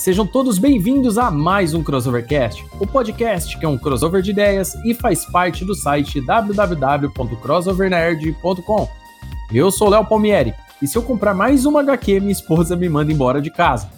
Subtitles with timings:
[0.00, 4.74] Sejam todos bem-vindos a mais um Crossovercast, o podcast que é um crossover de ideias
[4.82, 8.88] e faz parte do site www.crossovernerd.com.
[9.52, 13.12] Eu sou Léo Palmieri e se eu comprar mais uma HQ, minha esposa me manda
[13.12, 13.90] embora de casa.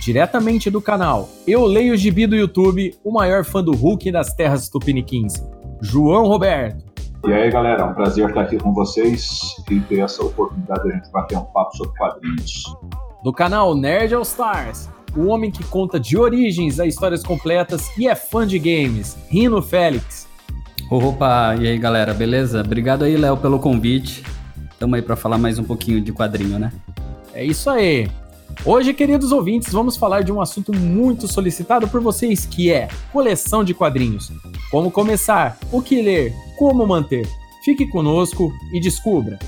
[0.00, 4.34] Diretamente do canal Eu Leio o Gibi do YouTube, o maior fã do Hulk das
[4.34, 5.34] terras tupiniquins,
[5.80, 6.84] João Roberto.
[7.28, 9.38] E aí, galera, é um prazer estar aqui com vocês
[9.70, 12.64] e ter essa oportunidade de a gente bater um papo sobre quadrinhos
[13.22, 18.08] do canal Nerd All Stars, o homem que conta de origens a histórias completas e
[18.08, 20.26] é fã de games, Rino Félix.
[20.90, 22.60] Opa, e aí galera, beleza?
[22.60, 24.22] Obrigado aí, Léo, pelo convite.
[24.78, 26.72] Tamo aí para falar mais um pouquinho de quadrinho, né?
[27.32, 28.10] É isso aí.
[28.64, 33.64] Hoje, queridos ouvintes, vamos falar de um assunto muito solicitado por vocês, que é coleção
[33.64, 34.30] de quadrinhos.
[34.70, 37.26] Como começar, o que ler, como manter.
[37.64, 39.38] Fique conosco e descubra.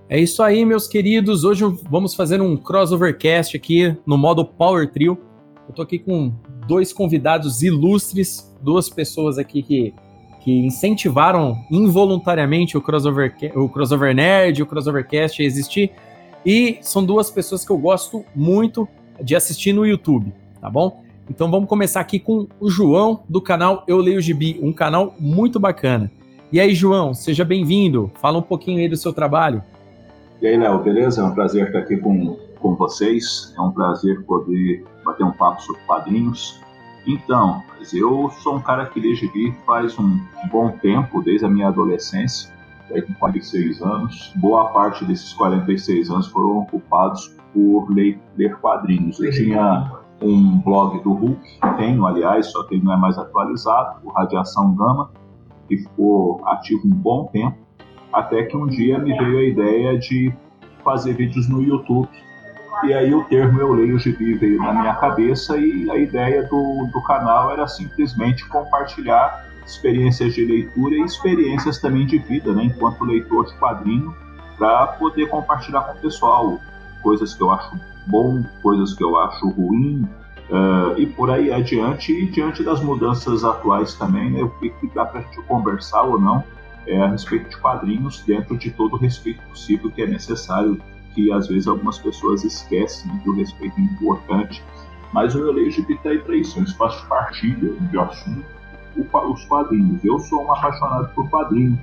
[0.10, 1.46] É isso aí, meus queridos.
[1.46, 5.18] Hoje vamos fazer um crossovercast aqui no modo Power Trio.
[5.68, 6.34] Eu tô aqui com
[6.68, 9.94] dois convidados ilustres, duas pessoas aqui que
[10.50, 15.92] que incentivaram involuntariamente o crossover, o crossover Nerd, o Crossovercast a existir.
[16.44, 18.88] E são duas pessoas que eu gosto muito
[19.22, 21.04] de assistir no YouTube, tá bom?
[21.30, 25.60] Então vamos começar aqui com o João do canal Eu Leio Gibi, um canal muito
[25.60, 26.10] bacana.
[26.52, 28.10] E aí, João, seja bem-vindo.
[28.16, 29.62] Fala um pouquinho aí do seu trabalho.
[30.42, 31.22] E aí, Léo, beleza?
[31.22, 33.54] É um prazer estar aqui com, com vocês.
[33.56, 36.60] É um prazer poder bater um papo sobre quadrinhos.
[37.10, 40.20] Então, eu sou um cara que lê gibi faz um
[40.52, 42.54] bom tempo, desde a minha adolescência,
[42.92, 44.32] aí com 46 anos.
[44.36, 49.20] Boa parte desses 46 anos foram ocupados por ler, ler quadrinhos.
[49.20, 51.42] Eu tinha um blog do Hulk,
[51.78, 55.10] tenho, aliás, só que ele não é mais atualizado, o Radiação Gama,
[55.68, 57.58] que ficou ativo um bom tempo,
[58.14, 60.32] até que um dia me veio a ideia de
[60.84, 62.08] fazer vídeos no YouTube
[62.84, 66.88] e aí o termo Eu Leio Gibi veio na minha cabeça e a ideia do,
[66.92, 73.04] do canal era simplesmente compartilhar experiências de leitura e experiências também de vida, né, enquanto
[73.04, 74.16] leitor de quadrinho,
[74.58, 76.60] para poder compartilhar com o pessoal
[77.02, 80.08] coisas que eu acho bom, coisas que eu acho ruim,
[80.50, 84.88] uh, e por aí adiante, e diante das mudanças atuais também, né, o que, que
[84.88, 86.44] dá para a gente conversar ou não
[86.88, 90.82] é, a respeito de quadrinhos, dentro de todo o respeito possível que é necessário
[91.14, 94.64] que às vezes algumas pessoas esquecem que o respeito é importante.
[95.14, 98.46] Mas o LGBT aí para isso, de partilha de assunto,
[98.96, 100.04] os quadrinhos.
[100.04, 101.80] Eu sou um apaixonado por quadrinhos.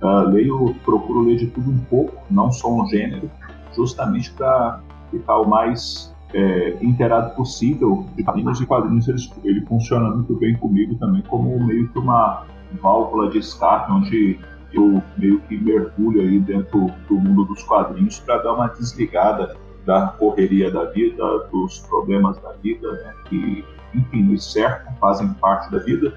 [0.00, 3.28] Uh, leio, procuro ler de tudo um pouco, não só um gênero,
[3.74, 8.60] justamente para ficar o mais é, inteirado possível de quadrinhos.
[8.60, 12.44] E quadrinhos ele, ele funciona muito bem comigo também como meio que uma
[12.80, 14.38] válvula de escape, onde
[14.72, 19.56] eu meio que mergulho aí dentro do mundo dos quadrinhos para dar uma desligada
[19.86, 25.70] da correria da vida, dos problemas da vida, né, que, enfim, nos cercam, fazem parte
[25.70, 26.12] da vida,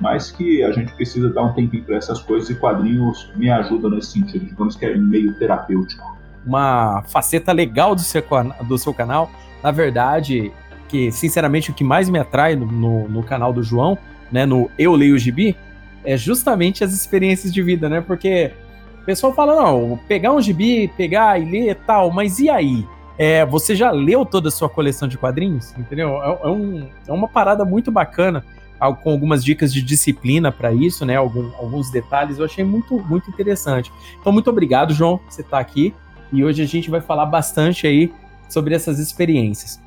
[0.00, 3.90] mas que a gente precisa dar um tempinho para essas coisas e quadrinhos me ajudam
[3.90, 6.04] nesse sentido, digamos que é meio terapêutico.
[6.46, 8.22] Uma faceta legal do seu,
[8.68, 9.28] do seu canal,
[9.62, 10.52] na verdade,
[10.88, 13.98] que sinceramente o que mais me atrai no, no, no canal do João,
[14.30, 15.56] né, no Eu Leio Gibi,
[16.06, 18.00] é justamente as experiências de vida, né?
[18.00, 18.52] Porque
[19.06, 22.84] pessoal fala, não, pegar um gibi, pegar e ler e tal, mas e aí?
[23.16, 25.72] É, você já leu toda a sua coleção de quadrinhos?
[25.78, 26.22] Entendeu?
[26.22, 28.44] É, é, um, é uma parada muito bacana,
[29.02, 31.16] com algumas dicas de disciplina para isso, né?
[31.16, 33.90] Algum, alguns detalhes, eu achei muito, muito interessante.
[34.20, 35.94] Então, muito obrigado, João, por você estar tá aqui.
[36.30, 38.12] E hoje a gente vai falar bastante aí
[38.48, 39.80] sobre essas experiências.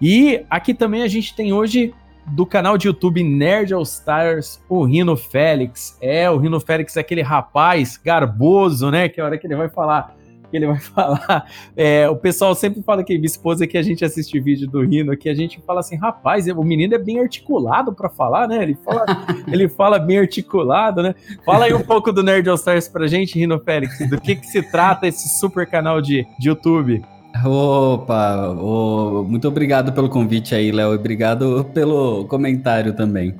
[0.00, 1.94] E aqui também a gente tem hoje
[2.26, 5.96] do canal de YouTube Nerd All Stars, o Rino Félix.
[6.00, 9.08] É, o Rino Félix é aquele rapaz garboso, né?
[9.08, 10.14] Que é a hora que ele vai falar,
[10.50, 11.46] que ele vai falar.
[11.76, 15.16] É, o pessoal sempre fala que minha esposa que a gente assiste vídeo do Rino,
[15.16, 18.62] que a gente fala assim, rapaz, o menino é bem articulado para falar, né?
[18.62, 19.04] Ele fala,
[19.46, 21.14] ele fala bem articulado, né?
[21.44, 23.98] Fala aí um pouco do Nerd All Stars pra gente, Rino Félix.
[24.08, 27.02] Do que que se trata esse super canal de, de YouTube?
[27.42, 33.34] Opa, oh, muito obrigado pelo convite aí, Léo, e obrigado pelo comentário também.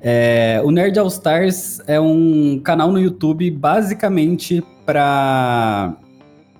[0.00, 5.94] É, o Nerd All Stars é um canal no YouTube basicamente para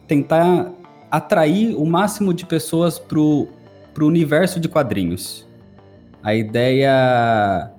[0.06, 0.70] tentar
[1.10, 3.48] atrair o máximo de pessoas para o
[4.00, 5.46] universo de quadrinhos.
[6.22, 7.70] A ideia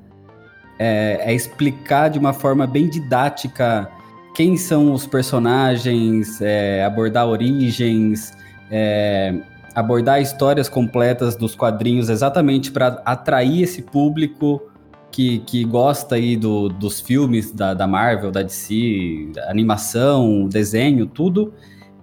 [0.79, 3.87] é, é, explicar de uma forma bem didática
[4.33, 8.31] quem são os personagens, é, abordar origens,
[8.71, 9.35] é,
[9.73, 14.61] abordar histórias completas dos quadrinhos exatamente para atrair esse público
[15.11, 21.53] que, que gosta aí do, dos filmes da, da Marvel, da DC, animação, desenho, tudo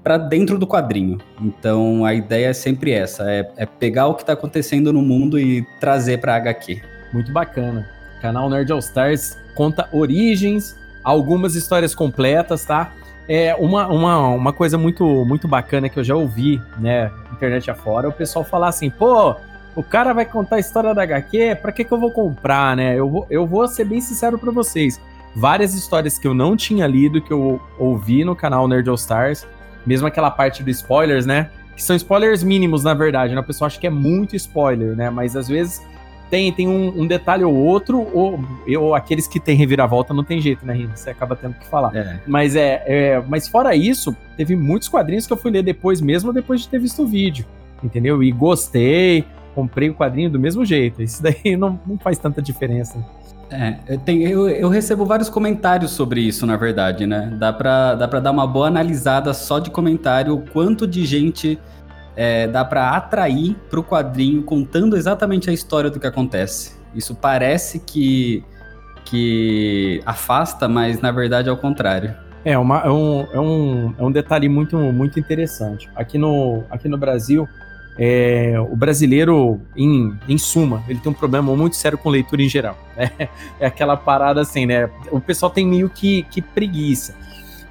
[0.07, 1.19] para dentro do quadrinho.
[1.41, 5.37] Então a ideia é sempre essa: é, é pegar o que está acontecendo no mundo
[5.39, 6.81] e trazer para HQ.
[7.13, 7.89] Muito bacana.
[8.19, 12.93] O canal Nerd All Stars conta origens, algumas histórias completas, tá?
[13.29, 18.09] É uma, uma, uma coisa muito, muito bacana que eu já ouvi, né, internet afora,
[18.09, 19.35] o pessoal falar assim, pô,
[19.75, 22.99] o cara vai contar a história da HQ, pra que que eu vou comprar, né?
[22.99, 24.99] Eu vou, eu vou ser bem sincero para vocês.
[25.35, 29.47] Várias histórias que eu não tinha lido, que eu ouvi no canal Nerd All Stars,
[29.87, 31.51] mesmo aquela parte do spoilers, né?
[31.77, 33.41] Que são spoilers mínimos, na verdade, né?
[33.41, 35.11] O pessoal acha que é muito spoiler, né?
[35.11, 35.87] Mas às vezes
[36.31, 38.41] tem, tem um, um, detalhe ou outro, ou,
[38.79, 40.97] ou aqueles que tem reviravolta não tem jeito, né, Rino?
[40.97, 41.95] Você acaba tendo que falar.
[41.95, 42.21] É.
[42.27, 46.33] Mas é, é, mas fora isso, teve muitos quadrinhos que eu fui ler depois mesmo,
[46.33, 47.47] depois de ter visto o vídeo,
[47.83, 48.23] entendeu?
[48.23, 49.25] E gostei,
[49.55, 51.03] comprei o quadrinho do mesmo jeito.
[51.03, 52.99] Isso daí não, não faz tanta diferença.
[53.49, 57.33] É, eu, tenho, eu, eu, recebo vários comentários sobre isso, na verdade, né?
[57.39, 61.57] Dá pra, dá pra dar uma boa analisada só de comentário, o quanto de gente
[62.17, 66.73] é, dá para atrair para o quadrinho contando exatamente a história do que acontece.
[66.95, 68.43] Isso parece que,
[69.05, 72.15] que afasta, mas na verdade é o contrário.
[72.45, 75.91] É, uma, é, um, é, um, é um detalhe muito, muito interessante.
[75.95, 77.47] Aqui no, aqui no Brasil,
[77.99, 82.49] é, o brasileiro, em, em suma, ele tem um problema muito sério com leitura em
[82.49, 82.79] geral.
[82.97, 83.11] Né?
[83.59, 84.89] É aquela parada assim, né?
[85.11, 87.15] O pessoal tem meio que, que preguiça.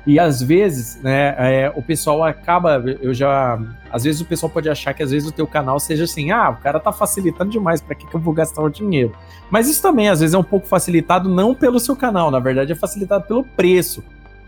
[0.05, 3.59] E às vezes, né, é, o pessoal acaba, eu já,
[3.91, 6.51] às vezes o pessoal pode achar que às vezes o teu canal seja assim, ah,
[6.51, 9.13] o cara tá facilitando demais, para que, que eu vou gastar o dinheiro?
[9.49, 12.71] Mas isso também às vezes é um pouco facilitado não pelo seu canal, na verdade
[12.71, 14.03] é facilitado pelo preço,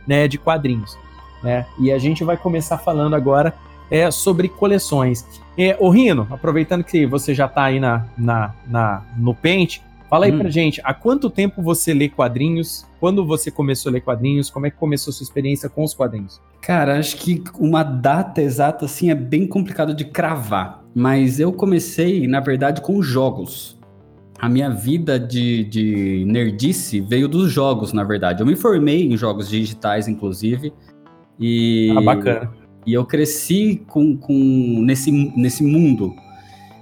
[0.05, 0.95] né, de quadrinhos,
[1.43, 1.65] né?
[1.79, 3.53] E a gente vai começar falando agora
[3.89, 5.25] é, sobre coleções.
[5.57, 10.25] É, o Rino, aproveitando que você já tá aí na, na, na no pente, Fala
[10.25, 10.39] aí hum.
[10.39, 12.85] pra gente, há quanto tempo você lê quadrinhos?
[12.99, 14.49] Quando você começou a ler quadrinhos?
[14.49, 16.41] Como é que começou a sua experiência com os quadrinhos?
[16.61, 20.83] Cara, acho que uma data exata assim é bem complicado de cravar.
[20.95, 23.77] Mas eu comecei, na verdade, com jogos.
[24.39, 28.41] A minha vida de, de nerdice veio dos jogos, na verdade.
[28.41, 30.71] Eu me formei em jogos digitais, inclusive.
[31.39, 32.53] E, ah, bacana.
[32.85, 34.33] E eu cresci com, com
[34.81, 36.15] nesse, nesse mundo.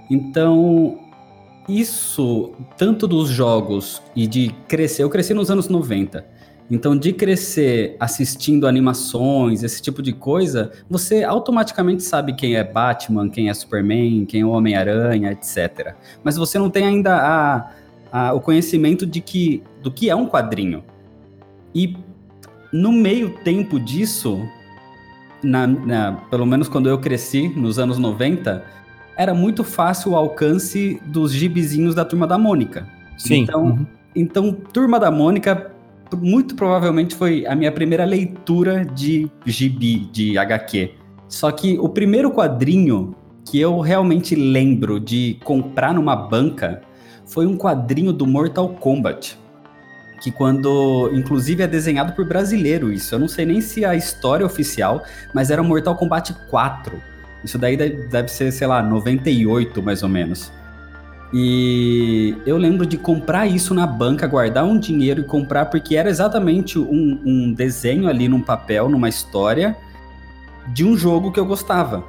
[0.09, 0.99] Então,
[1.67, 6.25] isso, tanto dos jogos e de crescer, eu cresci nos anos 90.
[6.69, 13.29] Então, de crescer assistindo animações, esse tipo de coisa, você automaticamente sabe quem é Batman,
[13.29, 15.95] quem é Superman, quem é Homem-Aranha, etc.
[16.23, 17.71] Mas você não tem ainda a,
[18.11, 20.83] a, o conhecimento de que, do que é um quadrinho.
[21.73, 21.95] E
[22.73, 24.41] no meio tempo disso,
[25.43, 28.65] na, na, pelo menos quando eu cresci, nos anos 90,
[29.17, 32.87] era muito fácil o alcance dos gibizinhos da Turma da Mônica.
[33.17, 33.43] Sim.
[33.43, 33.85] Então, uhum.
[34.15, 35.71] então Turma da Mônica
[36.21, 40.91] muito provavelmente foi a minha primeira leitura de gibi, de HQ.
[41.27, 46.81] Só que o primeiro quadrinho que eu realmente lembro de comprar numa banca
[47.25, 49.37] foi um quadrinho do Mortal Kombat.
[50.21, 53.13] Que quando, inclusive, é desenhado por brasileiro isso.
[53.13, 55.03] Eu não sei nem se é a história oficial,
[55.33, 57.14] mas era Mortal Kombat 4
[57.45, 60.51] isso daí deve ser, sei lá, 98 mais ou menos.
[61.33, 66.09] E eu lembro de comprar isso na banca, guardar um dinheiro e comprar, porque era
[66.09, 69.75] exatamente um, um desenho ali num papel, numa história,
[70.67, 72.03] de um jogo que eu gostava.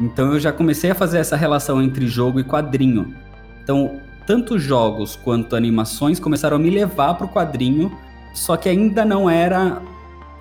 [0.00, 3.14] Então eu já comecei a fazer essa relação entre jogo e quadrinho.
[3.62, 7.96] Então, tanto jogos quanto animações começaram a me levar para o quadrinho,
[8.34, 9.80] só que ainda não era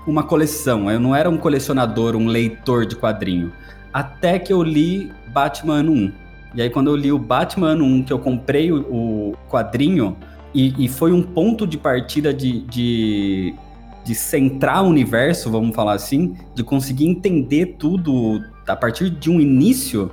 [0.08, 3.52] uma coleção, eu não era um colecionador, um leitor de quadrinho.
[3.96, 6.12] Até que eu li Batman 1.
[6.54, 10.18] E aí, quando eu li o Batman 1, que eu comprei o, o quadrinho,
[10.54, 13.56] e, e, foi um ponto de partida de, de,
[14.04, 19.40] de centrar o universo, vamos falar assim, de conseguir entender tudo a partir de um
[19.40, 20.12] início,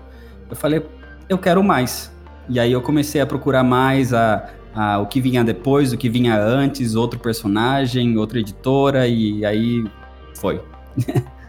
[0.49, 0.87] eu falei,
[1.29, 2.13] eu quero mais.
[2.49, 6.09] E aí eu comecei a procurar mais a, a, o que vinha depois, o que
[6.09, 9.85] vinha antes, outro personagem, outra editora, e aí
[10.37, 10.61] foi.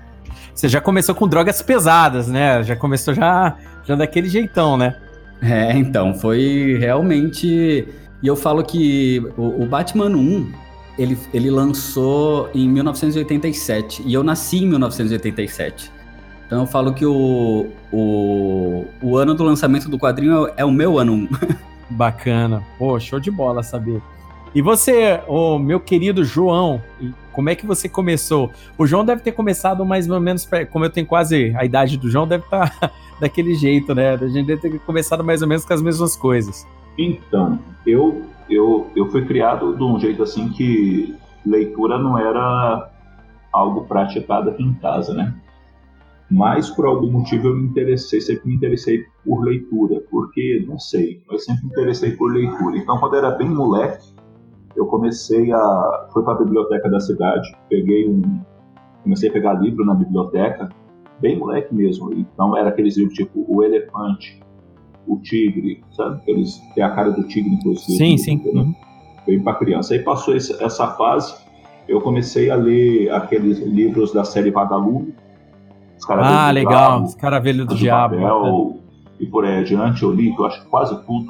[0.53, 2.63] Você já começou com drogas pesadas, né?
[2.63, 4.95] Já começou já, já daquele jeitão, né?
[5.41, 7.87] É, então, foi realmente.
[8.21, 10.51] E eu falo que o, o Batman 1,
[10.97, 15.91] ele, ele lançou em 1987, e eu nasci em 1987.
[16.45, 20.71] Então eu falo que o, o, o ano do lançamento do quadrinho é, é o
[20.71, 21.27] meu ano.
[21.89, 22.63] Bacana.
[22.77, 24.01] Pô, show de bola saber.
[24.53, 26.81] E você, o meu querido João,
[27.33, 28.51] como é que você começou?
[28.77, 32.09] O João deve ter começado mais ou menos, como eu tenho quase a idade do
[32.09, 34.13] João, deve estar tá daquele jeito, né?
[34.13, 36.65] A gente deve ter começado mais ou menos com as mesmas coisas.
[36.97, 42.89] Então, eu, eu, eu fui criado de um jeito assim que leitura não era
[43.51, 45.33] algo praticado aqui em casa, né?
[46.33, 51.21] mas por algum motivo eu me interessei, sempre me interessei por leitura, porque, não sei,
[51.31, 52.75] eu sempre me interessei por leitura.
[52.75, 54.12] Então, quando eu era bem moleque,
[54.75, 56.07] eu comecei a.
[56.11, 58.21] fui para a biblioteca da cidade, peguei um.
[59.03, 60.69] comecei a pegar livro na biblioteca,
[61.19, 62.13] bem moleque mesmo.
[62.13, 64.41] Então, era aqueles livros tipo O Elefante,
[65.07, 66.21] O Tigre, sabe?
[66.27, 67.97] Eles têm a cara do tigre, inclusive.
[67.97, 68.37] Sim, sim.
[68.37, 68.61] Né?
[68.61, 68.75] Uhum.
[69.25, 69.93] Bem para criança.
[69.93, 71.35] Aí passou essa fase,
[71.87, 75.13] eu comecei a ler aqueles livros da série Vagalume
[76.11, 77.03] ah, legal.
[77.03, 78.15] Escaravelho do Diabo.
[78.15, 78.77] Papel,
[79.19, 81.27] e por aí adiante, eu li, eu acho quase tudo.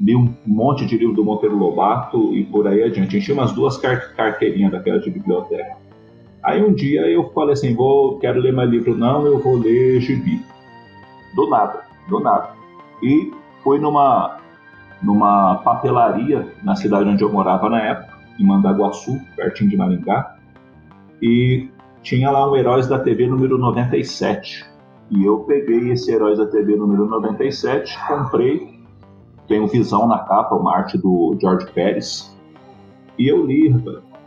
[0.00, 3.16] Li um monte de livro do Monteiro Lobato e por aí adiante.
[3.16, 5.76] Enchi umas duas carteirinhas daquela de biblioteca.
[6.42, 10.00] Aí um dia eu falei assim, vou, quero ler mais livro não, eu vou ler
[10.00, 10.40] gibi.
[11.34, 12.50] Do nada, do nada.
[13.02, 14.38] E fui numa,
[15.02, 20.36] numa papelaria na cidade onde eu morava na época, em Mandaguaçu, pertinho de Maringá.
[21.20, 21.68] E
[22.02, 24.64] tinha lá um Heróis da TV número 97.
[25.10, 28.77] E eu peguei esse Heróis da TV número 97, comprei,
[29.48, 32.36] tem um Visão na capa, uma arte do George Pérez,
[33.18, 33.74] e eu li,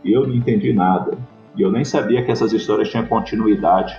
[0.04, 1.16] e eu não entendi nada.
[1.56, 3.96] E eu nem sabia que essas histórias tinham continuidade,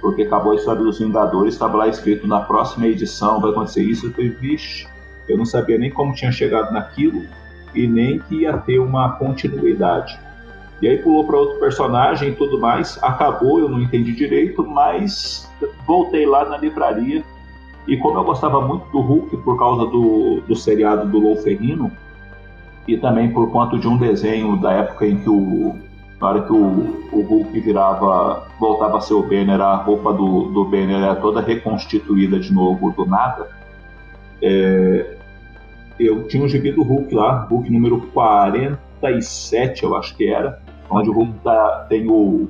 [0.00, 4.06] porque acabou a história dos Vingadores, estava lá escrito na próxima edição vai acontecer isso.
[4.06, 4.86] Eu falei, vixe,
[5.28, 7.22] eu não sabia nem como tinha chegado naquilo
[7.74, 10.18] e nem que ia ter uma continuidade.
[10.80, 12.98] E aí pulou para outro personagem e tudo mais.
[13.02, 15.50] Acabou, eu não entendi direito, mas
[15.84, 17.24] voltei lá na livraria.
[17.88, 21.90] E como eu gostava muito do Hulk por causa do, do seriado do Lou Ferrino,
[22.86, 25.74] e também por conta de um desenho da época em que o,
[26.20, 30.50] na hora que o, o Hulk virava, voltava a ser o Banner, a roupa do,
[30.50, 33.48] do Banner era toda reconstituída de novo do nada.
[34.42, 35.16] É,
[35.98, 41.10] eu tinha um gibi do Hulk lá, Hulk número 47, eu acho que era onde
[41.10, 42.48] o Hulk tá, tem o,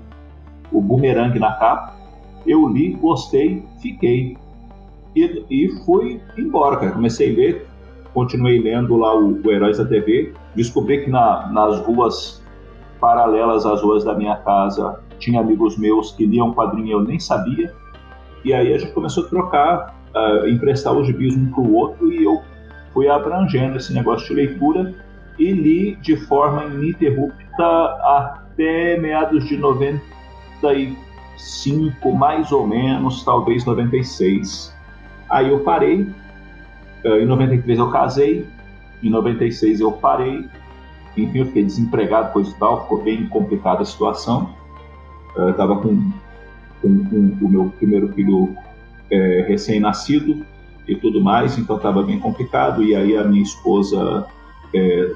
[0.72, 1.94] o boomerang na capa.
[2.46, 4.36] Eu li, gostei, fiquei.
[5.18, 6.92] E, e fui embora, cara.
[6.92, 7.66] Comecei a ler,
[8.14, 10.32] continuei lendo lá o, o Heróis da TV.
[10.54, 12.40] Descobri que na, nas ruas
[13.00, 17.74] paralelas às ruas da minha casa tinha amigos meus que liam quadrinho eu nem sabia.
[18.44, 22.12] E aí a gente começou a trocar, uh, emprestar os gibis um para o outro
[22.12, 22.40] e eu
[22.92, 24.94] fui abrangendo esse negócio de leitura
[25.38, 27.66] e li de forma ininterrupta
[28.04, 34.77] até meados de 95, mais ou menos, talvez 96.
[35.28, 36.06] Aí eu parei,
[37.04, 38.46] eh, em 93 eu casei,
[39.02, 40.46] em 96 eu parei,
[41.16, 44.50] enfim, eu fiquei desempregado, coisa e tal, ficou bem complicada a situação.
[45.36, 46.12] Eu estava com,
[46.80, 48.56] com, com, o meu primeiro filho
[49.10, 50.44] é, recém-nascido
[50.86, 52.82] e tudo mais, então estava bem complicado.
[52.82, 54.26] E aí a minha esposa
[54.74, 55.12] é,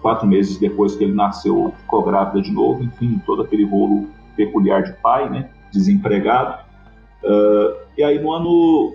[0.00, 4.82] quatro meses depois que ele nasceu, ficou grávida de novo, enfim, todo aquele rolo peculiar
[4.82, 6.64] de pai, né, desempregado.
[7.22, 8.94] Uh, e aí no ano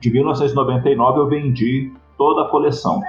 [0.00, 3.00] de 1999 eu vendi toda a coleção.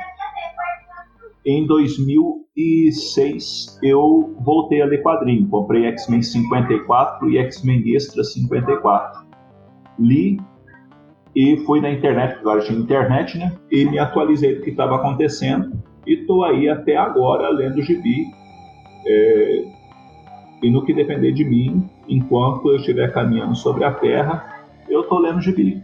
[1.45, 9.27] Em 2006 eu voltei a ler quadrinho, comprei X-Men 54 e X-Men Extra 54.
[9.97, 10.39] Li
[11.35, 13.55] e fui na internet, agora tinha internet, né?
[13.71, 15.71] E me atualizei do que estava acontecendo
[16.05, 18.25] e estou aí até agora lendo gibi.
[19.05, 19.63] É,
[20.61, 25.19] e no que depender de mim, enquanto eu estiver caminhando sobre a terra, eu estou
[25.19, 25.81] lendo gibi.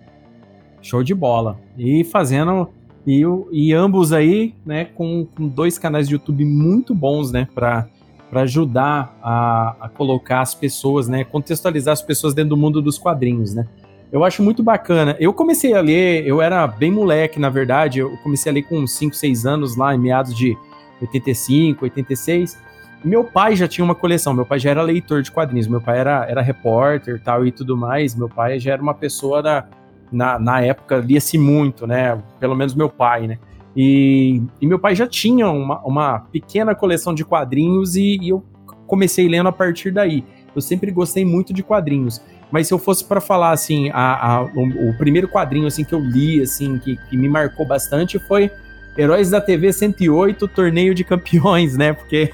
[0.85, 1.57] Show de bola.
[1.75, 2.69] E fazendo.
[3.07, 7.87] E, e ambos aí, né, com, com dois canais de YouTube muito bons, né, para
[8.33, 13.53] ajudar a, a, colocar as pessoas, né, contextualizar as pessoas dentro do mundo dos quadrinhos,
[13.53, 13.67] né.
[14.11, 15.15] Eu acho muito bacana.
[15.19, 18.87] Eu comecei a ler, eu era bem moleque, na verdade, eu comecei a ler com
[18.87, 20.57] 5, 6 anos lá, em meados de
[21.01, 22.57] 85, 86.
[23.03, 25.99] Meu pai já tinha uma coleção, meu pai já era leitor de quadrinhos, meu pai
[25.99, 29.67] era, era repórter tal e tudo mais, meu pai já era uma pessoa da,
[30.15, 33.39] na, na época, lia-se muito, né, pelo menos meu pai, né,
[33.75, 38.43] e, e, meu pai já tinha uma, uma pequena coleção de quadrinhos e, e, eu
[38.87, 40.23] comecei lendo a partir daí.
[40.55, 42.21] Eu sempre gostei muito de quadrinhos.
[42.49, 45.93] Mas se eu fosse para falar assim, a, a, o, o, primeiro quadrinho assim que
[45.93, 48.49] eu li assim que, que, me marcou bastante foi
[48.97, 51.91] Heróis da TV 108, Torneio de Campeões, né?
[51.91, 52.31] Porque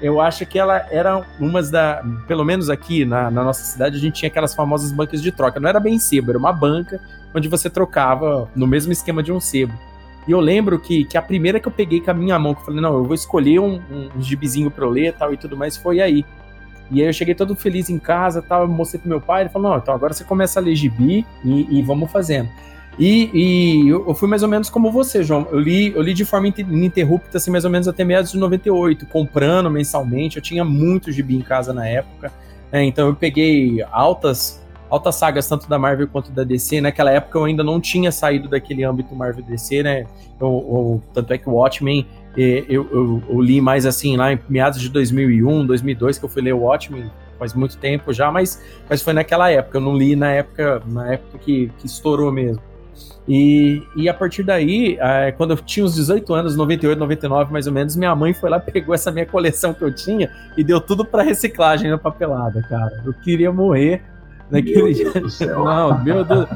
[0.00, 4.00] eu acho que ela era umas da, pelo menos aqui na, na nossa cidade a
[4.00, 5.60] gente tinha aquelas famosas bancas de troca.
[5.60, 7.00] Não era bem sebo, era uma banca
[7.34, 9.72] onde você trocava no mesmo esquema de um sebo.
[10.26, 12.60] E eu lembro que, que a primeira que eu peguei com a minha mão, que
[12.60, 15.56] eu falei, não, eu vou escolher um, um, gibizinho pra eu ler tal e tudo
[15.56, 16.24] mais, foi aí.
[16.90, 19.70] E aí eu cheguei todo feliz em casa, tal, mostrei pro meu pai, ele falou,
[19.70, 22.48] não, então agora você começa a ler gibi e, e vamos fazendo.
[22.98, 25.46] E, e, eu fui mais ou menos como você, João.
[25.50, 29.06] Eu li, eu li de forma ininterrupta, assim, mais ou menos até meados de 98,
[29.06, 30.36] comprando mensalmente.
[30.36, 32.32] Eu tinha muito gibi em casa na época.
[32.70, 32.84] Né?
[32.84, 36.80] Então eu peguei altas altas sagas, tanto da Marvel quanto da DC.
[36.80, 40.04] Naquela época eu ainda não tinha saído daquele âmbito Marvel DC, né?
[40.40, 42.04] Eu, eu, tanto é que o Watchmen
[42.36, 46.42] eu, eu, eu, li mais assim lá em meados de 2001, 2002 que eu fui
[46.42, 49.78] ler o Watchmen, faz muito tempo já, mas, mas foi naquela época.
[49.78, 52.62] Eu não li na época, na época que, que estourou mesmo.
[53.28, 57.66] E, e a partir daí, é, quando eu tinha uns 18 anos, 98, 99 mais
[57.66, 60.80] ou menos, minha mãe foi lá, pegou essa minha coleção que eu tinha e deu
[60.80, 63.02] tudo para reciclagem na papelada, cara.
[63.04, 64.02] Eu queria morrer
[64.50, 65.12] naquele dia.
[65.54, 66.48] Não, meu Deus.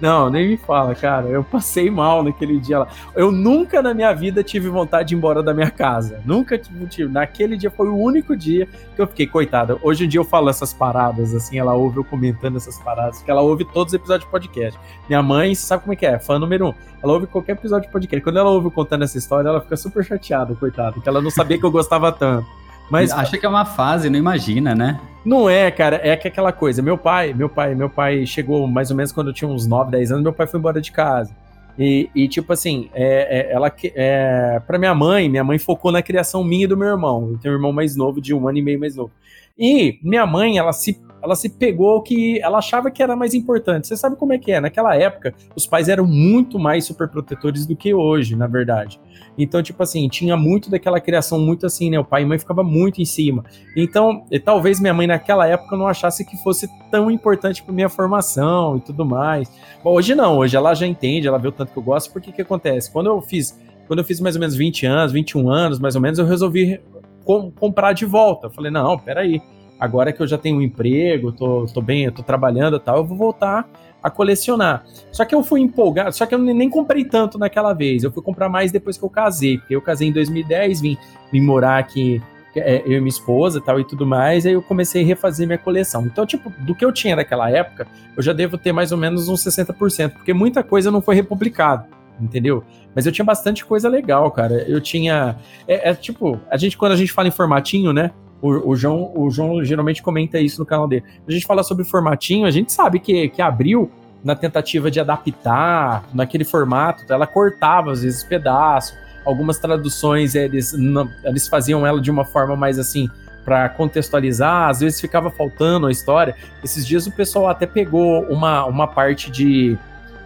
[0.00, 1.26] Não, nem me fala, cara.
[1.26, 2.88] Eu passei mal naquele dia lá.
[3.14, 6.20] Eu nunca na minha vida tive vontade de ir embora da minha casa.
[6.24, 7.10] Nunca tive.
[7.10, 9.76] Naquele dia foi o único dia que eu fiquei, coitada.
[9.82, 13.30] Hoje em dia eu falo essas paradas, assim, ela ouve eu comentando essas paradas, porque
[13.30, 14.78] ela ouve todos os episódios de podcast.
[15.08, 16.18] Minha mãe, sabe como é que é?
[16.18, 16.74] Fã número um.
[17.02, 18.22] Ela ouve qualquer episódio de podcast.
[18.22, 21.58] Quando ela ouve contando essa história, ela fica super chateada, coitada, porque ela não sabia
[21.58, 22.46] que eu gostava tanto.
[22.90, 24.98] Mas acha que é uma fase, não imagina, né?
[25.24, 26.80] Não é, cara, é que aquela coisa.
[26.80, 29.90] Meu pai, meu pai, meu pai chegou mais ou menos quando eu tinha uns 9,
[29.90, 31.34] 10 anos, meu pai foi embora de casa.
[31.78, 36.02] E, e tipo assim, é, é, ela é, para minha mãe, minha mãe focou na
[36.02, 37.30] criação minha e do meu irmão.
[37.32, 39.12] Eu tenho um irmão mais novo, de um ano e meio mais novo.
[39.56, 43.86] E minha mãe, ela se ela se pegou que ela achava que era mais importante.
[43.86, 44.60] Você sabe como é que é?
[44.60, 49.00] Naquela época, os pais eram muito mais superprotetores do que hoje, na verdade.
[49.36, 51.98] Então, tipo assim, tinha muito daquela criação muito assim, né?
[51.98, 53.44] O pai e mãe ficava muito em cima.
[53.76, 58.76] Então, talvez minha mãe naquela época não achasse que fosse tão importante para minha formação
[58.76, 59.50] e tudo mais.
[59.82, 62.32] Bom, hoje não, hoje ela já entende, ela vê o tanto que eu gosto, porque
[62.32, 62.90] que acontece?
[62.90, 66.00] Quando eu fiz, quando eu fiz mais ou menos 20 anos, 21 anos, mais ou
[66.00, 66.80] menos, eu resolvi
[67.24, 68.46] com, comprar de volta.
[68.46, 69.42] Eu falei, não, peraí,
[69.78, 72.98] agora que eu já tenho um emprego, tô, tô bem, eu tô trabalhando e tal,
[72.98, 73.68] eu vou voltar
[74.02, 74.84] a colecionar.
[75.10, 78.22] Só que eu fui empolgado, só que eu nem comprei tanto naquela vez, eu fui
[78.22, 80.98] comprar mais depois que eu casei, porque eu casei em 2010, vim,
[81.32, 82.22] vim morar aqui,
[82.56, 85.58] é, eu e minha esposa tal e tudo mais, aí eu comecei a refazer minha
[85.58, 86.06] coleção.
[86.06, 87.86] Então, tipo, do que eu tinha naquela época,
[88.16, 91.86] eu já devo ter mais ou menos uns 60%, porque muita coisa não foi republicada,
[92.20, 92.64] entendeu?
[92.94, 94.64] Mas eu tinha bastante coisa legal, cara.
[94.66, 95.36] Eu tinha.
[95.66, 98.10] É, é tipo, a gente, quando a gente fala em formatinho, né?
[98.40, 101.04] O, o, João, o João geralmente comenta isso no canal dele.
[101.26, 103.90] A gente fala sobre formatinho, a gente sabe que, que abriu
[104.22, 108.96] na tentativa de adaptar naquele formato, ela cortava às vezes pedaços.
[109.24, 113.08] Algumas traduções eles, não, eles faziam ela de uma forma mais assim
[113.44, 116.34] para contextualizar, às vezes ficava faltando a história.
[116.62, 119.76] Esses dias o pessoal até pegou uma, uma parte de,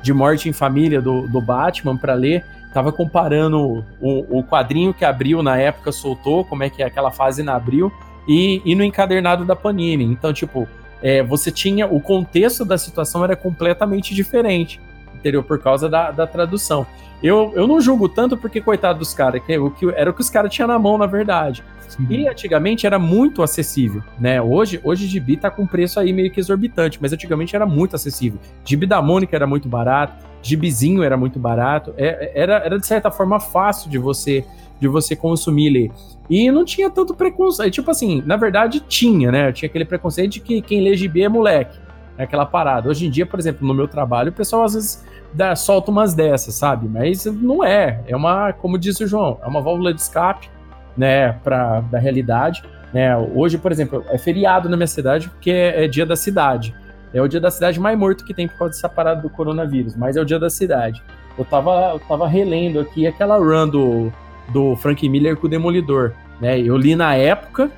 [0.03, 5.05] de Morte em Família do, do Batman para ler tava comparando o, o quadrinho que
[5.05, 7.93] abriu na época soltou, como é que é aquela fase na abril,
[8.27, 10.05] e, e no encadernado da Panini.
[10.05, 10.69] Então, tipo,
[11.03, 11.87] é, você tinha.
[11.87, 14.81] O contexto da situação era completamente diferente,
[15.15, 15.43] entendeu?
[15.43, 16.87] Por causa da, da tradução.
[17.23, 20.21] Eu, eu não julgo tanto porque, coitado dos caras, que, o que era o que
[20.21, 21.63] os caras tinham na mão, na verdade.
[21.99, 22.07] Uhum.
[22.11, 24.41] E antigamente era muito acessível, né?
[24.41, 28.41] Hoje, hoje gibi tá com preço aí meio que exorbitante, mas antigamente era muito acessível.
[28.65, 33.11] Gibi da Mônica era muito barato, gibizinho era muito barato, é, era, era de certa
[33.11, 34.45] forma fácil de você
[34.81, 35.93] de você consumir ler.
[36.29, 39.53] E não tinha tanto preconceito, tipo assim, na verdade tinha, né?
[39.53, 41.79] Tinha aquele preconceito de que quem lê gibi é moleque,
[42.19, 42.89] é aquela parada.
[42.89, 46.15] Hoje em dia, por exemplo, no meu trabalho, o pessoal às vezes dá, solta umas
[46.15, 46.89] dessas, sabe?
[46.89, 48.01] Mas não é.
[48.09, 50.51] É uma, como disse o João, é uma válvula de escape,
[50.97, 52.63] né, pra, da realidade.
[52.93, 53.17] Né?
[53.17, 56.75] Hoje, por exemplo, é feriado na minha cidade porque é, é dia da cidade.
[57.13, 59.95] É o dia da cidade mais morto que tem por causa dessa parada do coronavírus,
[59.95, 61.03] mas é o dia da cidade.
[61.37, 64.13] Eu tava, eu tava relendo aqui aquela run do,
[64.49, 66.13] do Frank Miller com o Demolidor.
[66.41, 66.61] Né?
[66.61, 67.71] Eu li na época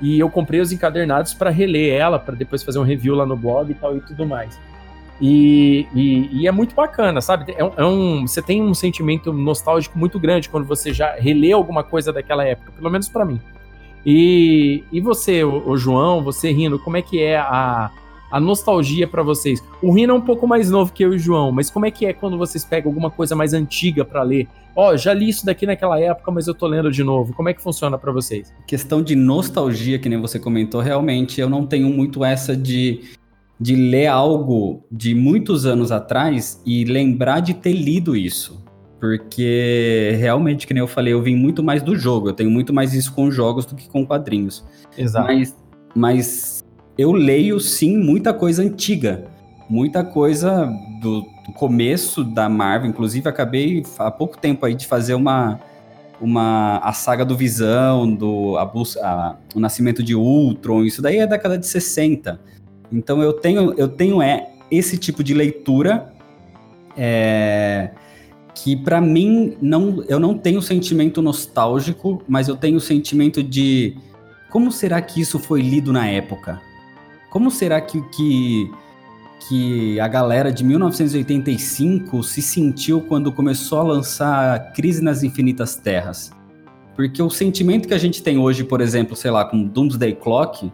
[0.00, 3.36] e eu comprei os encadernados para reler ela, para depois fazer um review lá no
[3.36, 4.58] blog e tal e tudo mais.
[5.20, 7.52] E, e, e é muito bacana, sabe?
[7.52, 11.84] É é um, você tem um sentimento nostálgico muito grande quando você já relê alguma
[11.84, 13.38] coisa daquela época, pelo menos para mim.
[14.04, 17.90] E, e você, o, o, João, você rindo, como é que é a,
[18.30, 19.62] a nostalgia para vocês?
[19.82, 21.90] O Rino é um pouco mais novo que eu e o João, mas como é
[21.90, 24.48] que é quando vocês pegam alguma coisa mais antiga para ler?
[24.76, 27.32] Ó, oh, já li isso daqui naquela época, mas eu tô lendo de novo.
[27.34, 28.52] Como é que funciona para vocês?
[28.66, 33.18] Questão de nostalgia, que nem você comentou, realmente eu não tenho muito essa de
[33.60, 38.64] de ler algo de muitos anos atrás e lembrar de ter lido isso.
[38.98, 42.30] Porque realmente, que nem eu falei, eu vim muito mais do jogo.
[42.30, 44.64] Eu tenho muito mais isso com jogos do que com quadrinhos.
[44.96, 45.26] Exato.
[45.26, 45.56] Mas,
[45.94, 46.59] mas
[47.00, 49.24] eu leio sim muita coisa antiga.
[49.70, 50.66] Muita coisa
[51.00, 52.90] do, do começo da Marvel.
[52.90, 55.58] Inclusive, acabei há pouco tempo aí de fazer uma,
[56.20, 58.64] uma a saga do Visão, do a,
[59.02, 62.38] a, o nascimento de Ultron, isso daí é década de 60.
[62.92, 66.12] Então eu tenho, eu tenho é, esse tipo de leitura
[66.98, 67.92] é,
[68.54, 73.96] que para mim não, eu não tenho sentimento nostálgico, mas eu tenho sentimento de
[74.50, 76.60] como será que isso foi lido na época?
[77.30, 78.70] Como será que, que,
[79.48, 86.32] que a galera de 1985 se sentiu quando começou a lançar Crise nas Infinitas Terras?
[86.96, 90.72] Porque o sentimento que a gente tem hoje, por exemplo, sei lá, com Doomsday Clock,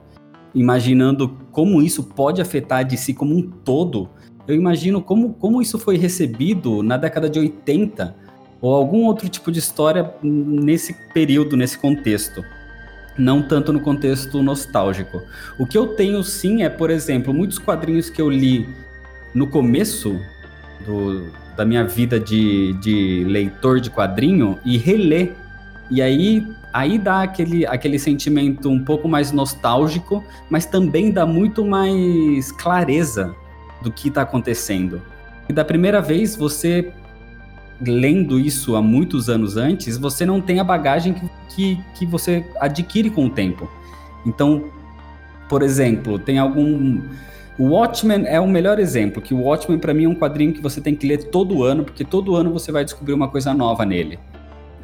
[0.55, 4.09] imaginando como isso pode afetar de si como um todo,
[4.49, 8.17] eu imagino como, como isso foi recebido na década de 80
[8.63, 12.43] ou algum outro tipo de história nesse período, nesse contexto.
[13.19, 15.23] Não tanto no contexto nostálgico.
[15.59, 18.69] O que eu tenho sim é, por exemplo, muitos quadrinhos que eu li
[19.35, 20.21] no começo
[20.85, 25.33] do, da minha vida de, de leitor de quadrinho e reler.
[25.91, 31.65] E aí aí dá aquele, aquele sentimento um pouco mais nostálgico, mas também dá muito
[31.65, 33.35] mais clareza
[33.81, 35.01] do que está acontecendo.
[35.49, 36.93] E da primeira vez, você
[37.81, 42.45] lendo isso há muitos anos antes, você não tem a bagagem que, que, que você
[42.61, 43.69] adquire com o tempo.
[44.25, 44.65] Então,
[45.49, 47.01] por exemplo, tem algum.
[47.59, 50.61] O Watchmen é o melhor exemplo, que o Watchmen para mim é um quadrinho que
[50.61, 53.85] você tem que ler todo ano, porque todo ano você vai descobrir uma coisa nova
[53.85, 54.19] nele.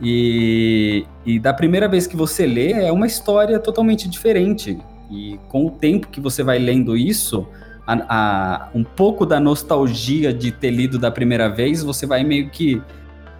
[0.00, 4.78] E, e da primeira vez que você lê, é uma história totalmente diferente.
[5.10, 7.46] E com o tempo que você vai lendo isso,
[7.86, 12.50] a, a, um pouco da nostalgia de ter lido da primeira vez, você vai meio
[12.50, 12.80] que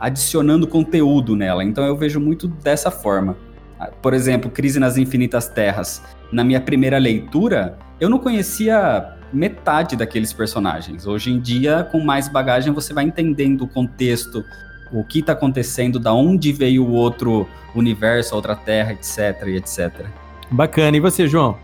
[0.00, 1.62] adicionando conteúdo nela.
[1.62, 3.36] Então eu vejo muito dessa forma.
[3.78, 6.02] Ah, por exemplo, Crise nas Infinitas Terras.
[6.32, 11.06] Na minha primeira leitura, eu não conhecia metade daqueles personagens.
[11.06, 14.44] Hoje em dia, com mais bagagem, você vai entendendo o contexto,
[14.92, 20.06] o que está acontecendo, da onde veio o outro universo, a outra terra, etc, etc.
[20.50, 20.96] Bacana.
[20.96, 21.56] E você, João?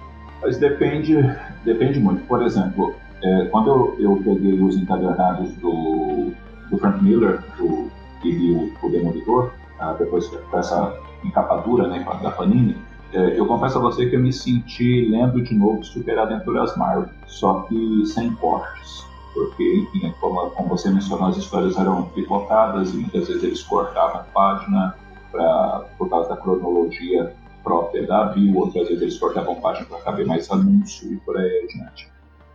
[0.43, 1.17] Mas depende,
[1.65, 2.25] depende muito.
[2.27, 6.33] Por exemplo, é, quando eu, eu, peguei os encadernados do,
[6.71, 7.91] do Frank Miller, do,
[8.23, 12.77] que li o, Demolidor, ah, depois com essa encapadura né, da Panini,
[13.13, 17.09] é, eu confesso a você que eu me senti lendo de novo Super Aventuras Marvel,
[17.27, 22.97] só que sem cortes porque, enfim, como, como você mencionou, as histórias eram picotadas e
[22.97, 24.97] muitas vezes eles cortavam página
[25.31, 30.27] pra, por causa da cronologia própria da Bill, outras vezes eles cortavam página para caber
[30.27, 32.11] mais anúncio e por aí adiante.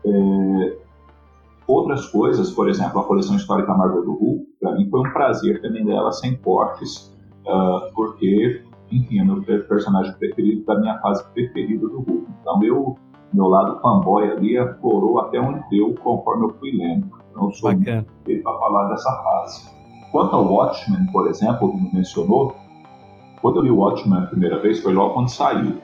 [0.05, 0.77] É,
[1.67, 5.61] outras coisas, por exemplo, a coleção histórica Marvel do Hulk, para mim foi um prazer
[5.61, 11.87] também dela sem cortes, uh, porque, enfim, é meu personagem preferido da minha fase preferida
[11.87, 12.27] do Hulk.
[12.41, 12.97] Então eu
[13.33, 17.09] meu lado fanboy ali aflorou até onde deu conforme eu fui lendo.
[17.31, 17.71] Então, eu sou
[18.43, 19.69] para falar dessa fase.
[20.11, 22.55] Quanto ao Watchmen, por exemplo, que mencionou,
[23.43, 25.81] quando eu li o Watchmen a primeira vez foi logo quando saiu,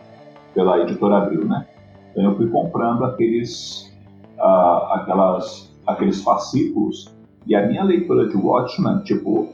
[0.56, 1.68] pela editora Abril, né?
[2.12, 3.94] Então eu fui comprando aqueles,
[4.38, 7.14] uh, aquelas, aqueles fascículos
[7.46, 9.50] e a minha leitura de Watchmen, tipo,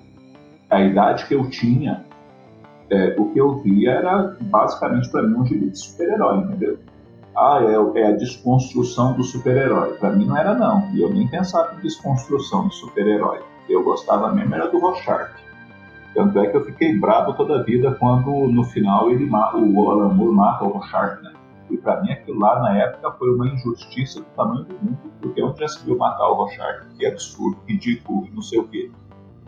[0.69, 2.05] a idade que eu tinha,
[2.91, 6.77] é, o que eu via era basicamente para mim um gibi de super-herói, entendeu?
[7.35, 9.93] ah, é, é a desconstrução do super-herói.
[9.97, 13.39] Para mim não era não, e eu nem pensava em desconstrução do super-herói.
[13.67, 15.31] Eu gostava mesmo era do Rorschach.
[16.15, 20.13] Tanto é que eu fiquei bravo toda a vida quando no final ele o Alan
[20.13, 21.33] Moore mata o Rorschach, né?
[21.69, 25.43] E para mim aquilo lá na época foi uma injustiça do tamanho do mundo, porque
[25.43, 28.89] onde já se viu matar o Rochard, que absurdo, ridículo, não sei o quê.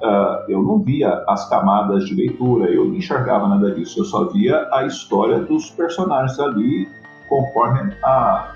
[0.02, 4.26] Uh, eu não via as camadas de leitura, eu não enxergava nada disso, eu só
[4.26, 6.88] via a história dos personagens ali
[7.30, 8.52] conforme a,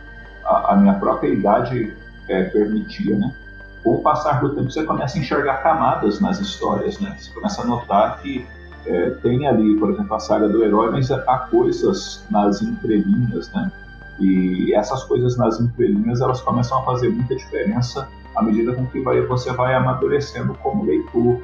[0.45, 1.95] a, a minha própria idade
[2.29, 3.35] é, permitia, né?
[3.83, 7.15] Com o passar do tempo, você começa a enxergar camadas nas histórias, né?
[7.17, 8.45] Você começa a notar que
[8.85, 13.71] é, tem ali, por exemplo, a saga do herói, mas há coisas nas entrelinhas, né?
[14.19, 18.99] E essas coisas nas entrelinhas, elas começam a fazer muita diferença à medida com que
[19.01, 21.41] vai, você vai amadurecendo como leitor.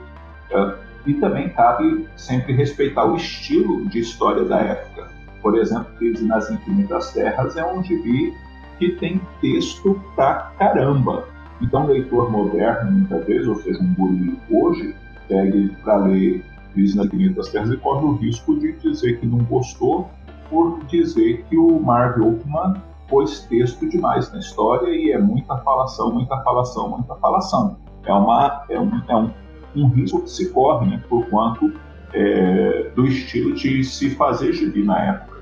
[0.52, 5.08] É, e também cabe sempre respeitar o estilo de história da época.
[5.41, 8.34] Por exemplo, Crise nas Infinitas Terras é um gibi
[8.78, 11.26] que tem texto pra caramba.
[11.62, 14.96] Então, leitor moderno, muitas vezes, ou seja, um guri hoje,
[15.28, 16.43] pegue para ler
[16.74, 20.10] Crise nas Infinitas Terras e corre o risco de dizer que não gostou
[20.50, 26.13] por dizer que o Marv Wolfman pôs texto demais na história e é muita falação,
[26.13, 27.78] muita falação, muita falação.
[28.06, 29.32] É, uma, é, um, é um,
[29.76, 31.74] um risco que se corre, né, por quanto
[32.13, 35.38] é, do estilo de se fazer gibi na época.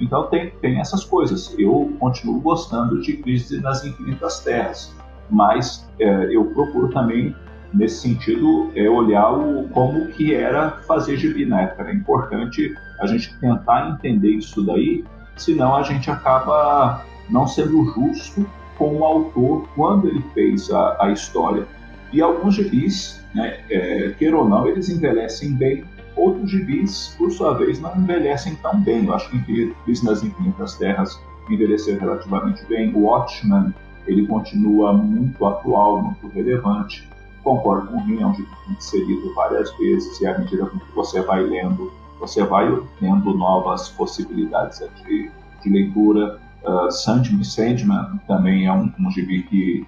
[0.00, 1.54] Então tem, tem essas coisas.
[1.58, 4.94] Eu continuo gostando de Crise nas Infinitas Terras,
[5.30, 7.34] mas é, eu procuro também,
[7.72, 11.90] nesse sentido, é, olhar o, como que era fazer gibi na época.
[11.90, 15.04] É importante a gente tentar entender isso daí,
[15.36, 18.46] senão a gente acaba não sendo justo
[18.78, 21.66] com o autor quando ele fez a, a história.
[22.12, 25.84] E alguns gibis, né, é, queira ou não, eles envelhecem bem,
[26.16, 29.04] Outros gibis, por sua vez, não envelhecem tão bem.
[29.04, 32.94] Eu acho que Crise nas Infinitas Terras envelheceu relativamente bem.
[32.94, 33.74] O Watchmen,
[34.06, 37.08] ele continua muito atual, muito relevante.
[37.42, 40.26] Concordo com o Rin, é um gibi que tem que ser lido várias vezes e
[40.26, 42.66] à medida que você vai lendo, você vai
[43.00, 45.30] tendo novas possibilidades de,
[45.62, 46.38] de leitura.
[46.64, 49.86] Uh, Sandman, Sandman também é um, um gibi que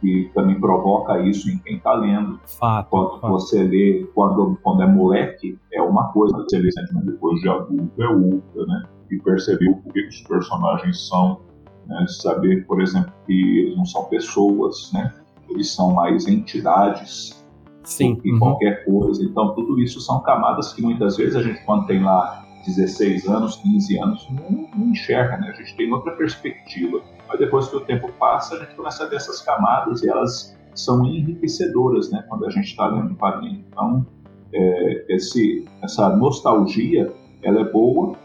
[0.00, 2.40] que também provoca isso em quem está lendo.
[2.46, 3.32] Fato, quando fato.
[3.32, 6.70] você lê, quando, quando é moleque, é uma coisa, você lê
[7.04, 8.82] depois de adulto é outra, né?
[9.10, 11.40] E perceber o que os personagens são,
[11.88, 12.06] né?
[12.08, 15.12] saber, por exemplo, que eles não são pessoas, né?
[15.48, 17.42] Eles são mais entidades
[17.82, 18.14] Sim.
[18.14, 18.38] do que uhum.
[18.38, 19.24] qualquer coisa.
[19.24, 23.56] Então, tudo isso são camadas que muitas vezes a gente, quando tem lá 16 anos,
[23.56, 25.48] 15 anos, não, não enxerga, né?
[25.48, 29.06] A gente tem outra perspectiva mas depois que o tempo passa, a gente começa a
[29.06, 33.64] ver essas camadas e elas são enriquecedoras, né, quando a gente está lendo um quadrinho.
[33.68, 34.06] Então,
[34.52, 38.16] é, esse, essa nostalgia, ela é boa,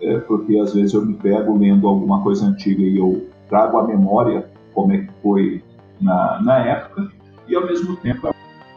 [0.00, 3.86] é, porque às vezes eu me pego lendo alguma coisa antiga e eu trago a
[3.86, 5.62] memória como é que foi
[6.00, 7.08] na, na época,
[7.48, 8.28] e ao mesmo tempo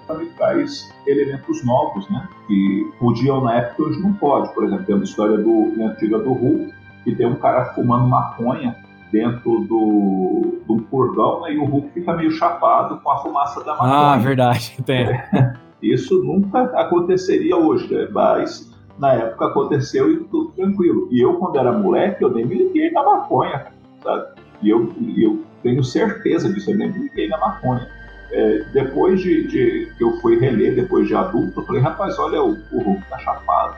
[0.09, 4.53] ela me traz elementos novos, né, que podiam na época hoje não pode.
[4.53, 8.75] Por exemplo, tem uma história do, antiga do Hulk, que tem um cara fumando maconha
[9.11, 13.73] dentro do, do furgão né, e o Hulk fica meio chapado com a fumaça da
[13.73, 13.93] maconha.
[13.93, 14.77] Ah, verdade.
[14.85, 15.07] Tem.
[15.81, 18.07] Isso nunca aconteceria hoje, né?
[18.11, 18.70] mas
[19.01, 21.09] na época aconteceu e tudo tranquilo.
[21.11, 23.65] E eu, quando era moleque, eu nem me liguei na maconha,
[24.03, 24.27] sabe?
[24.61, 27.89] E eu, eu tenho certeza disso, eu nem me liguei na maconha.
[28.31, 32.43] É, depois de, de, que eu fui reler, depois de adulto, eu falei, rapaz, olha,
[32.43, 33.75] o, o Hulk tá chapado.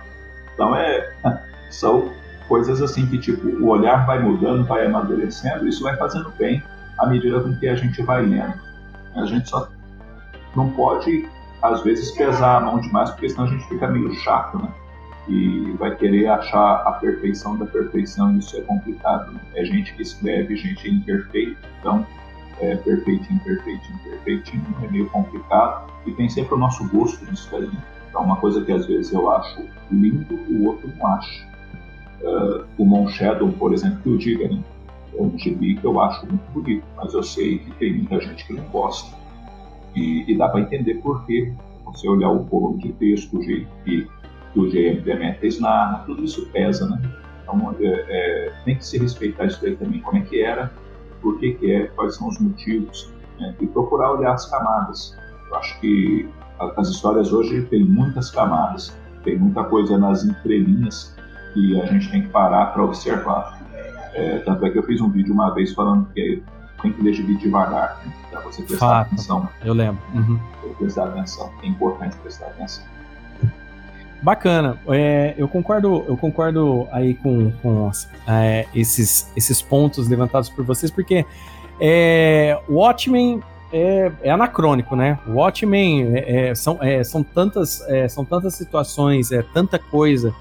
[0.53, 1.15] Então é,
[1.71, 2.09] são
[2.49, 6.61] coisas assim que tipo o olhar vai mudando, vai amadurecendo, isso vai fazendo bem
[6.99, 8.61] à medida com que a gente vai lendo.
[9.15, 9.69] A gente só
[10.53, 11.27] não pode
[11.61, 14.67] às vezes pesar a mão demais, porque senão a gente fica meio chato, né?
[15.27, 19.31] E vai querer achar a perfeição da perfeição, isso é complicado.
[19.31, 19.39] Né?
[19.55, 22.05] É gente que escreve, gente imperfeita, então
[22.59, 25.91] é perfeitinho, perfeitinho, perfeitinho, é meio complicado.
[26.05, 27.69] E tem sempre o nosso gosto nisso aí.
[28.09, 31.47] Então, uma coisa que às vezes eu acho lindo, o outro não acha
[32.21, 34.63] uh, o Mon Shadow, por exemplo, que eu diga, né?
[35.17, 38.45] É um gibi que eu acho muito bonito, mas eu sei que tem muita gente
[38.45, 39.15] que não gosta.
[39.95, 41.53] E, e dá para entender por quê.
[41.85, 44.07] Você olhar o volume de texto, o jeito que,
[44.55, 45.01] o J.M.
[45.01, 47.01] Demetrius narra, tudo isso pesa, né?
[47.43, 50.71] Então é, é, tem que se respeitar isso aí também, como é que era,
[51.21, 53.55] por que, que é, quais são os motivos, né?
[53.59, 55.17] e procurar olhar as camadas.
[55.49, 56.29] Eu acho que
[56.77, 61.15] as histórias hoje têm muitas camadas, tem muita coisa nas entrelinhas
[61.53, 63.61] que a gente tem que parar para observar.
[64.13, 66.43] É, tanto é que eu fiz um vídeo uma vez falando que
[66.81, 69.07] tem que ler vídeo devagar, né, para você prestar Fato.
[69.07, 69.49] atenção.
[69.63, 70.01] Eu lembro.
[70.13, 70.39] Uhum.
[70.77, 71.51] Prestar atenção.
[71.63, 72.83] É importante prestar atenção.
[74.23, 74.79] Bacana.
[74.87, 77.91] É, eu concordo, eu concordo aí com, com
[78.25, 81.25] é, esses, esses pontos levantados por vocês, porque
[81.77, 83.41] é, Watchmen
[83.73, 85.19] é, é, anacrônico, né?
[85.27, 90.33] Watchmen é, é, são, é, são, tantas, é, são tantas situações, é tanta coisa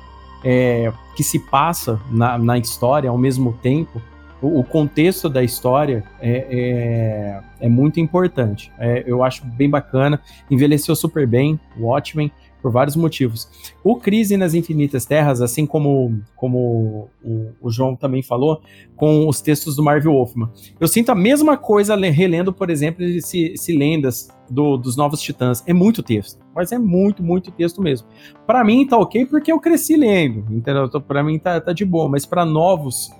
[1.15, 4.03] que se passa na, na história ao mesmo tempo,
[4.43, 8.73] o, o contexto da história é, é, é muito importante.
[8.79, 12.31] É, eu acho bem bacana, envelheceu super bem, o Watchmen,
[12.63, 13.49] por vários motivos.
[13.83, 18.63] O Crise nas Infinitas Terras, assim como, como o, o, João também falou,
[18.97, 20.49] com os textos do Marvel Wolfman.
[20.79, 25.65] Eu sinto a mesma coisa relendo, por exemplo, esse, esse Lendas do, dos Novos Titãs.
[25.67, 28.07] É muito texto, mas é muito, muito texto mesmo.
[28.47, 30.89] Para mim tá ok porque eu cresci lendo, entendeu?
[31.01, 33.11] Para mim tá, tá de boa, mas para novos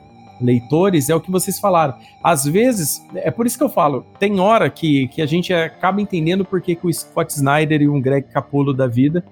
[0.43, 1.95] leitores, é o que vocês falaram.
[2.23, 6.01] Às vezes, é por isso que eu falo, tem hora que, que a gente acaba
[6.01, 9.25] entendendo por que, o Scott Snyder e o Greg Capullo da vida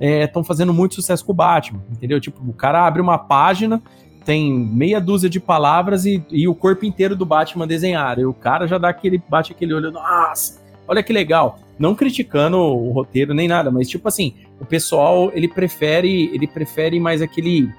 [0.00, 2.20] estão é, fazendo muito sucesso com o Batman, entendeu?
[2.20, 3.82] Tipo, o cara abre uma página,
[4.24, 8.20] tem meia dúzia de palavras e, e o corpo inteiro do Batman desenhado.
[8.20, 11.58] E o cara já dá aquele, bate aquele olho, nossa, olha que legal.
[11.78, 16.98] Não criticando o roteiro nem nada, mas tipo assim, o pessoal, ele prefere, ele prefere
[17.00, 17.70] mais aquele...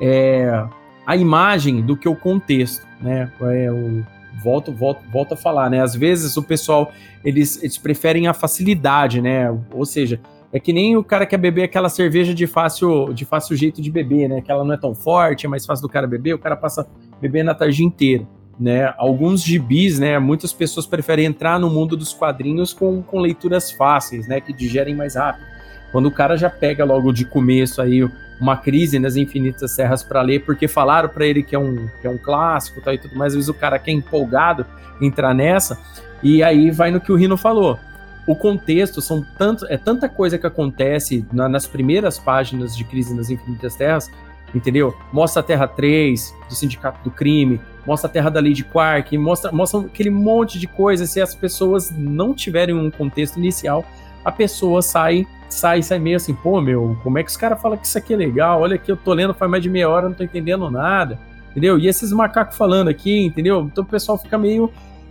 [0.00, 0.64] É,
[1.10, 3.28] a imagem do que o contexto, né?
[3.42, 4.04] É, o,
[4.40, 5.82] volto, volto, volto a falar, né?
[5.82, 6.92] Às vezes o pessoal,
[7.24, 9.50] eles, eles preferem a facilidade, né?
[9.72, 10.20] Ou seja,
[10.52, 13.90] é que nem o cara quer beber aquela cerveja de fácil, de fácil jeito de
[13.90, 14.40] beber, né?
[14.40, 16.86] Que ela não é tão forte, é mais fácil do cara beber, o cara passa
[17.20, 18.24] beber na tarde inteira.
[18.58, 23.72] Né, alguns gibis, né, muitas pessoas preferem entrar no mundo dos quadrinhos com, com leituras
[23.72, 25.46] fáceis, né, que digerem mais rápido.
[25.90, 28.06] Quando o cara já pega logo de começo aí
[28.40, 32.06] uma crise nas infinitas serras para ler, porque falaram para ele que é um, que
[32.06, 33.32] é um clássico tal, e tudo mais.
[33.32, 34.64] Às vezes o cara quer empolgado
[35.00, 35.78] entrar nessa,
[36.22, 37.78] e aí vai no que o Rino falou.
[38.26, 43.14] O contexto são tanto, é tanta coisa que acontece na, nas primeiras páginas de Crise
[43.14, 44.10] nas Infinitas Terras,
[44.54, 44.94] entendeu?
[45.12, 49.52] Mostra a Terra 3 do Sindicato do Crime, mostra a Terra da Lady Quark, mostra,
[49.52, 51.10] mostra aquele monte de coisas.
[51.10, 53.84] Se as pessoas não tiverem um contexto inicial,
[54.24, 57.76] a pessoa sai sai, sai meio assim, pô, meu, como é que os caras falam
[57.76, 58.60] que isso aqui é legal?
[58.60, 61.18] Olha aqui, eu tô lendo faz mais de meia hora, não tô entendendo nada,
[61.50, 61.78] entendeu?
[61.78, 63.68] E esses macacos falando aqui, entendeu?
[63.70, 64.70] Então o pessoal fica meio,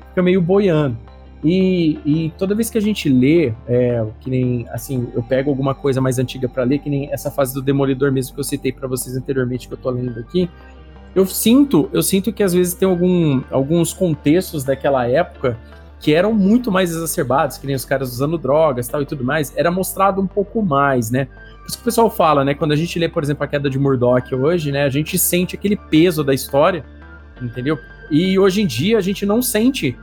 [0.09, 0.97] fica meio boiando.
[1.43, 5.73] E, e toda vez que a gente lê, é, que nem, assim, eu pego alguma
[5.73, 8.71] coisa mais antiga para ler, que nem essa fase do Demolidor mesmo que eu citei
[8.71, 10.49] para vocês anteriormente, que eu tô lendo aqui,
[11.15, 15.57] eu sinto, eu sinto que às vezes tem algum, alguns contextos daquela época
[15.99, 19.55] que eram muito mais exacerbados, que nem os caras usando drogas tal e tudo mais,
[19.57, 21.25] era mostrado um pouco mais, né?
[21.25, 22.53] Por isso que o pessoal fala, né?
[22.53, 24.83] Quando a gente lê, por exemplo, a queda de Murdoch hoje, né?
[24.83, 26.85] A gente sente aquele peso da história,
[27.41, 27.77] entendeu?
[28.09, 29.97] E hoje em dia a gente não sente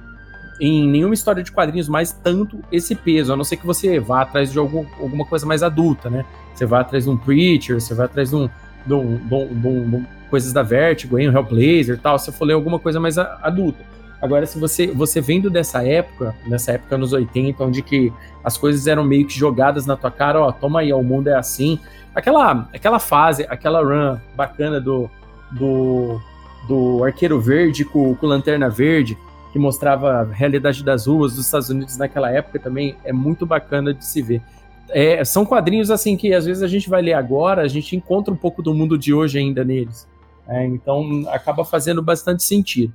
[0.60, 4.22] em nenhuma história de quadrinhos mais tanto esse peso, a não ser que você vá
[4.22, 6.24] atrás de algum, alguma coisa mais adulta, né?
[6.54, 8.48] Você vai atrás de um Preacher, você vai atrás de um,
[8.86, 11.98] de um, de um, de um, de um coisas da Vertigo, hein, um Hellblazer e
[11.98, 13.78] tal, se for ler alguma coisa mais adulta.
[14.20, 18.86] Agora, se você, você vendo dessa época, nessa época nos 80, onde que as coisas
[18.86, 21.78] eram meio que jogadas na tua cara, ó, toma aí, ó, o mundo é assim.
[22.14, 25.10] Aquela, aquela fase, aquela run bacana do,
[25.50, 26.18] do,
[26.66, 29.18] do Arqueiro Verde com, com Lanterna Verde,
[29.52, 33.92] que mostrava a realidade das ruas dos Estados Unidos naquela época também, é muito bacana
[33.92, 34.42] de se ver.
[34.88, 38.32] É, são quadrinhos assim que às vezes a gente vai ler agora, a gente encontra
[38.32, 40.08] um pouco do mundo de hoje ainda neles.
[40.48, 42.94] É, então acaba fazendo bastante sentido.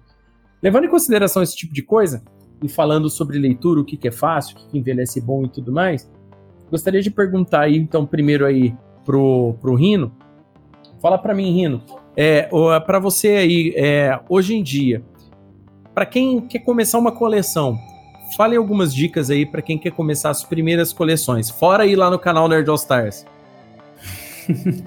[0.61, 2.23] Levando em consideração esse tipo de coisa,
[2.63, 5.49] e falando sobre leitura, o que, que é fácil, o que, que envelhece bom e
[5.49, 6.09] tudo mais,
[6.69, 10.11] gostaria de perguntar aí, então, primeiro aí pro, pro Rino.
[11.01, 11.81] Fala para mim, Rino,
[12.15, 12.47] é,
[12.85, 15.03] para você aí, é, hoje em dia,
[15.93, 17.77] para quem quer começar uma coleção,
[18.37, 22.19] fale algumas dicas aí para quem quer começar as primeiras coleções, fora ir lá no
[22.19, 23.25] canal Nerd All Stars.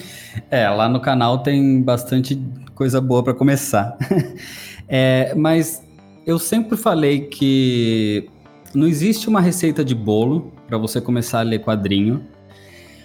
[0.50, 2.40] é, lá no canal tem bastante
[2.74, 3.96] coisa boa para começar.
[4.88, 5.83] É, mas
[6.27, 8.29] eu sempre falei que
[8.75, 12.25] não existe uma receita de bolo para você começar a ler quadrinho.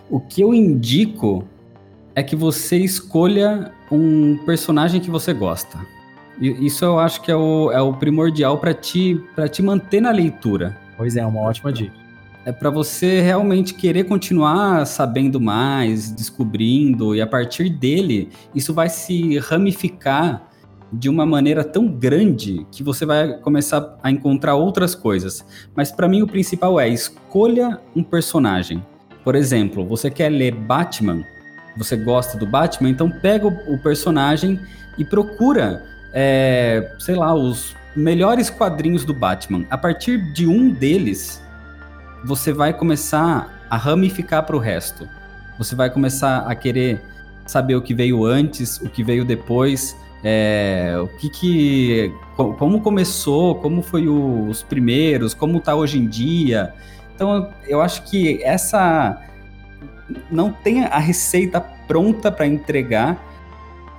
[0.10, 1.46] O que eu indico
[2.16, 5.78] é que você escolha um personagem que você gosta.
[6.42, 10.78] Isso eu acho que é o, é o primordial para te, te manter na leitura.
[10.98, 11.94] Pois é, é uma ótima dica.
[12.46, 18.90] É para você realmente querer continuar sabendo mais, descobrindo, e a partir dele, isso vai
[18.90, 20.49] se ramificar
[20.92, 25.46] de uma maneira tão grande que você vai começar a encontrar outras coisas.
[25.76, 28.84] Mas para mim o principal é escolha um personagem.
[29.24, 31.24] Por exemplo, você quer ler Batman,
[31.78, 34.60] você gosta do Batman, então pega o, personagem
[34.98, 35.84] e procura,
[36.14, 39.66] é, sei lá, os melhores quadrinhos do Batman.
[39.70, 41.42] A partir de um deles,
[42.26, 45.08] você vai começar a ramificar para o resto.
[45.58, 47.02] Você vai começar a querer
[47.46, 52.14] saber o que veio antes, o que veio depois é, o que que.
[52.36, 56.74] Como começou, como foi o, os primeiros, como está hoje em dia.
[57.16, 59.22] Então, eu acho que essa.
[60.32, 63.26] Não tem a receita pronta para entregar.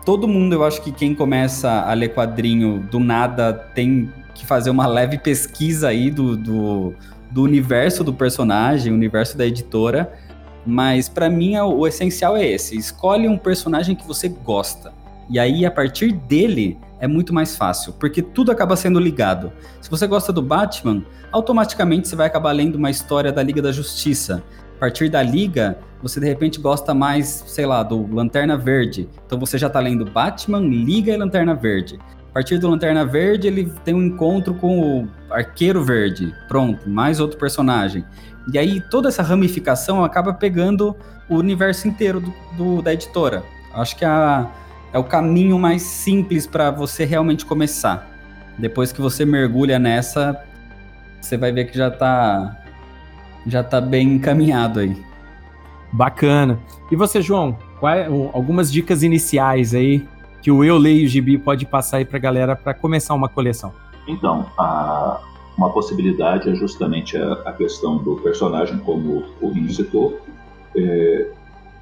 [0.04, 4.70] Todo mundo, eu acho que quem começa a ler quadrinho do nada tem que fazer
[4.70, 6.94] uma leve pesquisa aí do, do,
[7.30, 10.12] do universo do personagem, universo da editora.
[10.66, 14.92] Mas para mim o essencial é esse: escolhe um personagem que você gosta.
[15.30, 19.52] E aí, a partir dele, é muito mais fácil, porque tudo acaba sendo ligado.
[19.80, 23.70] Se você gosta do Batman, automaticamente você vai acabar lendo uma história da Liga da
[23.70, 24.42] Justiça.
[24.76, 29.08] A partir da Liga, você de repente gosta mais, sei lá, do Lanterna Verde.
[29.24, 31.96] Então você já tá lendo Batman, Liga e Lanterna Verde.
[32.30, 36.34] A partir do Lanterna Verde, ele tem um encontro com o Arqueiro Verde.
[36.48, 38.04] Pronto, mais outro personagem.
[38.52, 40.96] E aí toda essa ramificação acaba pegando
[41.28, 43.44] o universo inteiro do, do da editora.
[43.72, 44.50] Acho que a,
[44.92, 48.08] é o caminho mais simples para você realmente começar.
[48.58, 50.42] Depois que você mergulha nessa,
[51.20, 52.56] você vai ver que já está
[53.46, 54.96] já tá bem encaminhado aí.
[55.92, 56.58] Bacana.
[56.90, 60.06] E você, João, quais, algumas dicas iniciais aí
[60.42, 63.72] que o Eu Leio Gibi pode passar aí para a galera para começar uma coleção?
[64.06, 65.20] Então, a,
[65.56, 70.20] uma possibilidade é justamente a, a questão do personagem, como o Rinho citou.
[70.76, 71.28] É,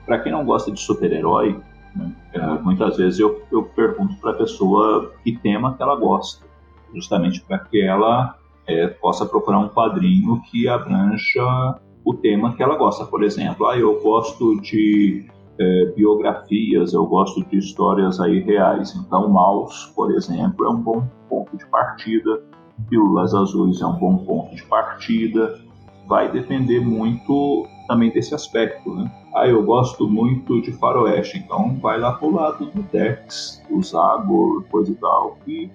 [0.07, 1.61] para quem não gosta de super-herói,
[1.99, 6.47] né, é, muitas vezes eu, eu pergunto para a pessoa que tema que ela gosta,
[6.95, 8.37] justamente para que ela
[8.67, 13.05] é, possa procurar um quadrinho que abranja o tema que ela gosta.
[13.05, 15.27] Por exemplo, ah, eu gosto de
[15.59, 18.95] é, biografias, eu gosto de histórias aí reais.
[18.95, 22.41] Então, Maus, por exemplo, é um bom ponto de partida.
[22.89, 25.59] Pílulas Azuis é um bom ponto de partida.
[26.07, 29.11] Vai depender muito também desse aspecto, né?
[29.35, 34.65] Ah, eu gosto muito de faroeste, então vai lá pro lado do Dex, do Zago,
[34.71, 35.71] coisa e tal, que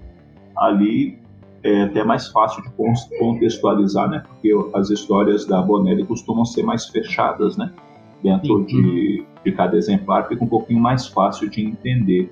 [0.55, 1.17] ali
[1.63, 2.69] é até mais fácil de
[3.17, 4.23] contextualizar, né?
[4.27, 7.73] Porque as histórias da Bonelli costumam ser mais fechadas, né?
[8.21, 12.31] Dentro de, de cada exemplar fica um pouquinho mais fácil de entender.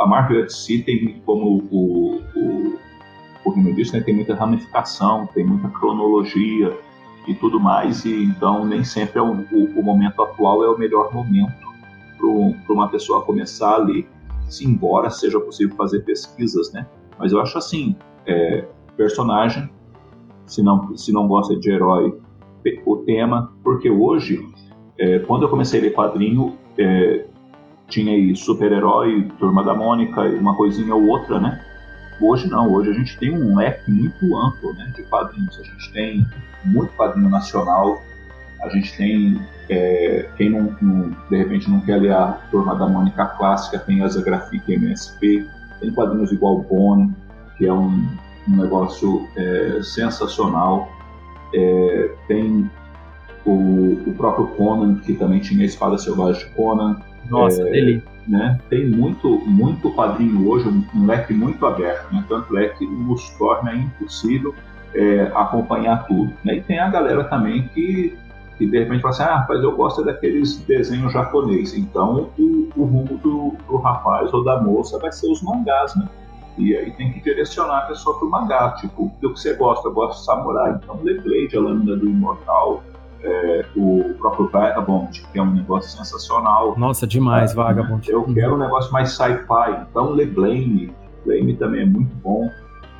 [0.00, 2.78] A Marvel si tem, como o, o,
[3.44, 6.76] o Rino disse, né, tem muita ramificação, tem muita cronologia
[7.26, 10.78] e tudo mais, e então nem sempre é o, o, o momento atual é o
[10.78, 11.64] melhor momento
[12.64, 14.08] para uma pessoa começar a ler,
[14.48, 16.86] se embora seja possível fazer pesquisas, né?
[17.18, 17.96] Mas eu acho assim,
[18.26, 18.66] é,
[18.96, 19.68] personagem,
[20.46, 22.18] se não, se não gosta de herói,
[22.86, 24.46] o tema, porque hoje,
[24.98, 27.26] é, quando eu comecei a ler quadrinho, é,
[27.88, 31.62] tinha aí super-herói, Turma da Mônica, uma coisinha ou outra, né?
[32.20, 35.58] Hoje não, hoje a gente tem um leque muito amplo né, de quadrinhos.
[35.58, 36.26] A gente tem
[36.64, 38.02] muito quadrinho nacional,
[38.62, 42.86] a gente tem, é, quem não, não, de repente não quer ler a Turma da
[42.86, 45.46] Mônica clássica, tem a Zagrafic MSP,
[45.80, 47.14] tem quadrinhos igual Bono,
[47.58, 48.06] que é um,
[48.48, 50.88] um negócio é, sensacional.
[51.54, 52.70] É, tem
[53.44, 57.00] o, o, próprio Conan, que também tinha a Espada Selvagem de Conan.
[57.28, 58.13] Nossa, é, dele.
[58.26, 63.28] Né, tem muito, muito quadrinho hoje, um, leque muito aberto, né, tanto é que nos
[63.36, 64.54] torna impossível
[64.94, 66.32] é, acompanhar tudo.
[66.42, 68.16] Né, e tem a galera também que,
[68.56, 72.84] que de repente fala assim, ah, rapaz, eu gosto daqueles desenhos japonês, então o, o
[72.84, 76.08] rumo do, do rapaz ou da moça vai ser os mangás, né?
[76.56, 79.88] E aí tem que direcionar a pessoa para o mangá, tipo, o que você gosta?
[79.88, 82.82] Eu gosto de samurai, então lê Blade, a lâmina do imortal,
[83.24, 86.78] é, o próprio Vagabond, que é um negócio sensacional.
[86.78, 88.08] Nossa, demais, é, Vagabond.
[88.10, 88.34] Eu uhum.
[88.34, 90.94] quero um negócio mais sci-fi, então lê Blame,
[91.24, 92.50] Blame também é muito bom.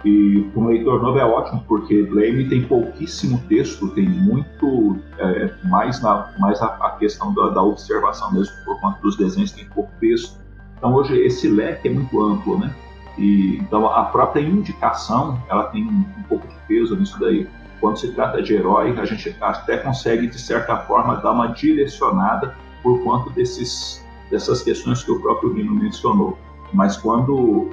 [0.04, 5.50] E para um leitor novo é ótimo, porque Blame tem pouquíssimo texto, tem muito é,
[5.64, 9.64] mais, na, mais a, a questão da, da, observação mesmo, por conta dos desenhos tem
[9.66, 10.38] pouco texto.
[10.76, 12.74] Então hoje esse leque é muito amplo, né?
[13.16, 17.48] E, então a própria indicação ela tem um, um pouco de peso nisso daí.
[17.84, 22.54] Quando se trata de herói, a gente até consegue de certa forma dar uma direcionada
[22.82, 26.38] por conta desses dessas questões que o próprio Rino mencionou.
[26.72, 27.68] Mas quando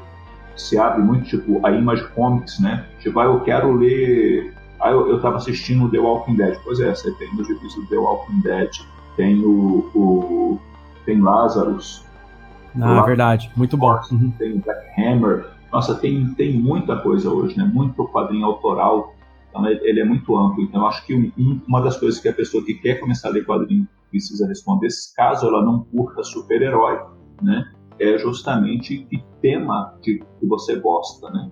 [0.58, 2.86] se abre muito tipo a Image Comics, né?
[3.00, 4.54] Tipo, ah, eu quero ler.
[4.82, 6.60] Ah, eu, estava assistindo The Walking Dead.
[6.62, 8.70] Pois é, você tem os gibis do The Walking Dead,
[9.16, 10.60] tem o, o
[11.06, 12.06] tem Lazarus,
[12.82, 13.50] ah, Lá, verdade.
[13.56, 13.98] Muito bom.
[14.12, 14.30] Uhum.
[14.38, 15.46] Tem Black Hammer.
[15.72, 17.64] Nossa, tem, tem muita coisa hoje, né?
[17.64, 19.16] Muito quadrinho autoral.
[19.52, 20.64] Então, ele é muito amplo.
[20.64, 23.46] Então, acho que um, uma das coisas que a pessoa que quer começar a ler
[23.46, 27.00] quadrinho precisa responder, caso ela não curta super-herói,
[27.42, 27.70] né?
[28.00, 31.52] É justamente que tema que, que você gosta, né?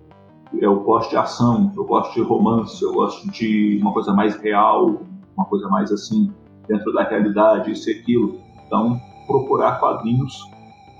[0.58, 5.02] Eu gosto de ação, eu gosto de romance, eu gosto de uma coisa mais real,
[5.36, 6.32] uma coisa mais assim,
[6.66, 8.40] dentro da realidade, isso e aquilo.
[8.66, 10.42] Então, procurar quadrinhos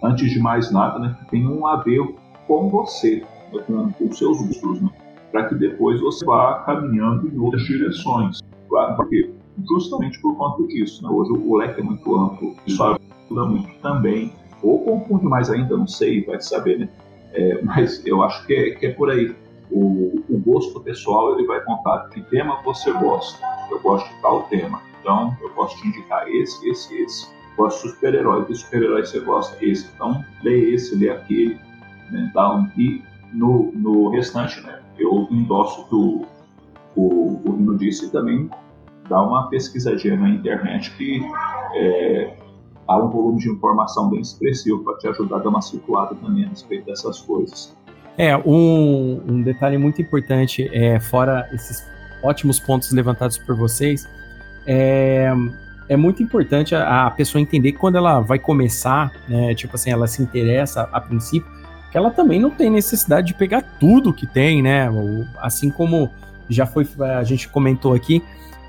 [0.03, 2.01] antes de mais nada, né, tenham a ver
[2.47, 4.91] com você, né, com, com os seus gostos, né,
[5.31, 8.41] para que depois você vá caminhando em outras direções.
[8.69, 9.31] Claro, porque
[9.69, 12.55] justamente por conta disso, né, hoje o leque é muito amplo.
[12.69, 12.97] Só
[13.31, 14.33] mistura muito também.
[14.63, 16.89] Ou confunde mais ainda, não sei, vai saber, né?
[17.33, 19.35] É, mas eu acho que é, que é por aí.
[19.71, 23.39] O, o, gosto pessoal ele vai contar que tema você gosta.
[23.71, 27.29] Eu gosto de tal tema, então eu posso te indicar esse, esse, esse.
[27.57, 29.65] Gosto de super-herói, que super-herói você gosta?
[29.65, 29.89] Esse.
[29.95, 31.55] Então lê esse, lê aquele.
[32.11, 32.29] Né?
[32.29, 33.01] Então, e
[33.33, 34.81] no, no restante, né?
[35.01, 38.51] Eu endosso o que o, Rino disse e também
[39.09, 41.23] dá uma pesquisadinha na internet que
[41.75, 42.37] é,
[42.87, 46.45] há um volume de informação bem expressivo para te ajudar a dar uma circulada também
[46.45, 47.77] a respeito dessas coisas.
[48.19, 51.83] É, um, um detalhe muito importante, é, fora esses
[52.23, 54.07] ótimos pontos levantados por vocês,
[54.67, 55.33] é,
[55.89, 60.07] é muito importante a, a, pessoa entender quando ela vai começar, né, tipo assim, ela
[60.07, 61.51] se interessa a princípio,
[61.91, 64.89] que ela também não tem necessidade de pegar tudo que tem, né?
[65.39, 66.11] Assim como
[66.49, 66.87] já foi,
[67.19, 68.23] a gente comentou aqui,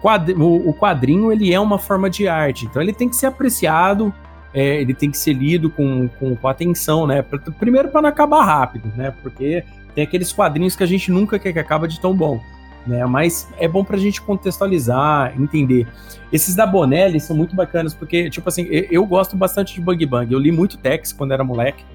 [0.04, 4.14] o quadrinho ele é uma forma de arte, então ele tem que ser apreciado,
[4.54, 7.24] é, ele tem que ser lido com, com, com atenção, né?
[7.60, 9.14] Primeiro para não acabar rápido, né?
[9.22, 9.64] Porque
[9.94, 12.42] tem aqueles quadrinhos que a gente nunca quer que acabe de tão bom.
[12.86, 15.88] Né, mas é bom pra gente contextualizar, entender.
[16.34, 20.04] Esses da Bonelli são muito bacanas, porque, tipo assim, eu, eu gosto bastante de Bug
[20.08, 20.34] Bang.
[20.34, 21.86] Eu li muito Tex quando era moleque.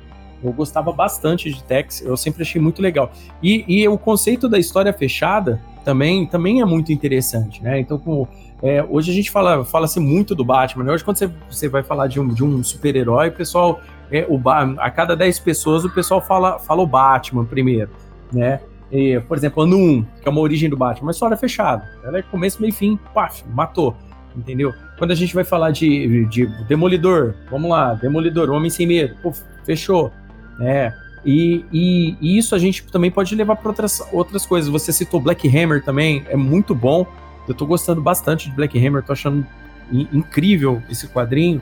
[0.47, 3.11] Eu gostava bastante de Tex, eu sempre achei muito legal.
[3.43, 7.79] E, e o conceito da história fechada também, também é muito interessante, né?
[7.81, 8.29] Então, como,
[8.63, 10.93] é, hoje a gente fala fala-se muito do Batman, né?
[10.93, 13.81] Hoje quando você, você vai falar de um, de um super-herói, pessoal,
[14.11, 14.41] é, o,
[14.79, 17.91] a cada 10 pessoas o pessoal fala, fala o Batman primeiro,
[18.33, 18.61] né?
[18.91, 21.89] E, por exemplo, ano 1, que é uma origem do Batman, uma história fechada.
[22.05, 23.97] Ela é começo, meio fim, paf, matou
[24.37, 24.75] entendeu?
[24.99, 29.33] Quando a gente vai falar de, de Demolidor, vamos lá, Demolidor, Homem Sem Medo, pô,
[29.65, 30.13] fechou
[30.59, 30.95] né?
[31.25, 34.71] E, e, e, isso a gente também pode levar para outras, outras coisas.
[34.71, 37.07] Você citou Black Hammer também, é muito bom.
[37.49, 39.47] Eu tô gostando bastante de Black Hammer, tô achando
[39.91, 41.61] incrível esse quadrinho.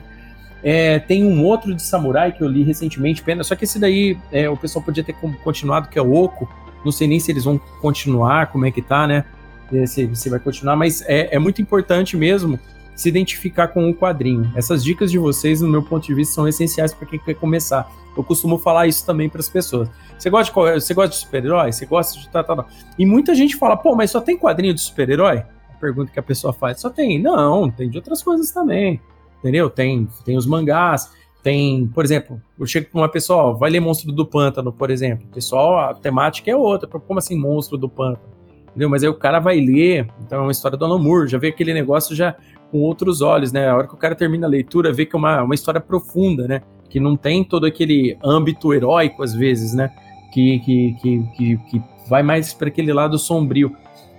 [0.63, 3.43] É, tem um outro de samurai que eu li recentemente, pena.
[3.43, 6.49] Só que esse daí é, o pessoal podia ter continuado, que é o Oco.
[6.83, 9.25] Não sei nem se eles vão continuar, como é que tá, né?
[9.87, 12.59] Se, se vai continuar, mas é, é muito importante mesmo
[12.95, 14.51] se identificar com o quadrinho.
[14.55, 17.91] Essas dicas de vocês, no meu ponto de vista, são essenciais para quem quer começar.
[18.15, 19.89] Eu costumo falar isso também para as pessoas.
[20.17, 21.71] Você gosta de, você gosta de super-herói?
[21.71, 22.67] Você gosta de tal.
[22.97, 25.43] E muita gente fala, pô, mas só tem quadrinho de super-herói?
[25.69, 26.79] A pergunta que a pessoa faz.
[26.79, 27.21] Só tem.
[27.21, 29.01] Não, tem de outras coisas também.
[29.39, 29.69] Entendeu?
[29.69, 31.11] Tem, tem os mangás,
[31.45, 34.89] tem, por exemplo, eu chego com uma pessoa, ó, vai ler Monstro do Pântano, por
[34.89, 35.27] exemplo.
[35.31, 36.89] Pessoal, a temática é outra.
[36.89, 38.33] Como assim Monstro do Pântano?
[38.69, 38.89] Entendeu?
[38.89, 41.49] Mas aí o cara vai ler, então é uma história do Alan Moore, já vê
[41.49, 42.35] aquele negócio já
[42.75, 43.69] com outros olhos, né?
[43.69, 46.45] A hora que o cara termina a leitura, vê que é uma, uma história profunda,
[46.45, 46.61] né?
[46.89, 49.89] Que não tem todo aquele âmbito heróico, às vezes, né?
[50.33, 53.73] Que, que, que, que, que vai mais para aquele lado sombrio.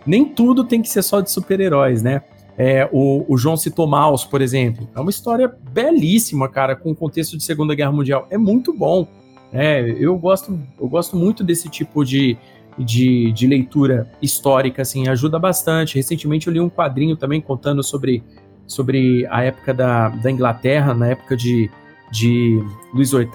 [0.07, 2.23] Nem tudo tem que ser só de super-heróis, né?
[2.57, 4.89] É, o, o, João citou Maus, por exemplo.
[4.97, 8.27] É uma história belíssima, cara, com o contexto de Segunda Guerra Mundial.
[8.31, 9.07] É muito bom.
[9.53, 12.39] É, eu, gosto, eu gosto muito desse tipo de,
[12.79, 15.97] de, de leitura histórica, assim, ajuda bastante.
[15.97, 18.23] Recentemente eu li um quadrinho também contando sobre,
[18.67, 21.71] sobre a época da, da Inglaterra, na época de,
[22.11, 22.63] de
[22.93, 23.29] Luís VIII.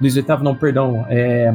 [0.00, 1.04] Luís VIII, não, perdão.
[1.08, 1.52] É,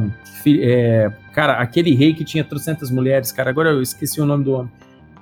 [0.48, 4.54] é, cara, aquele rei que tinha trocentas mulheres, cara, agora eu esqueci o nome do
[4.54, 4.72] homem.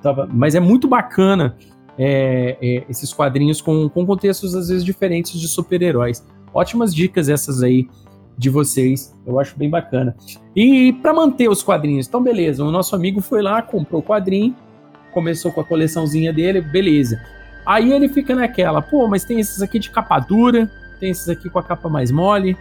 [0.02, 1.56] Tava, mas é muito bacana
[1.98, 6.26] é, é, esses quadrinhos com, com contextos às vezes diferentes de super-heróis.
[6.54, 7.88] Ótimas dicas essas aí
[8.38, 9.16] de vocês.
[9.26, 10.16] Eu acho bem bacana.
[10.56, 14.56] E para manter os quadrinhos, então beleza, o nosso amigo foi lá, comprou o quadrinho,
[15.14, 17.22] começou com a coleçãozinha dele, beleza.
[17.66, 21.50] Aí ele fica naquela, pô, mas tem esses aqui de capa dura, tem esses aqui
[21.50, 22.58] com a capa mais mole,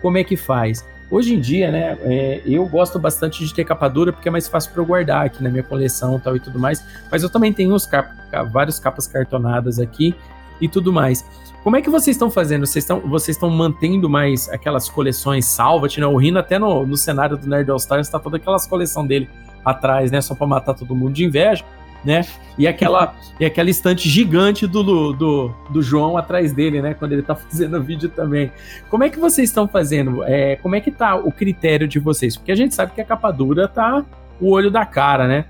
[0.00, 0.84] como é que faz?
[1.10, 4.48] Hoje em dia, né, é, eu gosto bastante de ter capa dura porque é mais
[4.48, 7.52] fácil para eu guardar aqui na minha coleção tal e tudo mais, mas eu também
[7.52, 8.12] tenho cap
[8.50, 10.14] vários capas cartonadas aqui
[10.60, 11.24] e tudo mais.
[11.62, 12.64] Como é que vocês estão fazendo?
[12.64, 16.06] Vocês estão vocês mantendo mais aquelas coleções salvat, né?
[16.06, 19.28] O Rino até no, no cenário do Nerd All Stars está toda aquelas coleção dele
[19.64, 20.20] atrás, né?
[20.20, 21.64] Só para matar todo mundo de inveja,
[22.06, 22.24] né?
[22.56, 26.94] E aquela e aquela estante gigante do, do, do João atrás dele, né?
[26.94, 28.50] Quando ele tá fazendo vídeo também.
[28.88, 30.24] Como é que vocês estão fazendo?
[30.24, 32.36] É, como é que tá o critério de vocês?
[32.36, 34.04] Porque a gente sabe que a capa dura tá
[34.40, 35.44] o olho da cara, né?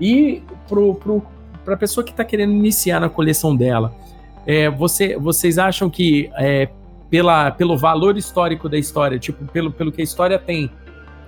[0.00, 1.22] E pro, pro,
[1.64, 3.94] pra pessoa que tá querendo iniciar na coleção dela,
[4.46, 6.68] é, você, vocês acham que é,
[7.08, 10.70] pela, pelo valor histórico da história, tipo, pelo, pelo que a história tem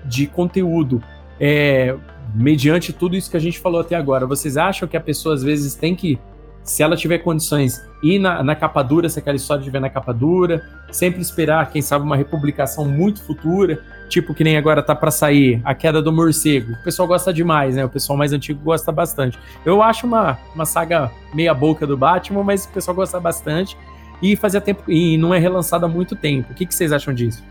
[0.05, 1.03] de conteúdo,
[1.41, 1.95] é,
[2.35, 5.43] mediante tudo isso que a gente falou até agora, vocês acham que a pessoa às
[5.43, 6.18] vezes tem que,
[6.62, 10.12] se ela tiver condições, ir na, na capa dura, se aquela história estiver na capa
[10.12, 15.11] dura, sempre esperar, quem sabe, uma republicação muito futura, tipo que nem agora tá para
[15.11, 16.72] sair A Queda do Morcego.
[16.72, 17.85] O pessoal gosta demais, né?
[17.85, 19.39] O pessoal mais antigo gosta bastante.
[19.64, 23.76] Eu acho uma, uma saga meia boca do Batman, mas o pessoal gosta bastante.
[24.22, 26.53] e fazia tempo e não é relançado há muito tempo.
[26.53, 27.43] O que, que vocês acham disso?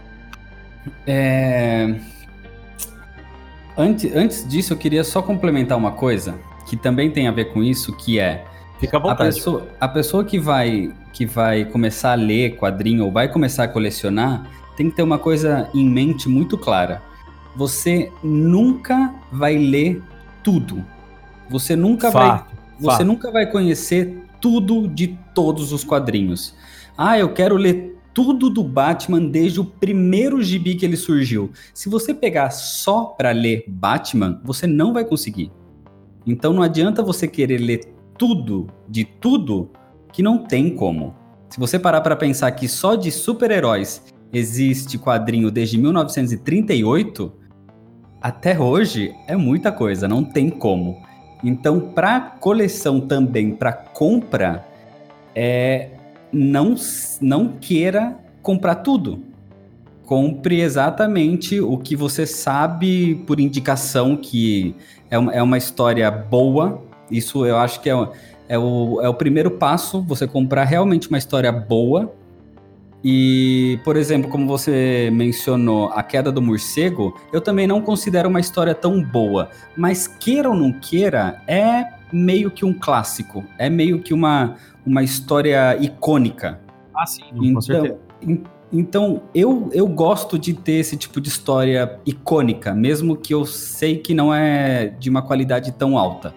[1.05, 1.95] É...
[3.77, 7.63] Antes, antes disso, eu queria só complementar uma coisa que também tem a ver com
[7.63, 8.45] isso, que é
[8.79, 13.29] Fica a pessoa, a pessoa que vai que vai começar a ler quadrinho ou vai
[13.29, 14.45] começar a colecionar
[14.75, 17.01] tem que ter uma coisa em mente muito clara.
[17.55, 20.01] Você nunca vai ler
[20.43, 20.83] tudo.
[21.49, 23.05] Você nunca fato, vai você fato.
[23.05, 26.55] nunca vai conhecer tudo de todos os quadrinhos.
[26.97, 31.51] Ah, eu quero ler tudo do Batman desde o primeiro gibi que ele surgiu.
[31.73, 35.51] Se você pegar só para ler Batman, você não vai conseguir.
[36.25, 39.71] Então não adianta você querer ler tudo de tudo
[40.11, 41.15] que não tem como.
[41.49, 47.31] Se você parar para pensar que só de super-heróis existe quadrinho desde 1938,
[48.21, 51.03] até hoje é muita coisa, não tem como.
[51.43, 54.65] Então, para coleção também, para compra,
[55.35, 55.92] é,
[56.33, 56.75] não,
[57.21, 59.23] não queira comprar tudo.
[60.05, 64.75] Compre exatamente o que você sabe por indicação que
[65.09, 66.81] é uma, é uma história boa.
[67.09, 68.07] Isso eu acho que é,
[68.49, 72.13] é, o, é o primeiro passo, você comprar realmente uma história boa.
[73.03, 78.39] E, por exemplo, como você mencionou, A Queda do Morcego, eu também não considero uma
[78.39, 79.49] história tão boa.
[79.75, 83.43] Mas queira ou não queira, é meio que um clássico.
[83.57, 86.61] É meio que uma, uma história icônica.
[86.95, 87.97] Ah, sim, então, com certeza.
[88.71, 93.97] Então, eu, eu gosto de ter esse tipo de história icônica, mesmo que eu sei
[93.97, 96.33] que não é de uma qualidade tão alta.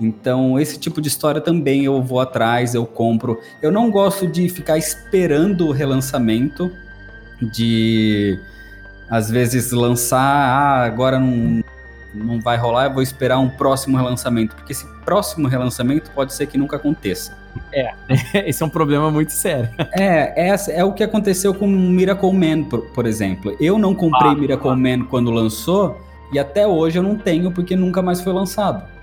[0.00, 3.40] Então, esse tipo de história também eu vou atrás, eu compro.
[3.62, 6.70] Eu não gosto de ficar esperando o relançamento,
[7.40, 8.38] de
[9.08, 11.62] às vezes lançar, ah, agora não,
[12.14, 16.46] não vai rolar, eu vou esperar um próximo relançamento, porque esse próximo relançamento pode ser
[16.46, 17.36] que nunca aconteça.
[17.72, 17.90] É,
[18.48, 19.70] esse é um problema muito sério.
[19.92, 23.56] É, é, é o que aconteceu com Miracle Man, por, por exemplo.
[23.60, 24.76] Eu não comprei ah, Miracle ah.
[24.76, 26.00] Man quando lançou,
[26.32, 28.95] e até hoje eu não tenho porque nunca mais foi lançado.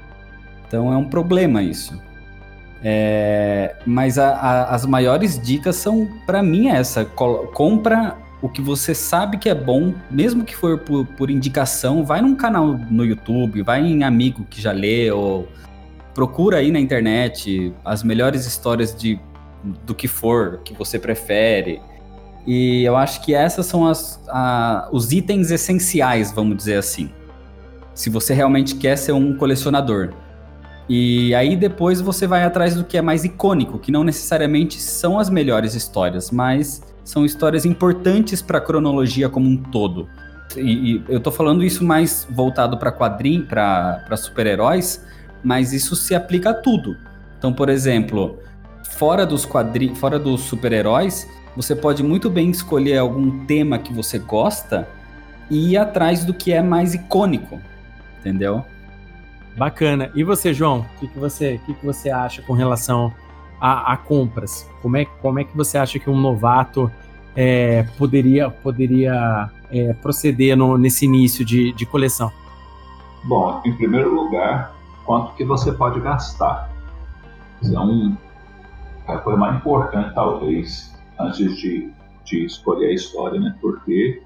[0.73, 2.01] Então é um problema isso.
[2.83, 8.95] É, mas a, a, as maiores dicas são, para mim, essa: compra o que você
[8.95, 13.61] sabe que é bom, mesmo que for por, por indicação, vai num canal no YouTube,
[13.61, 15.47] vai em amigo que já lê, ou
[16.11, 19.19] procura aí na internet as melhores histórias de
[19.85, 21.79] do que for, que você prefere.
[22.47, 27.11] E eu acho que essas são as, a, os itens essenciais, vamos dizer assim.
[27.93, 30.22] Se você realmente quer ser um colecionador.
[30.89, 35.17] E aí depois você vai atrás do que é mais icônico, que não necessariamente são
[35.17, 40.07] as melhores histórias, mas são histórias importantes para a cronologia como um todo.
[40.57, 45.03] E, e, eu tô falando isso mais voltado para quadrinho, para super-heróis,
[45.43, 46.95] mas isso se aplica a tudo.
[47.37, 48.39] Então, por exemplo,
[48.91, 54.19] fora dos quadrinhos, fora dos super-heróis, você pode muito bem escolher algum tema que você
[54.19, 54.87] gosta
[55.49, 57.59] e ir atrás do que é mais icônico,
[58.19, 58.65] entendeu?
[59.57, 60.11] Bacana.
[60.15, 60.79] E você, João?
[60.79, 63.13] O que, que você, que, que você acha com relação
[63.61, 64.69] a, a, compras?
[64.81, 66.91] Como é, como é que você acha que um novato
[67.35, 72.31] é, poderia, poderia é, proceder no, nesse início de, de coleção?
[73.23, 74.75] Bom, em primeiro lugar,
[75.05, 76.69] quanto que você pode gastar?
[77.63, 78.17] Então,
[79.07, 81.91] a coisa mais importante, talvez, antes de,
[82.25, 83.55] de escolher a história, né?
[83.61, 84.21] Porque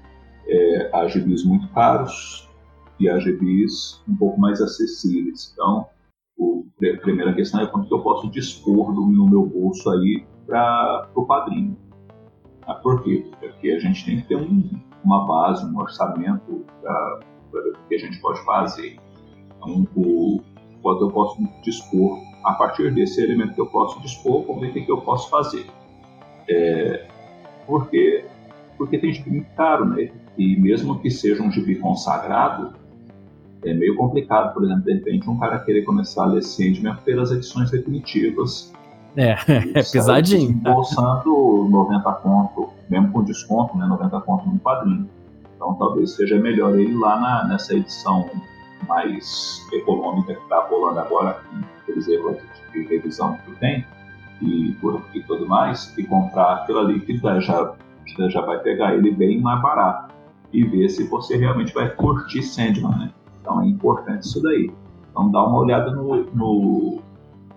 [0.48, 2.47] é, há gibis muito caros,
[2.98, 5.52] e a GBs um pouco mais acessíveis.
[5.52, 5.86] Então,
[6.40, 11.08] a primeira questão é quanto que eu posso dispor do, no meu bolso aí para
[11.14, 11.76] o padrinho.
[12.66, 13.24] Ah, por quê?
[13.40, 14.70] Porque a gente tem que ter um,
[15.04, 17.20] uma base, um orçamento para
[17.52, 18.98] o que a gente pode fazer.
[19.56, 20.40] Então, o
[20.82, 24.88] quanto eu posso dispor, a partir desse elemento que eu posso dispor, como é que
[24.88, 25.66] eu posso fazer.
[26.48, 27.08] É,
[27.66, 28.24] porque,
[28.76, 30.10] porque tem gibi muito caro, né?
[30.36, 32.77] E mesmo que seja um gibi consagrado,
[33.64, 37.32] é meio complicado, por exemplo, de repente um cara querer começar a ler Sandman pelas
[37.32, 38.72] edições definitivas.
[39.16, 39.32] É,
[39.74, 40.50] é pesadinho.
[40.50, 45.08] Embolsando 90 conto, mesmo com desconto, né, 90 conto no padrinho.
[45.56, 48.30] Então talvez seja melhor ele lá na, nessa edição
[48.86, 51.42] mais econômica que está rolando agora,
[51.82, 52.36] aqueles erros
[52.72, 53.84] de revisão que tem,
[54.40, 59.10] e, por, e tudo mais, e comprar aquilo ali que já, já vai pegar ele
[59.10, 60.14] bem mais barato
[60.52, 63.10] e ver se você realmente vai curtir Sandman, né?
[63.48, 64.70] Então é importante isso daí.
[65.10, 66.98] Então dá uma olhada no, no,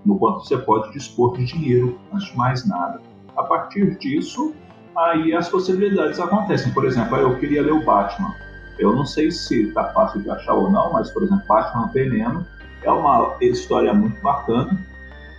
[0.05, 3.01] no quanto você pode dispor de dinheiro, antes de mais nada.
[3.35, 4.53] A partir disso,
[4.95, 6.71] aí as possibilidades acontecem.
[6.73, 8.33] Por exemplo, eu queria ler o Batman.
[8.79, 12.45] Eu não sei se está fácil de achar ou não, mas, por exemplo, Batman Veneno
[12.83, 14.79] é uma história muito bacana,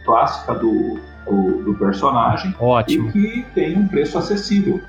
[0.05, 3.09] clássica do, o, do personagem Ótimo.
[3.09, 4.80] e que tem um preço acessível.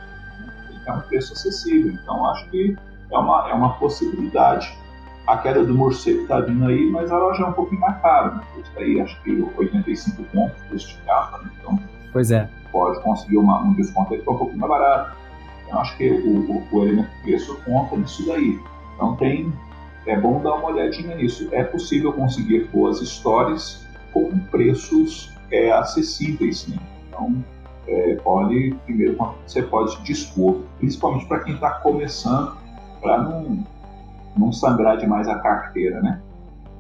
[0.86, 1.94] É um preço acessível.
[1.94, 2.78] Então acho que
[3.10, 4.83] é uma, é uma possibilidade.
[5.28, 8.32] A queda do morcego está vindo aí, mas ela já é um pouquinho mais cara.
[8.32, 8.44] Né?
[8.62, 11.50] Isso aí acho que 85 pontos deste capa, né?
[11.60, 11.80] então
[12.12, 12.50] pois é.
[12.72, 15.18] pode conseguir uma, um desconto aí que é um pouquinho mais barato.
[15.66, 18.60] Então acho que o, o, o elemento preço conta nisso daí.
[18.96, 19.52] Então tem
[20.06, 21.48] é bom dar uma olhadinha nisso.
[21.52, 26.78] É possível conseguir boas histórias com preços é, acessíveis, né?
[27.08, 27.44] Então,
[27.88, 32.56] é, pode, primeiro, você pode dispor, principalmente para quem está começando,
[33.02, 33.66] para não,
[34.38, 36.22] não sangrar demais a carteira, né?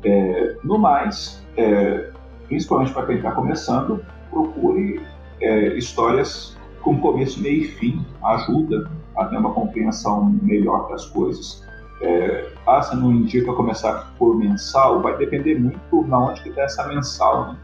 [0.04, 2.10] É, no mais, é,
[2.48, 5.02] principalmente para quem está começando, procure
[5.42, 11.64] é, histórias com começo, meio e fim, ajuda a ter uma compreensão melhor das coisas.
[12.02, 16.64] É, ah, você não indica começar por mensal, vai depender muito na onde que está
[16.64, 17.58] essa mensal, né?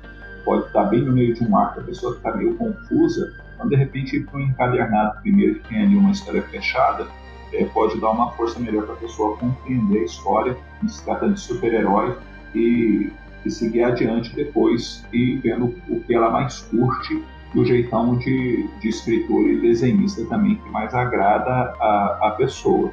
[0.46, 3.76] Pode estar bem no meio de um arco, a pessoa fica meio confusa, então de
[3.76, 7.06] repente ir para um encadernado primeiro que tem ali uma história fechada,
[7.54, 11.40] é, pode dar uma força melhor para a pessoa compreender a história, se trata de
[11.40, 12.16] super-herói,
[12.54, 13.12] e,
[13.46, 17.24] e, seguir adiante depois e vendo o que ela mais curte
[17.54, 22.92] e o jeitão de, de escritor e desenhista também que mais agrada a, a pessoa.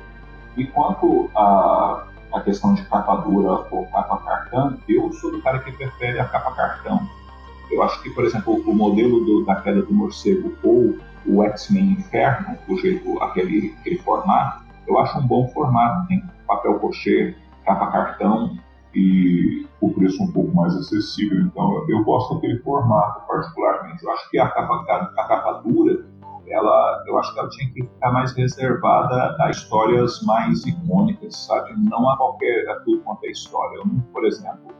[0.56, 5.58] E quanto a, a questão de capa dura ou capa cartão, eu sou do cara
[5.58, 7.06] que prefere a capa cartão.
[7.70, 10.96] Eu acho que, por exemplo, o modelo do, da queda do morcego ou
[11.28, 16.06] o X-Men Inferno, do jeito, aquele, aquele formato, eu acho um bom formato.
[16.08, 18.56] Tem papel cochê, capa cartão
[18.94, 21.40] e o preço um pouco mais acessível.
[21.40, 24.04] Então, eu gosto daquele formato particularmente.
[24.04, 24.84] Eu acho que a capa,
[25.18, 26.06] a capa dura
[26.48, 31.74] ela, eu acho que ela tinha que ficar mais reservada a histórias mais icônicas, sabe?
[31.76, 33.78] Não a qualquer, a tudo quanto é história.
[33.78, 34.72] Eu, por exemplo,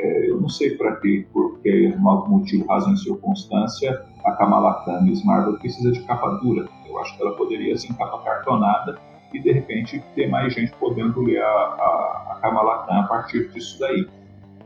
[0.00, 5.02] é, eu não sei para que, porque algum motivo, razão e circunstância, a Kamala Khan
[5.02, 6.66] Miss Marvel precisa de capa dura.
[6.88, 8.98] Eu acho que ela poderia ser capa cartonada
[9.32, 13.48] e de repente ter mais gente podendo ler a, a, a Kamala Khan a partir
[13.50, 14.08] disso daí.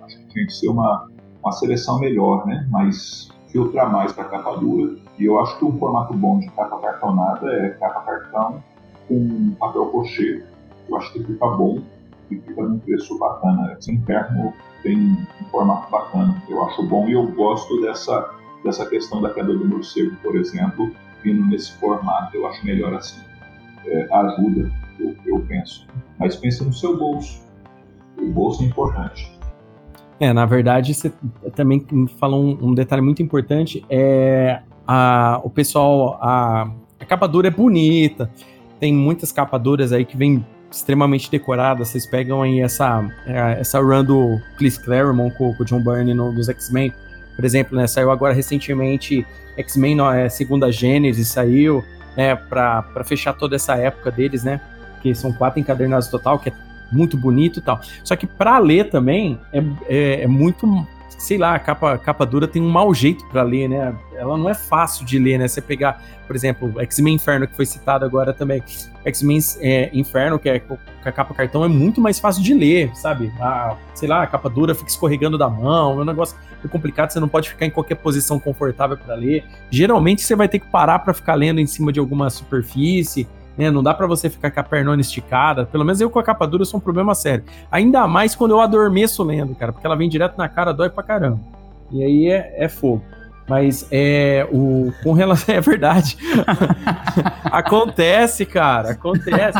[0.03, 1.11] Acho que tinha que ser uma,
[1.43, 2.66] uma seleção melhor, né?
[2.70, 4.97] Mas filtrar mais para capa dura.
[5.18, 8.62] E eu acho que um formato bom de capa cartonada é capa cartão
[9.09, 10.45] com papel cochê.
[10.89, 11.82] Eu acho que fica bom
[12.31, 13.77] e fica num preço bacana.
[13.79, 14.53] Esse inferno
[14.83, 16.43] tem um formato bacana.
[16.49, 18.31] Eu acho bom e eu gosto dessa,
[18.64, 20.91] dessa questão da queda do morcego, por exemplo,
[21.22, 22.37] vindo nesse formato.
[22.37, 23.20] Eu acho melhor assim.
[23.87, 25.87] É, ajuda, eu, eu penso.
[26.18, 27.43] Mas pense no seu bolso.
[28.18, 29.35] O bolso é importante.
[30.20, 31.12] É, na verdade, você
[31.55, 31.85] também
[32.18, 33.85] falou um, um detalhe muito importante.
[33.91, 36.70] É a, o pessoal, a,
[37.01, 38.31] a capa dura é bonita.
[38.79, 40.45] Tem muitas capaduras aí que vêm
[40.77, 41.89] extremamente decoradas.
[41.89, 46.33] Vocês pegam aí essa, é, essa run do Chris Claremont com, o John Byrne no,
[46.33, 46.93] dos X-Men,
[47.35, 47.87] por exemplo, né?
[47.87, 51.85] Saiu agora recentemente X-Men é, Segunda Gênesis, saiu,
[52.16, 52.35] né?
[52.37, 54.61] Pra fechar toda essa época deles, né?
[55.03, 56.53] Que são quatro encadernados total, que é
[56.91, 57.81] muito bonito e tal.
[58.03, 60.66] Só que para ler também é, é, é, muito,
[61.18, 63.94] sei lá, a capa, capa dura tem um mau jeito para ler, né?
[64.14, 65.48] Ela não é fácil de ler, né?
[65.48, 68.62] Você pegar, por exemplo, X-Men Inferno, que foi citado agora também.
[69.04, 72.94] X-Men é, Inferno, que é com a capa cartão, é muito mais fácil de ler,
[72.94, 73.32] sabe?
[73.40, 76.36] A, sei lá, a capa dura fica escorregando da mão, é um negócio
[76.70, 79.44] complicado, você não pode ficar em qualquer posição confortável para ler.
[79.70, 83.70] Geralmente você vai ter que parar para ficar lendo em cima de alguma superfície né?
[83.70, 85.66] Não dá para você ficar com a pernona esticada.
[85.66, 87.44] Pelo menos eu com a capa dura sou um problema sério.
[87.70, 91.02] Ainda mais quando eu adormeço lendo, cara, porque ela vem direto na cara, dói pra
[91.02, 91.40] caramba.
[91.90, 93.02] E aí é, é fogo.
[93.48, 96.16] Mas é o com relação é verdade.
[97.44, 99.59] acontece, cara, acontece.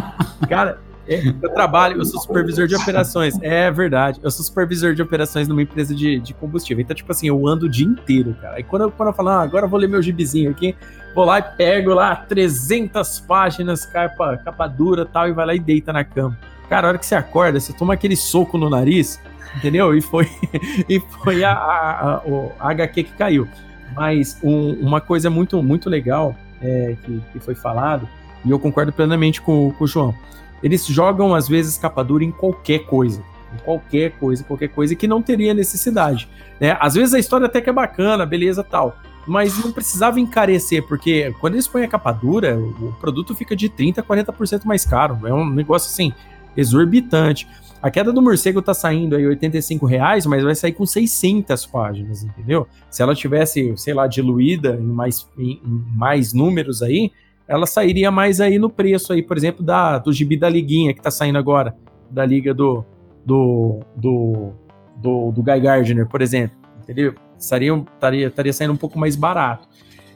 [0.49, 3.34] Cara, eu trabalho, eu sou supervisor de operações.
[3.42, 4.20] É verdade.
[4.22, 6.82] Eu sou supervisor de operações numa empresa de, de combustível.
[6.82, 8.59] Então, tipo assim, eu ando o dia inteiro, cara.
[8.59, 10.74] E quando eu, quando eu falo, ah, agora eu vou ler meu gibizinho aqui,
[11.14, 15.59] vou lá e pego lá 300 páginas, capa, capa dura tal, e vai lá e
[15.59, 16.38] deita na cama.
[16.68, 19.20] Cara, a hora que você acorda, você toma aquele soco no nariz,
[19.57, 19.94] entendeu?
[19.94, 20.26] E foi,
[20.88, 22.22] e foi a, a, a,
[22.61, 23.46] a HQ que caiu.
[23.94, 28.09] Mas um, uma coisa muito, muito legal é, que, que foi falado,
[28.44, 30.14] e eu concordo plenamente com, com o João
[30.62, 33.22] eles jogam às vezes capa dura em qualquer coisa.
[33.55, 36.28] Em qualquer coisa, qualquer coisa que não teria necessidade.
[36.61, 36.76] Né?
[36.80, 38.96] Às vezes a história até que é bacana, beleza tal.
[39.26, 43.70] Mas não precisava encarecer, porque quando eles põem a capa dura, o produto fica de
[43.70, 45.26] 30% a 40% mais caro.
[45.26, 46.12] É um negócio assim,
[46.57, 47.48] exorbitante.
[47.84, 52.24] A queda do morcego tá saindo aí 85 reais, mas vai sair com 600 páginas,
[52.24, 52.66] entendeu?
[52.90, 55.61] Se ela tivesse, sei lá, diluída em mais, em
[55.94, 57.12] mais números aí,
[57.47, 61.01] ela sairia mais aí no preço aí, por exemplo, da, do gibi da Liguinha que
[61.01, 61.74] tá saindo agora,
[62.11, 62.84] da liga do
[63.24, 64.53] do, do,
[64.97, 67.14] do, do Guy Gardner, por exemplo, entendeu?
[67.38, 69.68] estaria, estaria, estaria saindo um pouco mais barato.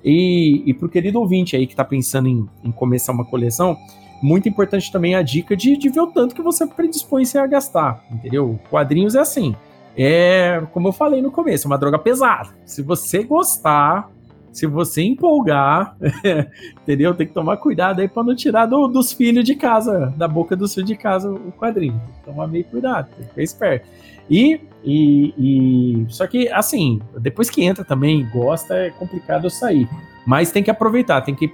[0.04, 3.76] E, e para o querido ouvinte aí que está pensando em, em, começar uma coleção,
[4.22, 8.04] muito importante também a dica de, de ver o tanto que você predispõe-se a gastar,
[8.10, 8.58] entendeu?
[8.70, 9.54] Quadrinhos é assim,
[9.96, 12.50] é como eu falei no começo, é uma droga pesada.
[12.64, 14.10] Se você gostar,
[14.58, 15.96] se você empolgar,
[16.82, 17.14] entendeu?
[17.14, 20.56] Tem que tomar cuidado aí para não tirar do, dos filhos de casa, da boca
[20.56, 22.00] dos filhos de casa o quadrinho.
[22.06, 23.88] Tem que tomar meio cuidado, tem que ficar esperto.
[24.28, 29.88] E, e, e, só que assim, depois que entra também gosta, é complicado sair.
[30.26, 31.50] Mas tem que aproveitar, tem que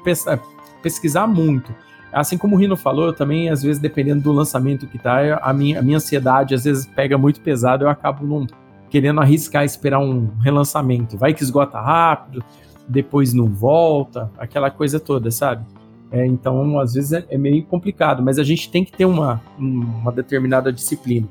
[0.82, 1.74] pesquisar muito.
[2.12, 5.52] Assim como o Rino falou, eu também, às vezes, dependendo do lançamento que tá, a
[5.52, 8.46] minha, a minha ansiedade às vezes pega muito pesado, eu acabo não
[8.88, 11.18] querendo arriscar esperar um relançamento.
[11.18, 12.44] Vai que esgota rápido,
[12.88, 15.64] depois não volta, aquela coisa toda, sabe?
[16.10, 19.42] É, então, às vezes é, é, meio complicado, mas a gente tem que ter uma,
[19.58, 21.26] uma determinada disciplina.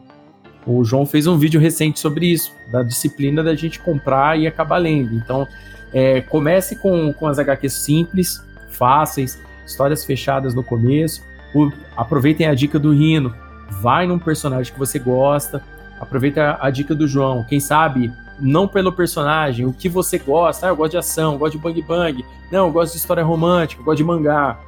[0.66, 4.78] O João fez um vídeo recente sobre isso, da disciplina da gente comprar e acabar
[4.78, 5.16] lendo.
[5.16, 5.48] Então,
[5.94, 11.22] é, comece com, com as HQs simples, fáceis, histórias fechadas no começo.
[11.54, 13.34] O, aproveitem a dica do Rino,
[13.82, 15.62] vai num personagem que você gosta.
[16.00, 17.46] Aproveita a, a dica do João.
[17.48, 20.68] Quem sabe não pelo personagem, o que você gosta.
[20.68, 22.26] Ah, eu gosto de ação, eu gosto de bang bang.
[22.52, 24.60] Não, eu gosto de história romântica, eu gosto de mangá.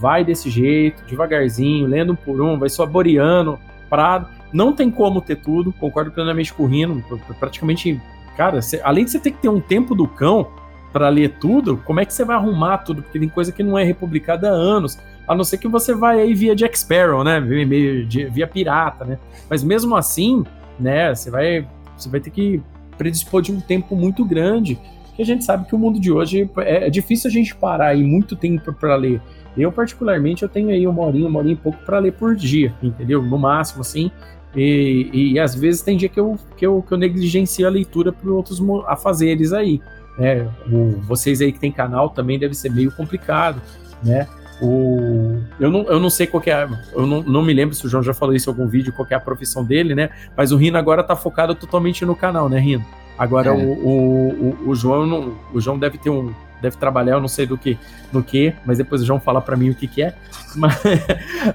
[0.00, 3.58] Vai desse jeito, devagarzinho, lendo um por um, vai saboreando.
[3.88, 4.28] Pra...
[4.52, 7.02] Não tem como ter tudo, concordo plenamente com o Rino.
[7.38, 8.00] Praticamente,
[8.36, 10.48] cara, cê, além de você ter que ter um tempo do cão
[10.92, 13.02] para ler tudo, como é que você vai arrumar tudo?
[13.02, 14.98] Porque tem coisa que não é republicada há anos.
[15.26, 17.40] A não ser que você vai aí via Jack Sparrow, né?
[17.40, 19.18] Via, via pirata, né?
[19.50, 20.44] Mas mesmo assim,
[20.78, 21.14] né?
[21.14, 22.62] Você vai, você vai ter que
[22.96, 24.78] predispor de um tempo muito grande,
[25.14, 27.88] que a gente sabe que o mundo de hoje é, é difícil a gente parar
[27.88, 29.20] aí muito tempo para ler.
[29.56, 32.74] Eu, particularmente, eu tenho aí uma horinha, uma horinha e pouco para ler por dia,
[32.82, 33.22] entendeu?
[33.22, 34.10] No máximo, assim.
[34.54, 37.70] E, e, e, às vezes tem dia que eu, que eu, que eu negligencio a
[37.70, 39.80] leitura por outros afazeres aí.
[40.18, 40.48] Né?
[40.70, 43.60] O, vocês aí que tem canal também deve ser meio complicado,
[44.02, 44.26] né?
[44.60, 47.88] O, eu, não, eu não sei qual é, eu não, não me lembro se o
[47.88, 50.10] João já falou isso em algum vídeo, qual é a profissão dele, né?
[50.36, 52.84] Mas o Rino agora tá focado totalmente no canal, né, Rino?
[53.18, 53.52] Agora é.
[53.52, 54.28] o, o,
[54.64, 57.58] o, o, João não, o João deve ter um deve trabalhar, eu não sei do
[57.58, 57.78] que,
[58.10, 60.14] no que, mas depois o João fala para mim o que, que é.
[60.56, 60.80] Mas,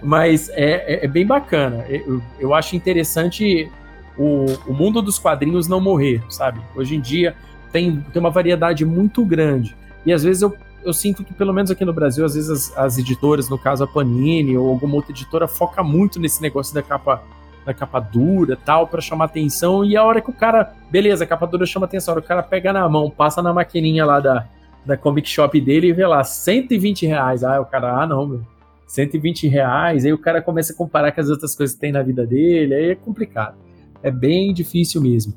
[0.04, 1.84] mas é, é, é, bem bacana.
[1.90, 3.68] Eu, eu acho interessante
[4.16, 6.62] o, o mundo dos quadrinhos não morrer, sabe?
[6.76, 7.36] Hoje em dia
[7.72, 9.76] tem, tem uma variedade muito grande.
[10.06, 12.78] E às vezes eu eu sinto que, pelo menos aqui no Brasil, às vezes as,
[12.78, 16.82] as, editoras, no caso a Panini ou alguma outra editora, foca muito nesse negócio da
[16.82, 17.22] capa
[17.64, 19.86] da capa dura tal, para chamar atenção.
[19.86, 22.26] E a hora que o cara, beleza, a capa dura chama atenção, a hora que
[22.26, 24.48] o cara pega na mão, passa na maquininha lá da,
[24.86, 27.44] da comic shop dele e vê lá, 120 reais.
[27.44, 28.42] Ah, o cara, ah, não, meu.
[28.88, 32.02] 120 reais, aí o cara começa a comparar com as outras coisas que tem na
[32.02, 33.56] vida dele, aí é complicado.
[34.04, 35.34] É bem difícil mesmo.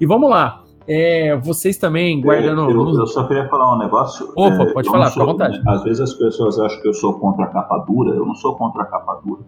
[0.00, 0.62] E vamos lá.
[0.86, 2.70] É, vocês também guardando.
[2.70, 4.30] Eu, eu, eu, só queria falar um negócio.
[4.36, 5.62] Opa, é, pode falar, fica à vontade.
[5.66, 8.14] Às vezes as pessoas acham que eu sou contra a capa dura.
[8.14, 9.42] Eu não sou contra a capa dura.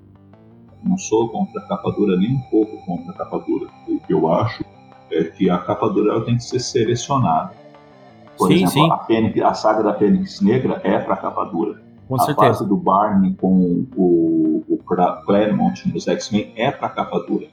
[0.83, 3.67] Não sou contra a capa dura, nem um pouco contra a capa dura.
[3.89, 4.65] O que eu acho
[5.11, 7.53] é que a capa dura ela tem que ser selecionada.
[8.39, 8.91] Por sim, exemplo, sim.
[8.91, 11.83] A, Fênix, a saga da Fênix Negra é para capa dura.
[12.09, 12.49] Com a certeza.
[12.49, 14.79] fase do Barney com o, o
[15.25, 17.47] Claremont nos X-Men é para capa dura,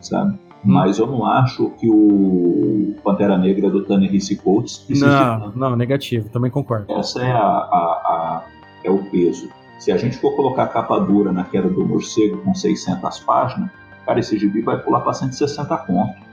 [0.00, 0.38] sabe?
[0.64, 0.72] Hum.
[0.72, 4.10] Mas eu não acho que o Pantera Negra do Tanner
[4.42, 6.92] Coates Não, não, negativo, também concordo.
[6.92, 8.44] Essa é, a, a, a,
[8.84, 9.48] é o peso.
[9.78, 13.70] Se a gente for colocar capa dura na queda do morcego com 600 páginas,
[14.04, 16.26] cara, esse gibi vai pular para 160 conto.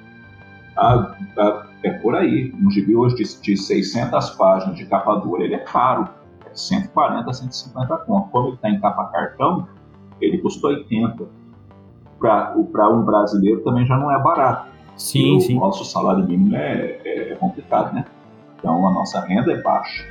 [1.84, 2.54] É por aí.
[2.60, 6.08] Um gibi hoje de, de 600 páginas de capa dura, ele é caro.
[6.46, 8.30] É 140, 150 conto.
[8.30, 9.68] Quando ele está em capa cartão,
[10.22, 11.43] ele custa 80
[12.24, 14.72] para um brasileiro também já não é barato.
[14.96, 15.56] Sim, o sim.
[15.56, 18.06] nosso salário mínimo é, é, é, complicado, né?
[18.58, 20.06] Então a nossa renda é baixa.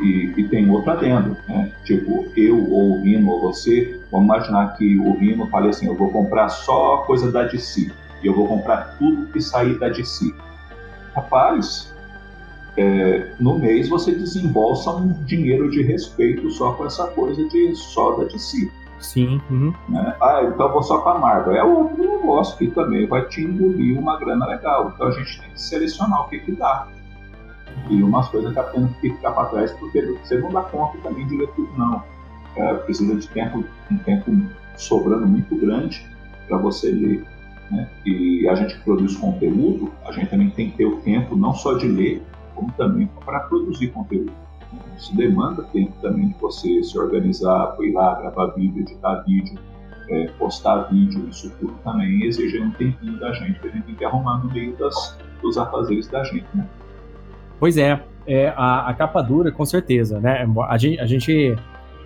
[0.00, 1.72] E, e tem outro adendo, né?
[1.84, 5.94] Tipo, eu ou o Rino ou você, vamos imaginar que o Rino fale assim, eu
[5.94, 7.90] vou comprar só coisa da DC.
[8.22, 10.32] E eu vou comprar tudo que sair da DC.
[11.14, 11.92] Rapaz,
[12.76, 18.12] é, no mês você desembolsa um dinheiro de respeito só com essa coisa de só
[18.12, 18.70] da DC.
[19.00, 19.40] Sim.
[19.50, 19.72] Uhum.
[19.88, 20.16] Né?
[20.20, 21.54] Ah, então vou só com a Marvel.
[21.54, 24.92] É outro negócio que também vai te engolir uma grana legal.
[24.94, 26.88] Então a gente tem que selecionar o que, que dá.
[27.88, 31.26] E umas coisas que tendo que ficar para trás, porque você não dá conta também
[31.26, 32.02] de ler tudo, não.
[32.56, 34.30] É, precisa de tempo, um tempo
[34.76, 36.04] sobrando muito grande
[36.48, 37.24] para você ler.
[37.70, 37.88] Né?
[38.04, 41.54] E a gente que produz conteúdo, a gente também tem que ter o tempo não
[41.54, 42.22] só de ler,
[42.54, 44.32] como também para produzir conteúdo.
[44.96, 49.58] Isso demanda tempo também de você se organizar, ir lá, gravar vídeo, editar vídeo,
[50.10, 53.94] é, postar vídeo, isso tudo também exige um tempinho da gente que a gente tem
[53.94, 56.66] que arrumar no meio das, dos afazeres da gente, né?
[57.60, 60.46] Pois é, é a, a, capa dura, com certeza, né?
[60.68, 61.56] A gente, a gente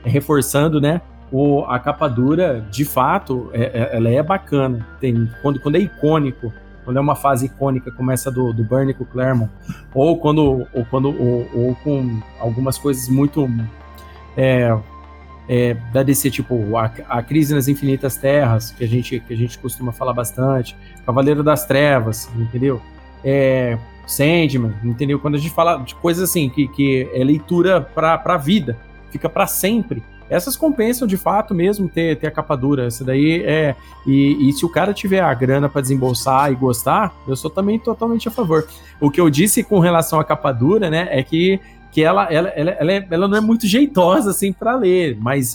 [0.04, 1.00] reforçando, né?
[1.30, 4.86] O, a capa dura, de fato, é, é, ela é bacana.
[5.00, 6.52] Tem, quando, quando é icônico,
[6.84, 9.50] quando é uma fase icônica, começa do, do Bernie com o Claremont,
[9.94, 13.48] ou quando, ou, quando ou, ou com algumas coisas muito
[14.36, 14.76] é,
[15.48, 19.36] é, da DC, tipo a, a, Crise nas Infinitas Terras, que a gente, que a
[19.36, 22.80] gente costuma falar bastante, Cavaleiro das Trevas, entendeu?
[23.24, 25.18] É, Sandman, entendeu?
[25.18, 28.76] Quando a gente fala de coisas assim, que, que é leitura para a vida,
[29.10, 30.02] fica para sempre.
[30.32, 32.86] Essas compensam de fato mesmo ter, ter a capa dura.
[32.86, 33.76] Essa daí é.
[34.06, 37.78] E, e se o cara tiver a grana para desembolsar e gostar, eu sou também
[37.78, 38.66] totalmente a favor.
[38.98, 41.60] O que eu disse com relação à capa dura, né, é que,
[41.90, 45.54] que ela, ela, ela, ela, é, ela não é muito jeitosa assim para ler, mas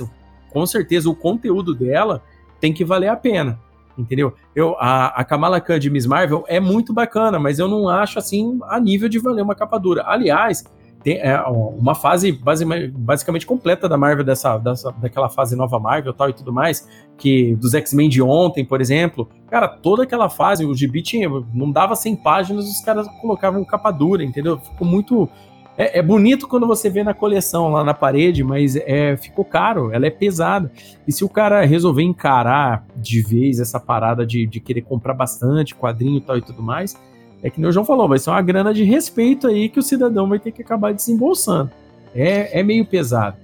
[0.52, 2.22] com certeza o conteúdo dela
[2.60, 3.60] tem que valer a pena
[3.98, 4.34] entendeu?
[4.56, 8.20] Eu, a, a Kamala Khan de Miss Marvel é muito bacana, mas eu não acho
[8.20, 10.04] assim a nível de valer uma capa dura.
[10.06, 10.64] Aliás,
[11.08, 16.12] tem é, uma fase basicamente, basicamente completa da Marvel, dessa, dessa, daquela fase nova Marvel
[16.12, 16.86] tal e tudo mais,
[17.18, 19.30] que dos X-Men de ontem, por exemplo.
[19.50, 23.90] Cara, toda aquela fase, o gibi tinha, não dava 100 páginas, os caras colocavam capa
[23.90, 24.60] dura, entendeu?
[24.60, 25.30] Ficou muito
[25.78, 29.94] é, é, bonito quando você vê na coleção lá na parede, mas é, ficou caro,
[29.94, 30.70] ela é pesada.
[31.08, 35.74] E se o cara resolver encarar de vez essa parada de, de querer comprar bastante
[35.74, 37.00] quadrinho e tal e tudo mais,
[37.44, 39.84] é que nem o João falou, vai ser uma grana de respeito aí que o
[39.84, 41.72] cidadão vai ter que acabar desembolsando.
[42.14, 43.38] É, é meio pesado.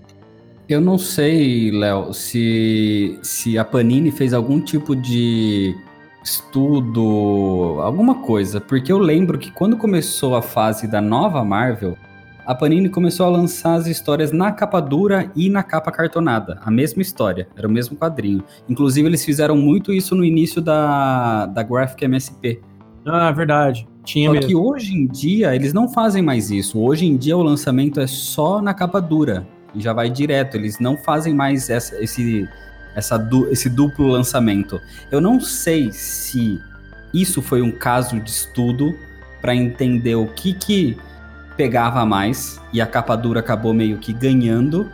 [0.67, 5.75] Eu não sei, Léo, se, se a Panini fez algum tipo de
[6.23, 11.97] estudo, alguma coisa, porque eu lembro que quando começou a fase da nova Marvel,
[12.45, 16.59] a Panini começou a lançar as histórias na capa dura e na capa cartonada.
[16.61, 18.43] A mesma história, era o mesmo quadrinho.
[18.67, 22.61] Inclusive, eles fizeram muito isso no início da, da Graphic MSP.
[23.05, 23.87] Ah, verdade.
[24.03, 24.47] Tinha só mesmo.
[24.47, 26.79] que hoje em dia, eles não fazem mais isso.
[26.79, 29.45] Hoje em dia, o lançamento é só na capa dura.
[29.73, 30.55] E já vai direto.
[30.55, 32.47] Eles não fazem mais essa, esse,
[32.95, 34.79] essa, esse duplo lançamento.
[35.11, 36.59] Eu não sei se
[37.13, 38.95] isso foi um caso de estudo
[39.41, 40.97] para entender o que que
[41.55, 44.89] pegava mais e a capa dura acabou meio que ganhando,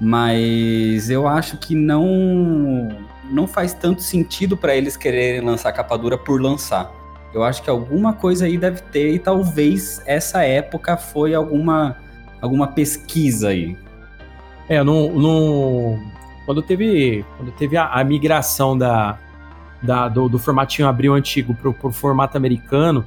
[0.00, 2.88] mas eu acho que não
[3.30, 6.90] não faz tanto sentido para eles quererem lançar capa dura por lançar.
[7.32, 11.96] Eu acho que alguma coisa aí deve ter e talvez essa época foi alguma
[12.40, 13.76] alguma pesquisa aí.
[14.68, 15.98] É, no, no
[16.46, 19.18] quando teve quando teve a, a migração da,
[19.82, 23.04] da do, do, formatinho abril antigo pro, pro formato americano,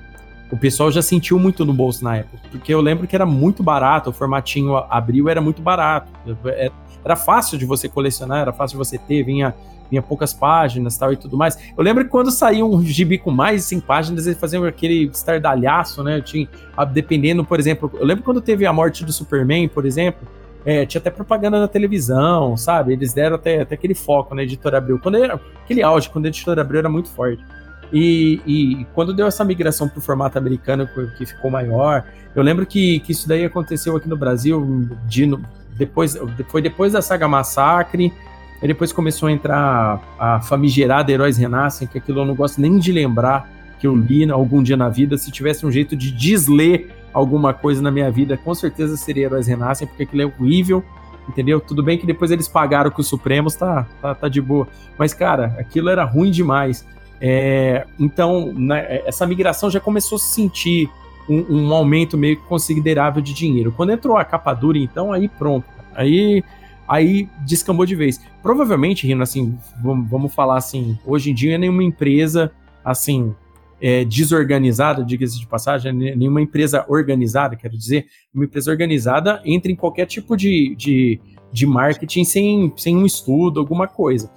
[0.51, 3.63] o pessoal já sentiu muito no bolso na época, porque eu lembro que era muito
[3.63, 6.11] barato, o formatinho abril era muito barato,
[6.45, 6.71] é,
[7.03, 9.55] era fácil de você colecionar, era fácil de você ter, vinha,
[9.91, 11.57] vinha poucas páginas tal e tudo mais.
[11.77, 15.03] Eu lembro que quando saía um gibi com mais de 100 páginas, eles faziam aquele
[15.03, 16.21] estardalhaço, né?
[16.21, 16.47] Tinha,
[16.91, 20.25] dependendo, por exemplo, eu lembro quando teve a morte do Superman, por exemplo,
[20.65, 22.93] é, tinha até propaganda na televisão, sabe?
[22.93, 24.97] Eles deram até, até aquele foco na Editora Abril.
[24.97, 27.43] Quando era aquele auge, quando a Editora Abril era muito forte.
[27.91, 30.87] E, e quando deu essa migração para o formato americano,
[31.17, 35.29] que ficou maior, eu lembro que, que isso daí aconteceu aqui no Brasil de,
[35.75, 36.17] depois,
[36.47, 38.13] foi depois da saga Massacre,
[38.61, 42.77] e depois começou a entrar a famigerada Heróis Renascem, que aquilo eu não gosto nem
[42.77, 43.49] de lembrar
[43.79, 45.17] que eu li algum dia na vida.
[45.17, 49.47] Se tivesse um jeito de desler alguma coisa na minha vida, com certeza seria Heróis
[49.47, 50.83] Renascem, porque aquilo é horrível,
[51.27, 51.59] entendeu?
[51.59, 54.67] Tudo bem que depois eles pagaram com os Supremos, tá, tá, tá de boa.
[54.97, 56.85] Mas, cara, aquilo era ruim demais.
[57.19, 60.89] É, então, né, essa migração já começou a se sentir
[61.27, 63.73] um, um, aumento meio considerável de dinheiro.
[63.75, 65.65] Quando entrou a capa dura, então, aí pronto.
[65.95, 66.43] Aí,
[66.91, 68.19] aí descambou de vez.
[68.43, 72.51] Provavelmente, Rino, assim, vamos, falar assim, hoje em dia nenhuma empresa,
[72.83, 73.33] assim,
[73.79, 79.75] é, desorganizada, diga-se de passagem, nenhuma empresa organizada, quero dizer, uma empresa organizada entra em
[79.75, 81.19] qualquer tipo de, de,
[81.51, 84.29] de marketing sem, sem um estudo, alguma coisa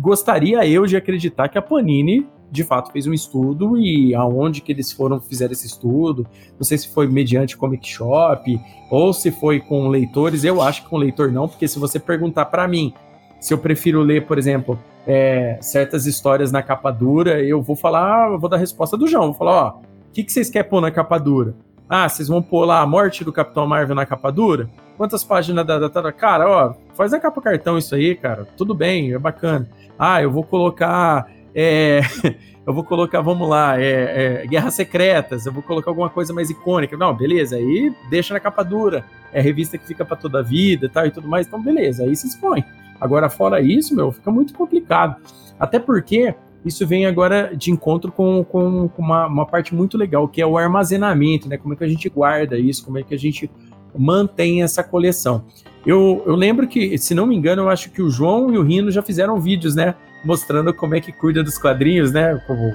[0.00, 4.72] gostaria eu de acreditar que a Panini de fato fez um estudo e aonde que
[4.72, 6.26] eles foram fizeram esse estudo,
[6.58, 10.88] não sei se foi mediante Comic Shop ou se foi com leitores, eu acho que
[10.88, 12.92] com leitor não, porque se você perguntar para mim
[13.40, 18.32] se eu prefiro ler, por exemplo, é, certas histórias na capa dura, eu vou falar,
[18.32, 20.68] eu vou dar a resposta do João, vou falar, ó, o que, que vocês querem
[20.68, 21.54] pôr na capa dura?
[21.88, 24.68] Ah, vocês vão pôr lá a morte do Capitão Marvel na capa dura?
[24.96, 28.46] Quantas páginas da, Cara, ó, faz a capa cartão isso aí, cara.
[28.56, 29.68] Tudo bem, é bacana.
[29.98, 31.26] Ah, eu vou colocar.
[31.60, 32.02] É,
[32.64, 36.50] eu vou colocar, vamos lá, é, é, Guerras Secretas, eu vou colocar alguma coisa mais
[36.50, 36.96] icônica.
[36.96, 39.04] Não, beleza, aí deixa na capa dura.
[39.32, 41.48] É revista que fica para toda a vida e tal e tudo mais.
[41.48, 42.64] Então, beleza, aí se expõe.
[43.00, 45.16] Agora, fora isso, meu, fica muito complicado.
[45.58, 46.32] Até porque
[46.64, 50.46] isso vem agora de encontro com, com, com uma, uma, parte muito legal, que é
[50.46, 51.56] o armazenamento, né?
[51.56, 53.50] Como é que a gente guarda isso, como é que a gente
[53.96, 55.44] mantém essa coleção.
[55.84, 58.62] Eu, eu lembro que, se não me engano, eu acho que o João e o
[58.62, 59.96] Rino já fizeram vídeos, né?
[60.24, 62.40] Mostrando como é que cuida dos quadrinhos, né?
[62.46, 62.74] Como,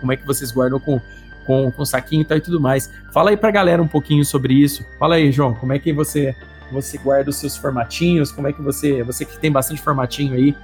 [0.00, 1.00] como é que vocês guardam com,
[1.46, 2.90] com, com saquinho e tal e tudo mais.
[3.12, 4.84] Fala aí pra galera um pouquinho sobre isso.
[4.98, 6.34] Fala aí, João, como é que você
[6.72, 8.32] você guarda os seus formatinhos?
[8.32, 10.56] Como é que você, você que tem bastante formatinho aí,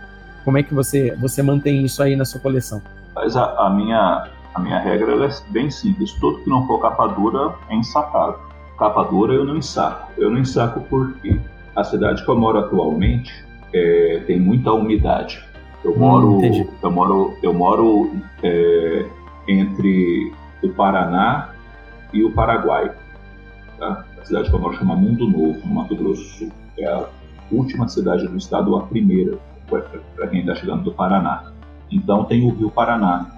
[0.44, 2.82] como é que você, você mantém isso aí na sua coleção?
[3.14, 6.12] Mas a, a minha, a minha regra é bem simples.
[6.12, 8.38] Tudo que não for capa dura é ensacado.
[8.78, 10.10] Capa dura eu não ensaco.
[10.16, 11.38] Eu não ensaco porque
[11.76, 13.32] a cidade que eu moro atualmente
[13.72, 15.44] é, tem muita umidade.
[15.84, 18.10] Eu moro, hum, eu moro, eu moro
[18.42, 19.06] é,
[19.48, 21.50] entre o Paraná
[22.12, 22.92] e o Paraguai.
[23.78, 24.04] Tá?
[24.20, 26.52] A cidade que eu moro chama Mundo Novo, no Mato Grosso do Sul.
[26.78, 27.06] É a
[27.50, 29.38] última cidade do estado, a primeira
[30.16, 31.52] para quem está chegando do Paraná.
[31.90, 33.30] Então tem o Rio Paraná.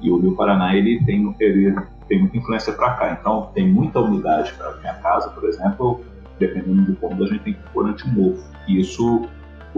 [0.00, 1.76] E o Rio Paraná ele tem, ele
[2.08, 3.16] tem muita influência para cá.
[3.18, 6.00] Então tem muita umidade para minha casa, por exemplo,
[6.38, 8.42] dependendo do ponto a gente tem que pôr antimofo.
[8.68, 9.26] E isso,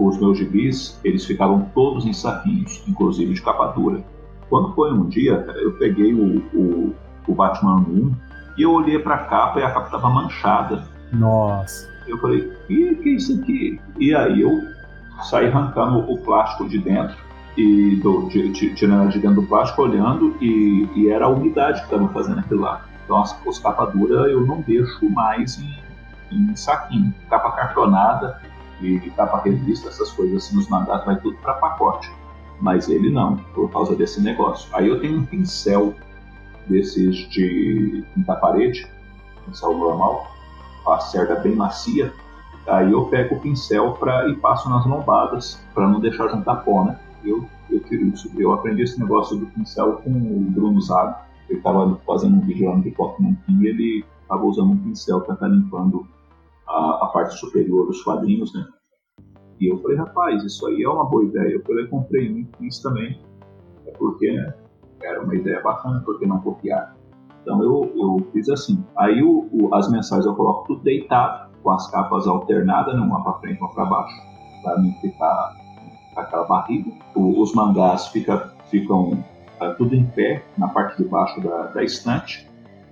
[0.07, 4.03] os meus gibis, eles ficavam todos em saquinhos, inclusive de capa dura.
[4.49, 6.95] Quando foi um dia, eu peguei o, o,
[7.27, 8.15] o Batman 1
[8.57, 10.87] e eu olhei para a capa e a capa estava manchada.
[11.11, 11.87] Nossa.
[12.07, 13.79] Eu falei, e que é isso aqui?
[13.99, 14.59] E aí eu
[15.23, 17.15] sair arrancando o plástico de dentro
[17.57, 21.79] e do, de, de, tirando de dentro do plástico, olhando e, e era a umidade
[21.81, 22.85] que estava fazendo aquilo lá.
[23.03, 25.75] Então as, os capa dura eu não deixo mais em,
[26.31, 28.39] em saquinho, capa cartonada
[28.81, 32.11] e capa revista, essas coisas assim, nos mandatos vai tudo para pacote.
[32.61, 34.69] Mas ele não, por causa desse negócio.
[34.73, 35.93] Aí eu tenho um pincel
[36.67, 38.87] desses de pintar parede,
[39.45, 40.27] pincel normal,
[40.85, 42.13] a cerda bem macia,
[42.69, 46.83] Aí eu pego o pincel pra, e passo nas lombadas para não deixar juntar pó,
[46.83, 46.99] né?
[47.23, 48.31] Eu, eu tiro isso.
[48.37, 51.15] Eu aprendi esse negócio do pincel com o Bruno Zago.
[51.49, 55.33] Ele estava fazendo um vídeo lá no Pipoca e ele estava usando um pincel para
[55.33, 56.07] estar tá limpando
[56.69, 58.65] a, a, parte superior dos quadrinhos, né?
[59.59, 61.53] E eu falei, rapaz, isso aí é uma boa ideia.
[61.53, 63.19] Eu falei, comprei e fiz também.
[63.85, 64.53] É porque né,
[65.01, 66.95] era uma ideia bacana, porque não copiar.
[67.41, 68.83] Então eu, eu fiz assim.
[68.97, 73.21] Aí o, o, as mensagens eu coloco tudo deitado com as capas alternadas, né, uma
[73.21, 74.15] para frente uma para baixo,
[74.63, 75.55] para não ficar
[76.15, 76.91] aquela barriga.
[77.15, 79.23] O, os mangás fica, ficam
[79.59, 82.48] é, tudo em pé na parte de baixo da, da estante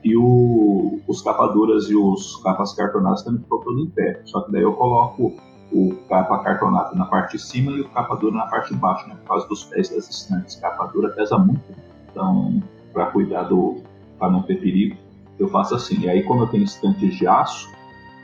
[0.08, 4.22] e o, os capaduras e os capas cartonadas também ficam tudo em pé.
[4.24, 5.34] Só que daí eu coloco
[5.72, 9.05] o capa cartonado na parte de cima e o capa dura na parte de baixo,
[9.10, 10.55] né, por causa dos pés das estantes.
[10.55, 11.62] Capa dura pesa muito,
[12.10, 13.82] então para cuidar do
[14.18, 14.95] para não ter perigo,
[15.38, 15.99] eu faço assim.
[15.99, 17.70] E aí como eu tenho estantes de aço,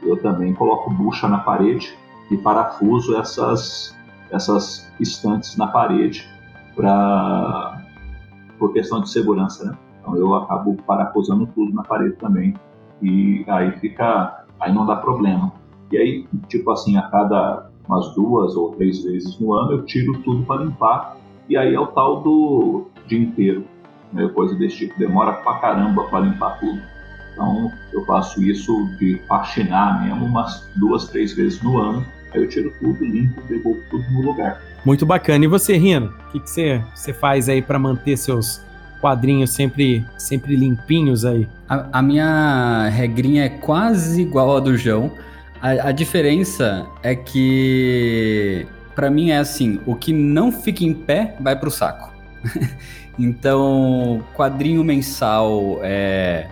[0.02, 1.94] eu também coloco bucha na parede
[2.32, 3.94] e parafuso essas,
[4.32, 6.28] essas estantes na parede
[6.76, 7.82] para
[8.58, 9.78] por questão de segurança, né?
[10.04, 12.54] Então eu acabo parafusando tudo na parede também
[13.01, 15.54] e aí fica, aí não dá problema.
[15.91, 20.14] E aí, tipo assim, a cada umas duas ou três vezes no ano eu tiro
[20.20, 21.18] tudo para limpar
[21.49, 23.66] e aí é o tal do dia inteiro,
[24.12, 24.28] né?
[24.30, 24.99] coisa desse tipo.
[24.99, 26.82] Demora pra caramba para limpar tudo.
[27.32, 32.06] Então eu faço isso de faxinar mesmo umas duas, três vezes no ano.
[32.34, 34.62] Aí eu tiro tudo, limpo, devolvo tudo no lugar.
[34.86, 35.45] Muito bacana.
[35.45, 38.64] E você, Rino, o que, que você, você faz aí para manter seus
[39.04, 41.45] quadrinhos sempre, sempre limpinhos aí?
[41.68, 45.12] A, a, minha regrinha é quase igual a do João.
[45.62, 51.36] A, a diferença é que, para mim, é assim: o que não fica em pé
[51.41, 52.14] vai pro saco.
[53.20, 56.48] então, quadrinho mensal, é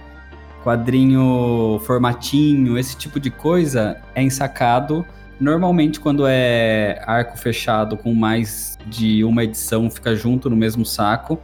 [0.62, 5.06] quadrinho formatinho, esse tipo de coisa é ensacado.
[5.40, 11.42] Normalmente, quando é arco fechado com mais de uma edição, fica junto no mesmo saco.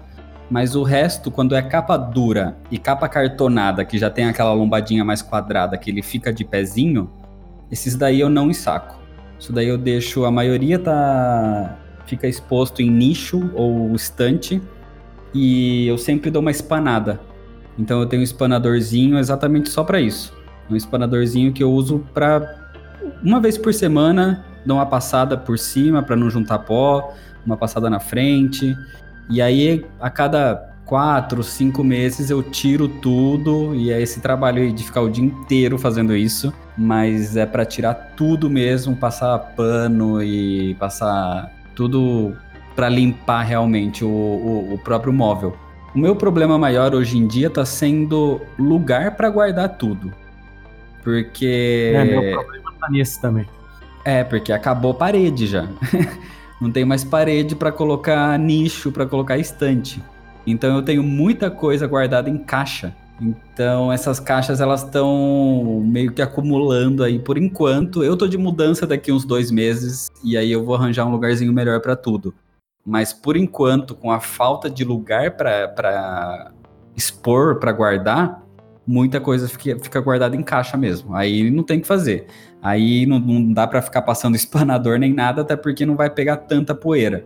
[0.50, 5.04] Mas o resto, quando é capa dura e capa cartonada, que já tem aquela lombadinha
[5.04, 7.10] mais quadrada, que ele fica de pezinho,
[7.72, 8.98] esses daí eu não ensaco.
[9.38, 14.62] Isso daí eu deixo, a maioria tá fica exposto em nicho ou estante,
[15.34, 17.20] e eu sempre dou uma espanada
[17.78, 20.34] então eu tenho um espanadorzinho exatamente só para isso.
[20.70, 22.72] Um espanadorzinho que eu uso para
[23.24, 27.14] uma vez por semana, dar uma passada por cima para não juntar pó,
[27.46, 28.76] uma passada na frente.
[29.30, 34.72] E aí a cada quatro, cinco meses eu tiro tudo e é esse trabalho aí
[34.72, 40.24] de ficar o dia inteiro fazendo isso, mas é para tirar tudo mesmo, passar pano
[40.24, 42.36] e passar tudo
[42.76, 45.58] para limpar realmente o, o, o próprio móvel.
[45.94, 50.14] O meu problema maior hoje em dia tá sendo lugar para guardar tudo.
[51.04, 51.92] Porque.
[51.96, 53.46] É, meu problema tá nisso também.
[54.06, 55.68] É, porque acabou a parede já.
[56.60, 60.04] não tenho mais parede para colocar nicho, para colocar estante.
[60.46, 62.96] Então eu tenho muita coisa guardada em caixa.
[63.20, 68.04] Então essas caixas elas estão meio que acumulando aí por enquanto.
[68.04, 71.52] Eu tô de mudança daqui uns dois meses e aí eu vou arranjar um lugarzinho
[71.52, 72.34] melhor para tudo.
[72.86, 76.54] Mas por enquanto, com a falta de lugar para
[76.96, 78.47] expor, para guardar,
[78.88, 81.14] muita coisa fica, fica guardada em caixa mesmo.
[81.14, 82.26] Aí não tem que fazer.
[82.62, 86.38] Aí não, não dá para ficar passando espanador nem nada, até porque não vai pegar
[86.38, 87.26] tanta poeira.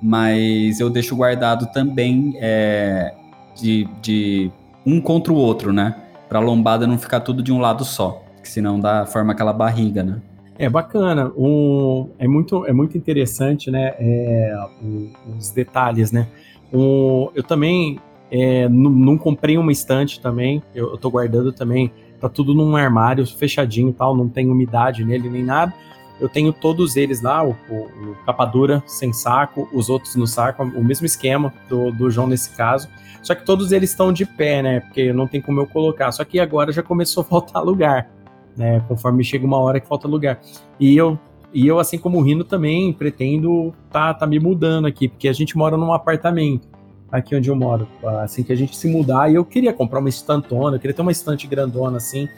[0.00, 3.12] Mas eu deixo guardado também é,
[3.56, 4.50] de, de
[4.86, 5.96] um contra o outro, né?
[6.28, 8.22] Pra lombada não ficar tudo de um lado só.
[8.42, 10.20] Que senão dá, forma aquela barriga, né?
[10.56, 13.94] É bacana, um, é, muito, é muito interessante, né?
[13.98, 14.56] É,
[15.36, 16.28] os detalhes, né?
[16.72, 17.98] Um, eu também
[18.30, 23.26] é, não, comprei uma estante também, eu, eu tô guardando também, tá tudo num armário
[23.26, 25.72] fechadinho tal, não tem umidade nele nem nada.
[26.20, 27.74] Eu tenho todos eles lá, o, o,
[28.10, 32.26] o capa dura sem saco, os outros no saco, o mesmo esquema do, do João
[32.26, 32.88] nesse caso.
[33.22, 34.80] Só que todos eles estão de pé, né?
[34.80, 36.10] Porque não tem como eu colocar.
[36.10, 38.10] Só que agora já começou a faltar lugar,
[38.56, 38.82] né?
[38.88, 40.40] Conforme chega uma hora que falta lugar.
[40.80, 41.16] E eu,
[41.54, 45.32] e eu assim como o Rino, também pretendo tá, tá me mudando aqui, porque a
[45.32, 46.66] gente mora num apartamento
[47.10, 47.88] aqui onde eu moro.
[48.22, 51.02] Assim que a gente se mudar, e eu queria comprar uma estantona, eu queria ter
[51.02, 52.28] uma estante grandona assim,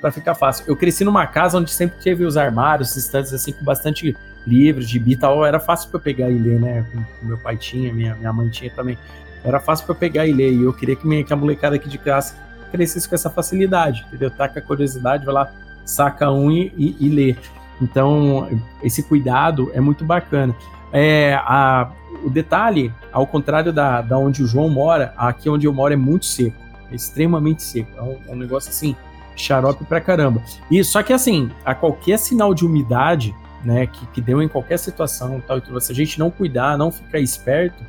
[0.00, 0.64] para ficar fácil.
[0.66, 4.16] Eu cresci numa casa onde sempre teve os armários, estantes assim com bastante
[4.46, 6.86] livros, de e tal, era fácil para pegar e ler, né?
[6.92, 8.96] Com, meu pai tinha, minha, minha mãe tinha também.
[9.42, 11.88] Era fácil para pegar e ler, e eu queria que, minha, que a molecada aqui
[11.88, 12.34] de classe
[12.70, 14.30] crescesse com essa facilidade, entendeu?
[14.30, 15.52] Tá com a curiosidade, vai lá,
[15.84, 17.36] saca um e, e, e lê.
[17.80, 18.48] Então,
[18.82, 20.54] esse cuidado é muito bacana.
[20.92, 21.90] É, a,
[22.24, 25.96] o detalhe, ao contrário da, da onde o João mora, aqui onde eu moro é
[25.96, 26.56] muito seco,
[26.90, 27.90] é extremamente seco.
[27.96, 28.94] É um, é um negócio assim,
[29.34, 30.42] xarope pra caramba.
[30.70, 33.34] E só que assim, a qualquer sinal de umidade,
[33.64, 36.90] né, que, que deu em qualquer situação, tal, então, se a gente não cuidar, não
[36.90, 37.82] ficar esperto,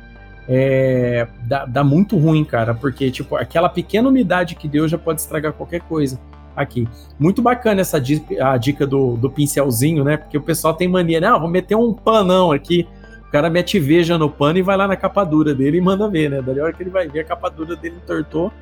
[0.48, 5.20] é, dá, dá muito ruim, cara, porque tipo aquela pequena umidade que deu já pode
[5.20, 6.18] estragar qualquer coisa
[6.58, 6.88] aqui.
[7.18, 10.16] Muito bacana essa dica, a dica do, do pincelzinho, né?
[10.16, 12.86] Porque o pessoal tem mania, não, vou meter um panão aqui.
[13.28, 16.08] O cara mete veja no pano e vai lá na capa dura dele e manda
[16.08, 16.42] ver, né?
[16.42, 18.52] Daí a hora que ele vai ver, a capa dura dele entortou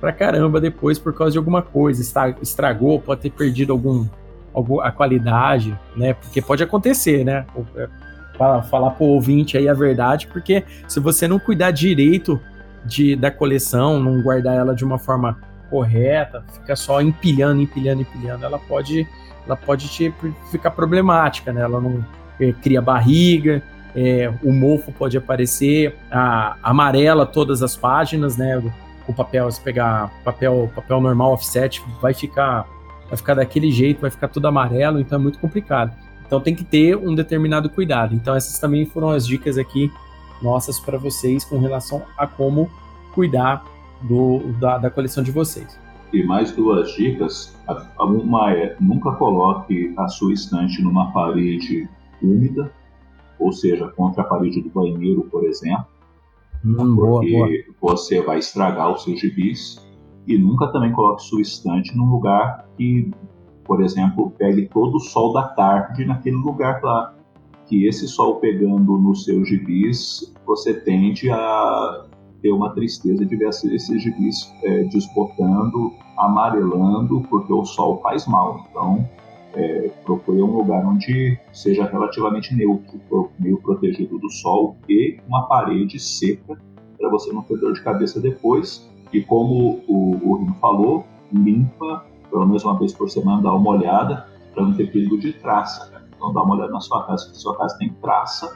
[0.00, 2.02] pra caramba depois por causa de alguma coisa.
[2.40, 4.06] Estragou, pode ter perdido algum,
[4.52, 6.14] algum a qualidade, né?
[6.14, 7.44] Porque pode acontecer, né?
[8.38, 12.40] Falar, falar pro ouvinte aí a verdade, porque se você não cuidar direito
[12.84, 15.38] de, da coleção, não guardar ela de uma forma
[15.70, 19.06] correta, fica só empilhando, empilhando, empilhando, ela pode,
[19.46, 20.12] ela pode te,
[20.50, 21.62] ficar problemática, né?
[21.62, 22.04] Ela não
[22.40, 23.62] é, cria barriga,
[23.94, 28.62] é, o mofo pode aparecer, a, amarela todas as páginas, né?
[29.06, 32.66] O papel, se pegar papel, papel normal offset, vai ficar,
[33.08, 35.94] vai ficar daquele jeito, vai ficar tudo amarelo, então é muito complicado.
[36.26, 38.14] Então tem que ter um determinado cuidado.
[38.14, 39.92] Então essas também foram as dicas aqui
[40.42, 42.70] nossas para vocês com relação a como
[43.14, 43.64] cuidar
[44.04, 45.78] do, da, da coleção de vocês.
[46.12, 47.56] E mais duas dicas.
[47.98, 51.88] Uma é nunca coloque a sua estante numa parede
[52.22, 52.72] úmida,
[53.38, 55.86] ou seja, contra a parede do banheiro, por exemplo.
[56.64, 57.50] Hum, porque boa,
[57.80, 57.96] boa.
[57.96, 59.84] você vai estragar os seus gibis.
[60.26, 63.10] E nunca também coloque sua estante num lugar que,
[63.64, 67.14] por exemplo, pegue todo o sol da tarde naquele lugar lá.
[67.66, 72.06] Que esse sol pegando nos seus gibis, você tende a
[72.44, 78.66] ter uma tristeza de ver esses gibis é, desbotando, amarelando, porque o sol faz mal.
[78.70, 79.08] Então,
[79.54, 83.00] é, procure um lugar onde seja relativamente neutro,
[83.38, 86.60] meio protegido do sol e uma parede seca
[86.98, 88.90] para você não ter dor de cabeça depois.
[89.10, 93.70] E como o, o Rino falou, limpa pelo menos uma vez por semana, dá uma
[93.70, 95.90] olhada para não ter perigo de traça.
[95.92, 96.02] Né?
[96.14, 98.54] Então dá uma olhada na sua casa, se sua casa tem traça,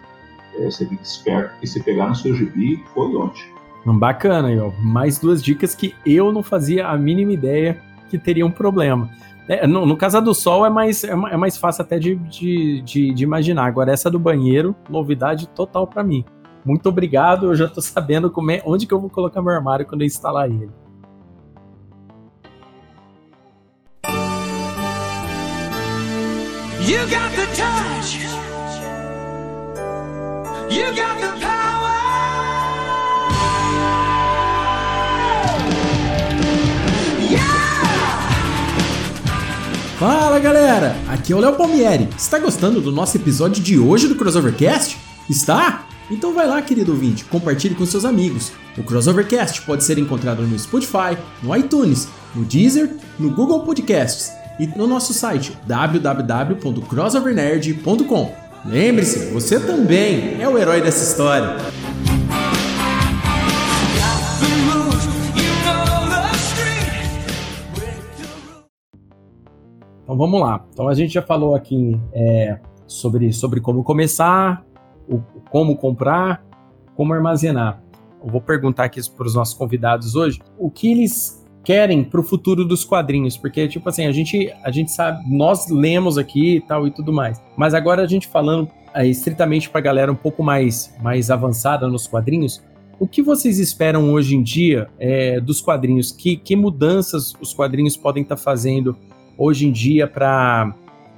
[0.57, 3.58] é, você fica esperto que se pegar no seu gibi, foi onde.
[3.97, 4.73] Bacana, ó.
[4.83, 9.09] mais duas dicas que eu não fazia a mínima ideia que teria um problema.
[9.49, 12.83] É, no, no caso do sol é mais, é, é mais fácil até de, de,
[12.83, 13.65] de, de, imaginar.
[13.67, 16.25] Agora, essa do banheiro, novidade total para mim.
[16.65, 19.87] Muito obrigado, eu já tô sabendo como é, onde que eu vou colocar meu armário
[19.87, 20.69] quando eu instalar ele.
[26.89, 28.19] You got the touch.
[30.71, 31.68] You got the power.
[40.69, 42.11] Galera, aqui é o Léo Palmieri.
[42.15, 44.99] Está gostando do nosso episódio de hoje do Crossovercast?
[45.27, 45.87] Está?
[46.11, 48.53] Então vai lá, querido ouvinte, compartilhe com seus amigos.
[48.77, 54.31] O Crossovercast pode ser encontrado no Spotify, no iTunes, no Deezer, no Google Podcasts
[54.61, 58.37] e no nosso site www.crossovernerd.com.
[58.67, 61.57] Lembre-se, você também é o herói dessa história.
[70.09, 70.65] Então vamos lá.
[70.73, 74.65] Então a gente já falou aqui é, sobre, sobre como começar,
[75.07, 75.21] o,
[75.51, 76.43] como comprar,
[76.97, 77.83] como armazenar.
[78.25, 82.23] Eu vou perguntar aqui para os nossos convidados hoje o que eles querem para o
[82.23, 86.61] futuro dos quadrinhos, porque tipo assim a gente a gente sabe nós lemos aqui e
[86.63, 90.17] tal e tudo mais, mas agora a gente falando é, estritamente para a galera um
[90.17, 92.65] pouco mais mais avançada nos quadrinhos,
[92.99, 96.11] o que vocês esperam hoje em dia é, dos quadrinhos?
[96.11, 98.97] Que, que mudanças os quadrinhos podem estar tá fazendo
[99.39, 100.75] hoje em dia para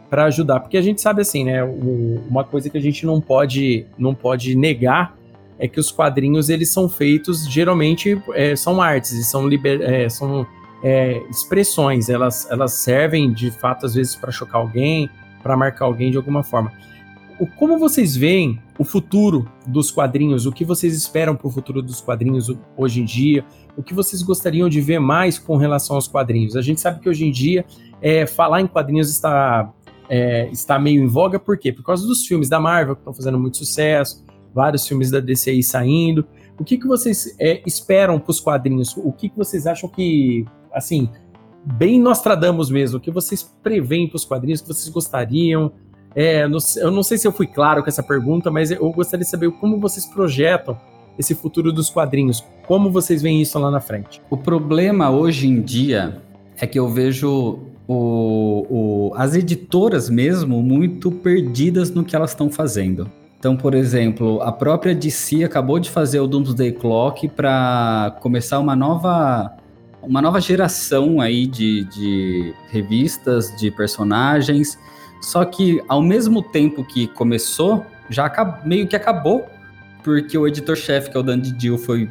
[0.08, 3.20] para ajudar, porque a gente sabe assim, né, o, uma coisa que a gente não
[3.20, 5.16] pode não pode negar
[5.56, 10.08] é que os quadrinhos eles são feitos geralmente é, são artes e são liber, é,
[10.08, 10.44] são
[10.82, 15.08] é, expressões, elas elas servem de fato às vezes para chocar alguém,
[15.42, 16.72] para marcar alguém de alguma forma.
[17.40, 20.44] O, como vocês veem o futuro dos quadrinhos?
[20.44, 23.44] O que vocês esperam para o futuro dos quadrinhos hoje em dia?
[23.76, 26.54] O que vocês gostariam de ver mais com relação aos quadrinhos?
[26.54, 27.64] A gente sabe que hoje em dia
[28.02, 29.72] é, falar em quadrinhos está,
[30.08, 31.72] é, está meio em voga, por quê?
[31.72, 34.24] Por causa dos filmes da Marvel, que estão fazendo muito sucesso,
[34.54, 36.26] vários filmes da DC saindo.
[36.58, 38.96] O que, que vocês é, esperam para os quadrinhos?
[38.96, 41.08] O que, que vocês acham que, assim,
[41.64, 45.72] bem Nostradamus mesmo, o que vocês preveem para os quadrinhos, que vocês gostariam?
[46.14, 49.30] É, eu não sei se eu fui claro com essa pergunta, mas eu gostaria de
[49.30, 50.76] saber como vocês projetam
[51.18, 52.44] esse futuro dos quadrinhos.
[52.66, 54.20] Como vocês veem isso lá na frente?
[54.28, 56.20] O problema hoje em dia
[56.56, 62.48] é que eu vejo o, o, as editoras mesmo muito perdidas no que elas estão
[62.48, 63.10] fazendo.
[63.36, 68.76] Então, por exemplo, a própria DC acabou de fazer o Doomsday Clock para começar uma
[68.76, 69.56] nova
[70.02, 74.78] uma nova geração aí de, de revistas, de personagens.
[75.20, 78.30] Só que ao mesmo tempo que começou, já
[78.64, 79.46] meio que acabou,
[80.04, 82.08] porque o editor-chefe, que é o Dan Didio, foi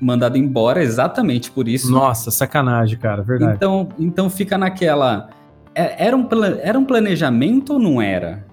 [0.00, 1.90] mandado embora exatamente por isso.
[1.90, 3.54] Nossa, sacanagem, cara, verdade.
[3.56, 5.30] Então, então fica naquela.
[5.74, 6.26] É, era um,
[6.62, 8.46] era um planejamento ou não era?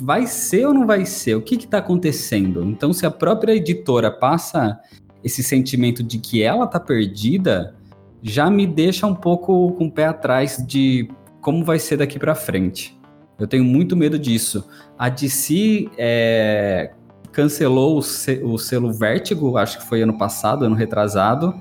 [0.00, 1.34] Vai ser ou não vai ser?
[1.34, 2.62] O que está acontecendo?
[2.64, 4.78] Então, se a própria editora passa
[5.24, 7.74] esse sentimento de que ela está perdida,
[8.22, 11.08] já me deixa um pouco com o pé atrás de
[11.40, 12.98] como vai ser daqui para frente.
[13.38, 14.68] Eu tenho muito medo disso.
[14.98, 16.92] A DC é,
[17.38, 21.54] cancelou o, se, o selo Vertigo, acho que foi ano passado, ano retrasado.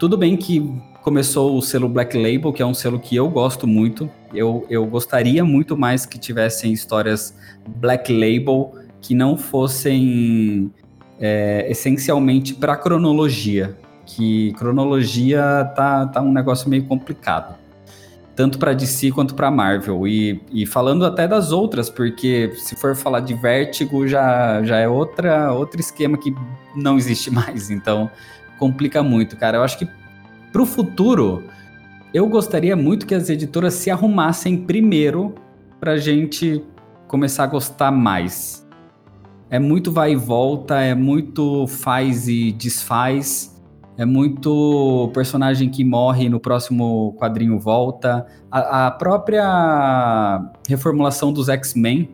[0.00, 0.68] Tudo bem que
[1.00, 4.10] começou o selo Black Label, que é um selo que eu gosto muito.
[4.34, 7.32] Eu, eu gostaria muito mais que tivessem histórias
[7.76, 10.72] Black Label que não fossem
[11.20, 13.78] é, essencialmente para cronologia.
[14.04, 17.54] Que cronologia tá, tá um negócio meio complicado
[18.36, 20.06] tanto para DC quanto para Marvel.
[20.06, 24.86] E, e falando até das outras, porque se for falar de Vértigo, já, já é
[24.86, 26.32] outra, outro esquema que
[26.74, 27.70] não existe mais.
[27.70, 28.10] Então
[28.58, 29.56] complica muito, cara.
[29.56, 29.88] Eu acho que
[30.52, 31.42] para o futuro,
[32.12, 35.34] eu gostaria muito que as editoras se arrumassem primeiro
[35.80, 36.62] para gente
[37.08, 38.66] começar a gostar mais.
[39.48, 43.55] É muito vai e volta, é muito faz e desfaz.
[43.98, 48.26] É muito personagem que morre no próximo quadrinho volta.
[48.50, 52.10] A, a própria reformulação dos X-Men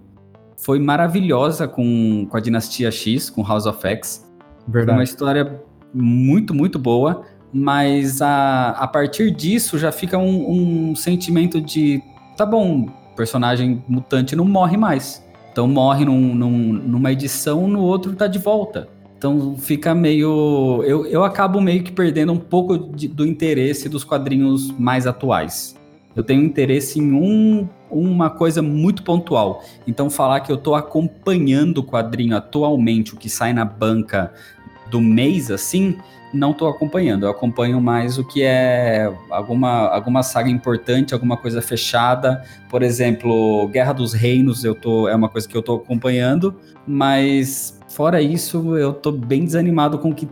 [0.57, 4.31] foi maravilhosa com, com a Dinastia X, com House of X.
[4.69, 4.87] Verdade.
[4.87, 5.61] Foi uma história
[5.93, 7.23] muito, muito boa,
[7.53, 12.01] mas a, a partir disso já fica um, um sentimento de:
[12.37, 12.87] tá bom,
[13.17, 15.23] personagem mutante não morre mais.
[15.51, 18.89] Então morre num, num, numa edição, no outro tá de volta.
[19.23, 20.83] Então fica meio.
[20.85, 25.79] Eu, eu acabo meio que perdendo um pouco de, do interesse dos quadrinhos mais atuais.
[26.17, 29.63] Eu tenho interesse em um, uma coisa muito pontual.
[29.87, 34.33] Então falar que eu estou acompanhando o quadrinho atualmente, o que sai na banca
[34.91, 35.97] do mês assim,
[36.35, 37.25] não estou acompanhando.
[37.25, 42.43] Eu acompanho mais o que é alguma, alguma saga importante, alguma coisa fechada.
[42.69, 47.79] Por exemplo, Guerra dos Reinos eu tô, é uma coisa que eu estou acompanhando, mas
[47.93, 50.27] Fora isso, eu tô bem desanimado com que,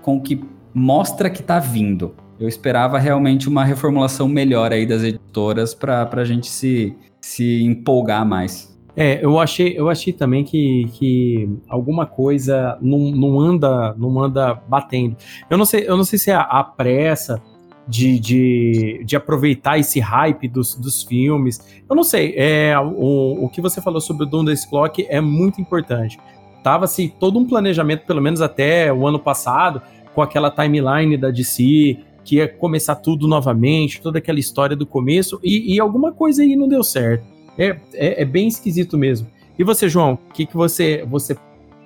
[0.00, 0.42] com que
[0.72, 2.14] mostra que tá vindo.
[2.40, 8.26] Eu esperava realmente uma reformulação melhor aí das editoras para a gente se, se empolgar
[8.26, 8.74] mais.
[8.96, 14.54] É, eu achei, eu achei também que, que alguma coisa não, não anda não anda
[14.54, 15.18] batendo.
[15.50, 17.42] Eu não sei, eu não sei se é a, a pressa
[17.86, 21.60] de, de, de, aproveitar esse hype dos, dos filmes.
[21.86, 22.32] Eu não sei.
[22.38, 26.18] É, o, o que você falou sobre o Dundas Clock é muito importante
[26.64, 29.82] tava-se todo um planejamento, pelo menos até o ano passado,
[30.14, 35.38] com aquela timeline da DC, que ia começar tudo novamente, toda aquela história do começo,
[35.44, 37.22] e, e alguma coisa aí não deu certo.
[37.58, 39.28] É, é, é, bem esquisito mesmo.
[39.58, 41.36] E você, João, o que, que você, você,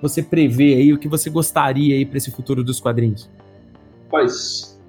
[0.01, 3.29] você prevê aí, o que você gostaria aí para esse futuro dos quadrinhos?
[4.09, 4.79] Pois,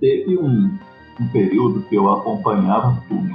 [0.00, 0.76] teve um,
[1.20, 3.30] um período que eu acompanhava tudo.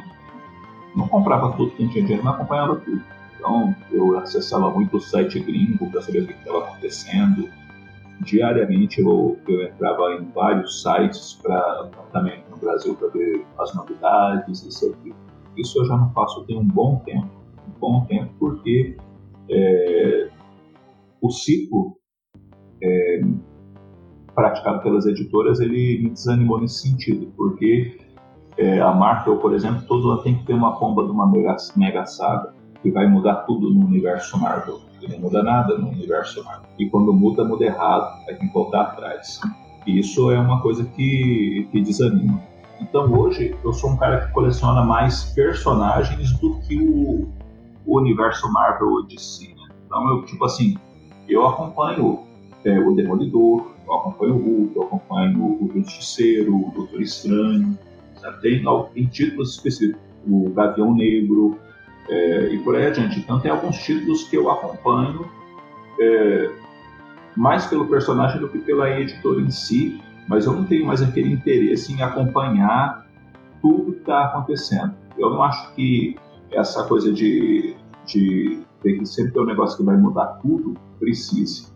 [0.97, 3.12] Não comprava tudo que tinha dinheiro, mas acompanhava tudo.
[3.43, 7.49] Então, eu acessava muito o site gringo para saber o que estava acontecendo.
[8.21, 14.63] Diariamente, eu, eu entrava em vários sites para também no Brasil para ver as novidades,
[14.63, 15.13] isso aqui.
[15.57, 17.27] Isso eu já não faço tem um bom tempo.
[17.67, 18.95] Um bom tempo, porque
[19.49, 20.29] é,
[21.21, 21.97] o ciclo
[22.81, 23.21] é,
[24.33, 27.99] praticado pelas editoras ele me desanimou nesse sentido, porque
[28.57, 31.57] é, a Marvel, por exemplo, todo ano tem que ter uma bomba de uma mega,
[31.75, 34.81] mega saga que vai mudar tudo no universo Marvel.
[35.01, 36.69] E não muda nada no universo Marvel.
[36.77, 39.39] E quando muda, muda errado, vai ter que voltar atrás.
[39.87, 42.41] E isso é uma coisa que, que desanima.
[42.81, 47.29] Então hoje eu sou um cara que coleciona mais personagens do que o,
[47.85, 49.55] o universo Marvel de si.
[49.55, 49.73] Né?
[49.85, 50.77] Então eu, tipo assim,
[51.27, 52.19] eu acompanho
[52.65, 57.77] é, o Demolidor, eu acompanho o Hulk, eu acompanho o Justiceiro, o Doutor Estranho,
[58.41, 61.57] tem, tem títulos específicos, o Gavião Negro,
[62.09, 63.19] é, e por aí adiante.
[63.19, 65.29] Então tem alguns títulos que eu acompanho
[65.99, 66.51] é,
[67.35, 71.31] mais pelo personagem do que pela editora em si, mas eu não tenho mais aquele
[71.31, 73.05] interesse em acompanhar
[73.61, 74.93] tudo que está acontecendo.
[75.17, 76.15] Eu não acho que
[76.51, 77.75] essa coisa de,
[78.05, 81.67] de ter que sempre ter um negócio que vai mudar tudo precise.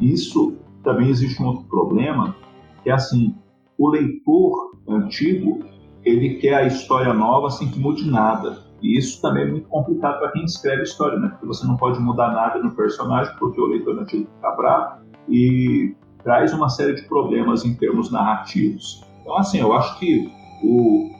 [0.00, 2.34] Isso também existe um outro problema,
[2.82, 3.34] que é assim,
[3.78, 5.60] o leitor antigo
[6.04, 8.64] ele quer a história nova sem que mude nada.
[8.82, 11.28] E isso também é muito complicado para quem escreve história, né?
[11.28, 15.94] Porque você não pode mudar nada no personagem, porque o leitor antigo fica bravo e
[16.24, 19.04] traz uma série de problemas em termos narrativos.
[19.20, 20.28] Então, assim, eu acho que
[20.64, 21.10] o,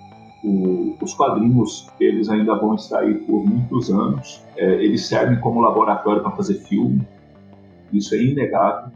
[0.45, 4.45] o, os quadrinhos, eles ainda vão estar aí por muitos anos.
[4.57, 7.07] É, eles servem como laboratório para fazer filme.
[7.93, 8.91] Isso é inegável.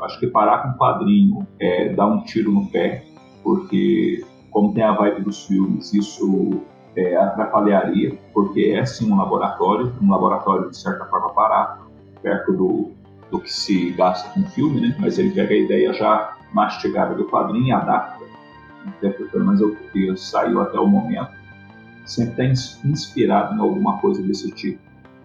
[0.00, 3.04] Acho que parar com quadrinho é dar um tiro no pé,
[3.42, 6.62] porque como tem a vibe dos filmes, isso
[6.96, 11.84] é, atrapalharia, porque é sim um laboratório, um laboratório de certa forma barato,
[12.22, 12.92] perto do,
[13.30, 14.96] do que se gasta com filme, né?
[14.98, 18.24] mas ele pega a ideia já mastigada do quadrinho e adapta,
[18.86, 21.32] interpretando mais o que saiu até o momento,
[22.04, 24.80] sempre está inspirado em alguma coisa desse tipo.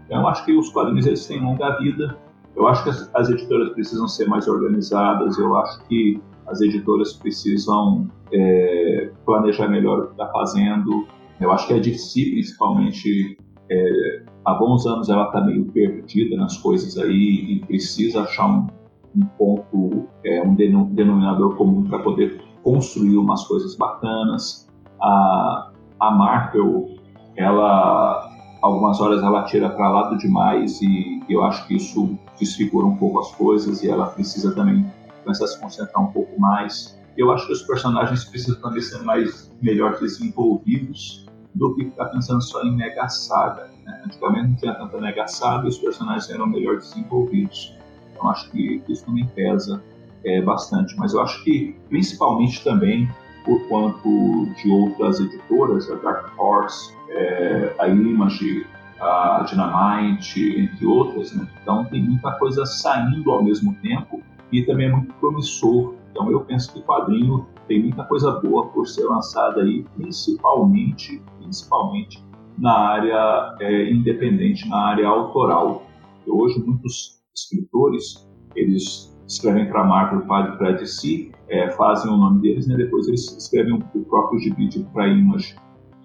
[0.06, 2.18] Então, eu acho que os quadrinhos eles têm longa vida,
[2.56, 7.14] eu acho que as, as editoras precisam ser mais organizadas, eu acho que as editoras
[7.14, 11.08] precisam é, planejar melhor o que está fazendo,
[11.40, 13.38] eu acho que a DC, principalmente,
[13.70, 18.68] é, há bons anos ela está meio perdida nas coisas aí e precisa achar um,
[19.16, 24.68] um ponto, é, um denominador comum para poder construir umas coisas bacanas.
[25.02, 26.90] A, a Marvel,
[27.38, 28.30] ela,
[28.61, 33.20] algumas horas ela tira para lado demais e eu acho que isso desfigura um pouco
[33.20, 34.86] as coisas e ela precisa também
[35.24, 36.99] começar a se concentrar um pouco mais.
[37.18, 42.41] Eu acho que os personagens precisam também ser mais melhor desenvolvidos do que ficar pensando
[42.41, 43.69] só em mega saga.
[43.85, 44.01] Né?
[44.05, 47.76] Antigamente não tinha tanta mega saga e os personagens eram melhor desenvolvidos.
[48.11, 49.84] Então acho que isso também pesa
[50.23, 50.95] é, bastante.
[50.97, 53.09] Mas eu acho que, principalmente também,
[53.45, 58.65] por quanto de outras editoras, a Dark Horse, é, a Image,
[58.99, 61.47] a Dynamite, entre outras, né?
[61.61, 64.21] então tem muita coisa saindo ao mesmo tempo
[64.51, 65.95] e também é muito promissor.
[66.11, 71.21] Então eu penso que o quadrinho tem muita coisa boa por ser lançada aí, principalmente,
[71.49, 72.23] principalmente
[72.57, 75.84] na área é, independente, na área autoral.
[76.26, 82.67] E hoje muitos escritores eles escrevem para Marvel, para DC, é, fazem o nome deles,
[82.67, 82.76] né?
[82.76, 85.55] depois eles escrevem o próprio gibi para Image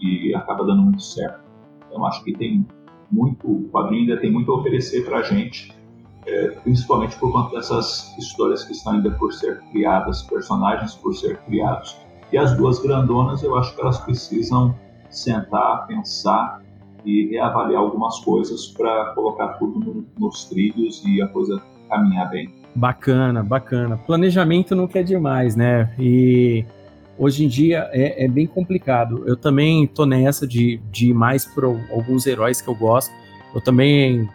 [0.00, 1.42] e acaba dando muito certo.
[1.88, 2.66] Então acho que tem
[3.10, 5.74] muito, o quadrinho ainda tem muito a oferecer para a gente
[6.26, 11.36] é, principalmente por conta dessas histórias que estão ainda por ser criadas, personagens por ser
[11.42, 11.96] criados.
[12.32, 14.74] E as duas grandonas, eu acho que elas precisam
[15.18, 16.62] sentar, pensar
[17.04, 22.52] e reavaliar algumas coisas para colocar tudo no, nos trilhos e a coisa caminhar bem.
[22.74, 23.96] Bacana, bacana.
[23.96, 25.94] Planejamento não quer demais, né?
[25.98, 26.64] E
[27.18, 29.22] hoje em dia é, é bem complicado.
[29.26, 33.12] Eu também tô nessa de, de ir mais por alguns heróis que eu gosto.
[33.54, 34.28] Eu também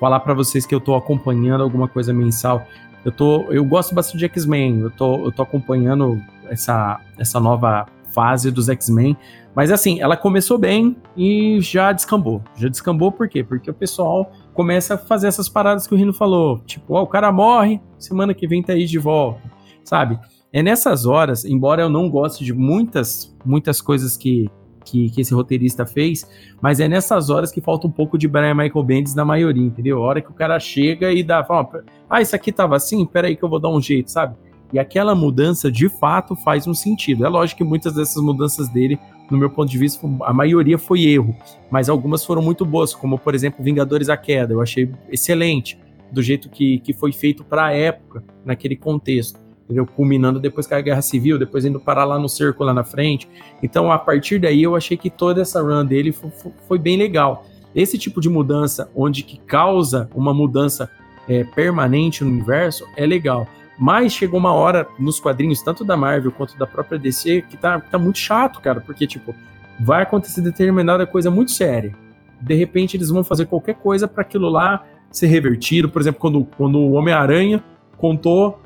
[0.00, 2.64] falar para vocês que eu tô acompanhando alguma coisa mensal.
[3.04, 4.80] Eu tô, eu gosto bastante de X-Men.
[4.80, 7.86] Eu tô, eu tô acompanhando essa, essa nova
[8.18, 9.16] fase dos X-Men.
[9.54, 12.42] Mas assim, ela começou bem e já descambou.
[12.56, 13.44] Já descambou por quê?
[13.44, 16.58] Porque o pessoal começa a fazer essas paradas que o Rino falou.
[16.66, 19.40] Tipo, ó, o cara morre, semana que vem tá aí de volta,
[19.84, 20.18] sabe?
[20.52, 24.50] É nessas horas, embora eu não goste de muitas, muitas coisas que,
[24.84, 26.28] que, que esse roteirista fez,
[26.60, 29.98] mas é nessas horas que falta um pouco de Brian Michael Bendis na maioria, entendeu?
[29.98, 33.36] A hora que o cara chega e dá, fala, ah, isso aqui tava assim, peraí
[33.36, 34.34] que eu vou dar um jeito, sabe?
[34.72, 37.24] E aquela mudança de fato faz um sentido.
[37.24, 38.98] É lógico que muitas dessas mudanças dele,
[39.30, 41.34] no meu ponto de vista, a maioria foi erro,
[41.70, 45.78] mas algumas foram muito boas, como por exemplo Vingadores a Queda, eu achei excelente,
[46.10, 49.86] do jeito que, que foi feito para a época, naquele contexto entendeu?
[49.86, 53.28] Culminando depois com a Guerra Civil, depois indo parar lá no cerco lá na frente.
[53.62, 56.30] Então, a partir daí, eu achei que toda essa run dele foi,
[56.66, 57.44] foi bem legal.
[57.74, 60.90] Esse tipo de mudança, onde que causa uma mudança
[61.28, 63.46] é, permanente no universo, é legal.
[63.78, 67.78] Mas chegou uma hora nos quadrinhos, tanto da Marvel quanto da própria DC, que tá,
[67.80, 69.34] tá muito chato, cara, porque, tipo,
[69.78, 71.94] vai acontecer determinada coisa muito séria.
[72.40, 75.88] De repente, eles vão fazer qualquer coisa para aquilo lá ser revertido.
[75.88, 77.62] Por exemplo, quando, quando o Homem-Aranha
[77.96, 78.60] contou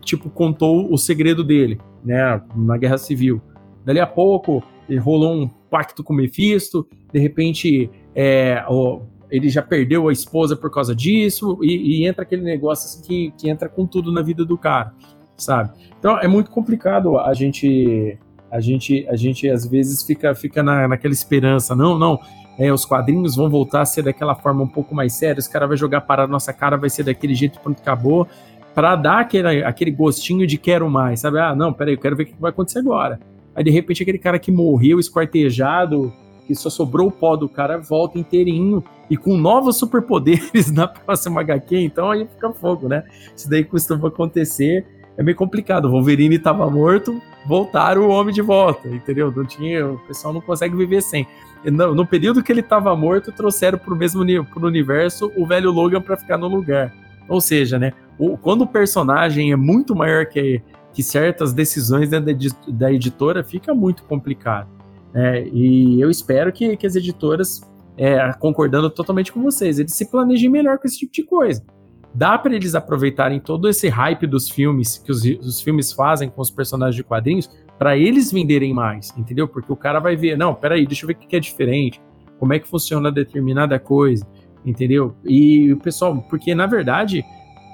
[0.00, 3.40] tipo, contou o segredo dele, né, na Guerra Civil.
[3.84, 4.62] Dali a pouco,
[5.00, 10.56] rolou um pacto com o Mephisto, de repente, é, ó, ele já perdeu a esposa
[10.56, 14.22] por causa disso, e, e entra aquele negócio assim que, que entra com tudo na
[14.22, 14.92] vida do cara,
[15.36, 15.70] sabe?
[15.98, 18.18] Então, é muito complicado a gente...
[18.50, 22.20] A gente, a gente às vezes fica, fica na, naquela esperança, não, não,
[22.58, 25.68] é, os quadrinhos vão voltar a ser daquela forma um pouco mais séria, os caras
[25.68, 28.28] vão jogar para a nossa cara, vai ser daquele jeito, pronto, acabou
[28.74, 31.38] para dar aquele, aquele gostinho de quero mais, sabe?
[31.38, 33.20] Ah, não, peraí, eu quero ver o que vai acontecer agora.
[33.54, 36.12] Aí de repente aquele cara que morreu esquartejado,
[36.46, 41.40] que só sobrou o pó do cara, volta inteirinho e com novos superpoderes na próxima
[41.40, 43.04] HQ, então aí fica fogo, né?
[43.36, 45.86] Isso daí costuma acontecer, é meio complicado.
[45.86, 49.32] O Wolverine estava morto, voltaram o homem de volta, entendeu?
[49.34, 51.26] Não tinha, o pessoal não consegue viver sem.
[51.64, 56.00] No, no período que ele estava morto, trouxeram pro mesmo pro universo o velho Logan
[56.00, 56.92] para ficar no lugar.
[57.28, 57.92] Ou seja, né?
[58.18, 60.62] O, quando o personagem é muito maior que,
[60.92, 64.68] que certas decisões da, da editora, fica muito complicado.
[65.14, 65.46] Né?
[65.48, 67.62] E eu espero que, que as editoras,
[67.96, 71.64] é, concordando totalmente com vocês, eles se planejem melhor com esse tipo de coisa.
[72.12, 76.40] Dá para eles aproveitarem todo esse hype dos filmes que os, os filmes fazem com
[76.40, 79.48] os personagens de quadrinhos para eles venderem mais, entendeu?
[79.48, 82.00] Porque o cara vai ver, não, peraí, deixa eu ver o que é diferente,
[82.38, 84.24] como é que funciona determinada coisa
[84.64, 85.14] entendeu?
[85.24, 87.24] E o pessoal, porque na verdade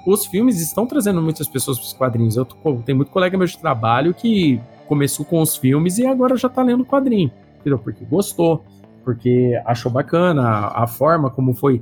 [0.05, 2.35] os filmes estão trazendo muitas pessoas para os quadrinhos.
[2.35, 4.59] Eu tô, tem muito colega meu de trabalho que
[4.91, 7.31] começou com os filmes e agora já está lendo quadrinho,
[7.61, 7.79] entendeu?
[7.79, 8.61] Porque gostou,
[9.05, 11.81] porque achou bacana a, a forma como foi,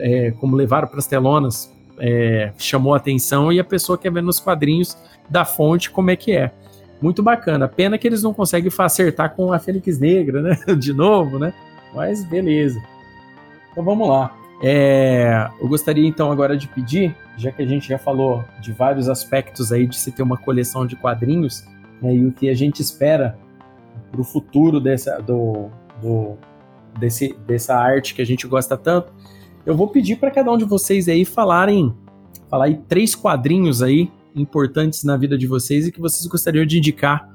[0.00, 4.40] é, como levaram para as telonas, é, chamou atenção e a pessoa quer ver nos
[4.40, 4.98] quadrinhos
[5.28, 6.50] da fonte como é que é.
[7.00, 7.68] Muito bacana.
[7.68, 10.58] Pena que eles não conseguem acertar com a Fênix Negra, né?
[10.76, 11.54] De novo, né?
[11.94, 12.82] Mas beleza.
[13.70, 14.36] Então vamos lá.
[14.60, 19.08] É, eu gostaria então agora de pedir, já que a gente já falou de vários
[19.08, 21.64] aspectos aí de se ter uma coleção de quadrinhos
[22.00, 23.38] né, e o que a gente espera
[24.10, 25.68] para o futuro dessa, do,
[26.00, 26.36] do,
[26.98, 29.12] desse, dessa arte que a gente gosta tanto,
[29.64, 31.94] eu vou pedir para cada um de vocês aí falarem,
[32.48, 36.78] falar aí três quadrinhos aí importantes na vida de vocês e que vocês gostariam de
[36.78, 37.28] indicar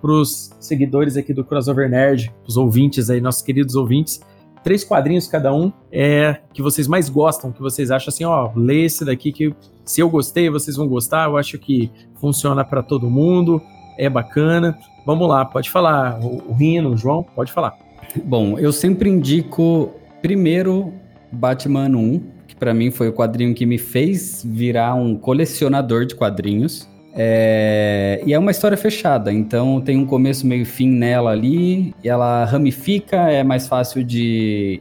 [0.00, 4.20] para os seguidores aqui do Crossover Nerd, os ouvintes aí, nossos queridos ouvintes,
[4.62, 8.84] três quadrinhos cada um é que vocês mais gostam, que vocês acham assim, ó, lê
[8.84, 9.54] esse daqui que
[9.84, 11.90] se eu gostei, vocês vão gostar, eu acho que
[12.20, 13.60] funciona para todo mundo,
[13.98, 14.78] é bacana.
[15.04, 17.76] Vamos lá, pode falar, o, o Rino, o João, pode falar.
[18.24, 19.90] Bom, eu sempre indico
[20.22, 20.92] primeiro
[21.30, 26.14] Batman 1, que para mim foi o quadrinho que me fez virar um colecionador de
[26.14, 26.88] quadrinhos.
[27.20, 32.08] É, e é uma história fechada, então tem um começo, meio fim nela ali, e
[32.08, 34.80] ela ramifica, é mais fácil de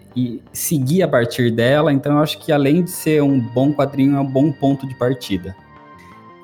[0.53, 4.19] seguir a partir dela, então eu acho que além de ser um bom quadrinho, é
[4.19, 5.55] um bom ponto de partida.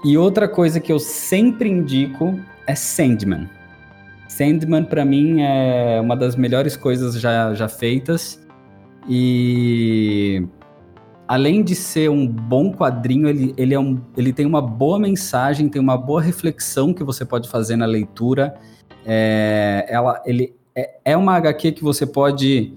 [0.03, 3.49] E outra coisa que eu sempre indico é Sandman.
[4.27, 8.41] Sandman, para mim, é uma das melhores coisas já, já feitas.
[9.07, 10.45] E
[11.27, 15.69] além de ser um bom quadrinho, ele, ele, é um, ele tem uma boa mensagem,
[15.69, 18.56] tem uma boa reflexão que você pode fazer na leitura.
[19.06, 22.73] É, ela, ele é, é uma HQ que você pode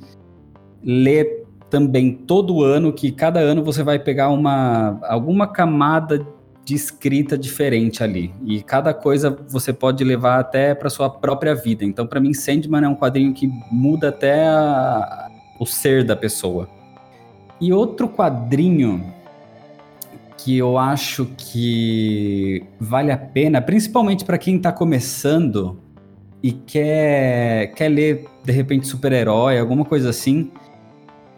[0.82, 6.26] ler também todo ano, que cada ano você vai pegar uma, alguma camada
[6.66, 8.34] de escrita diferente ali.
[8.44, 11.84] E cada coisa você pode levar até para sua própria vida.
[11.84, 15.30] Então, para mim, Sandman é um quadrinho que muda até a,
[15.60, 16.68] o ser da pessoa.
[17.60, 19.14] E outro quadrinho
[20.38, 25.78] que eu acho que vale a pena, principalmente para quem está começando
[26.42, 30.50] e quer, quer ler, de repente, super-herói, alguma coisa assim,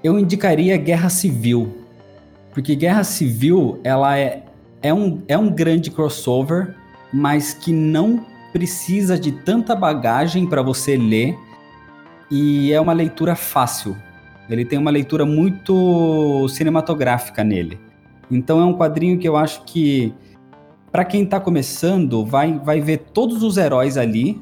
[0.02, 1.84] eu indicaria Guerra Civil.
[2.50, 4.47] Porque Guerra Civil, ela é,
[4.82, 6.74] é, um, é um grande crossover,
[7.12, 11.36] mas que não precisa de tanta bagagem para você ler
[12.30, 13.96] e é uma leitura fácil.
[14.48, 17.78] Ele tem uma leitura muito cinematográfica nele.
[18.30, 20.14] Então é um quadrinho que eu acho que
[20.90, 24.40] para quem está começando vai vai ver todos os heróis ali,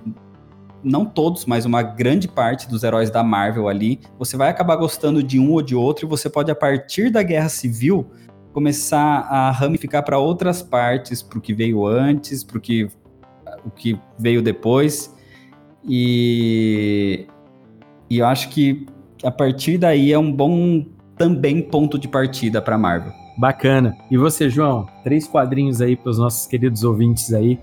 [0.82, 4.00] não todos, mas uma grande parte dos heróis da Marvel ali.
[4.18, 7.22] Você vai acabar gostando de um ou de outro e você pode a partir da
[7.22, 8.06] Guerra Civil
[8.56, 12.88] começar a ramificar para outras partes, para o que veio antes, para o que
[13.66, 15.14] o que veio depois.
[15.86, 17.26] E,
[18.08, 18.86] e eu acho que
[19.22, 20.86] a partir daí é um bom
[21.18, 23.12] também ponto de partida para Marvel.
[23.36, 23.94] Bacana.
[24.10, 24.86] E você, João?
[25.04, 27.60] Três quadrinhos aí para os nossos queridos ouvintes aí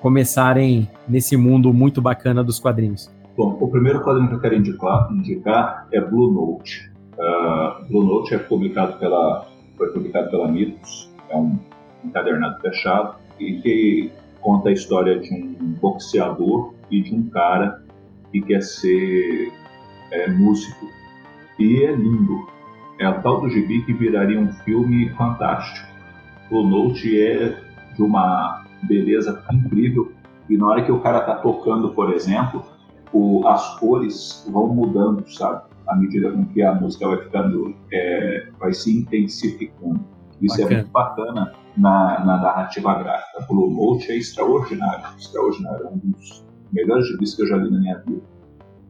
[0.00, 3.12] começarem nesse mundo muito bacana dos quadrinhos.
[3.36, 6.90] Bom, o primeiro quadrinho que eu quero indicar, indicar é Blue Note.
[7.12, 9.49] Uh, Blue Note é publicado pela,
[9.80, 11.58] foi publicado pela Mitos, é um
[12.04, 14.12] encadernado fechado, e que
[14.42, 17.82] conta a história de um boxeador e de um cara
[18.30, 19.50] que quer ser
[20.12, 20.86] é, músico.
[21.58, 22.46] E é lindo.
[22.98, 25.88] É a tal do gibi que viraria um filme fantástico.
[26.50, 27.56] O Note é
[27.94, 30.12] de uma beleza incrível.
[30.50, 32.62] E na hora que o cara tá tocando, por exemplo,
[33.12, 35.69] o, as cores vão mudando, sabe?
[35.90, 40.00] À medida com que a música vai ficando, é, vai se intensificando.
[40.40, 40.72] Isso é bacana.
[40.72, 43.46] é muito bacana na, na narrativa gráfica.
[43.50, 45.86] O Note é extraordinário, extraordinário.
[45.86, 48.22] É um dos melhores gibis que eu já li na minha vida.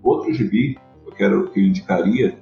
[0.02, 2.38] Outro gibi eu quero que eu indicaria,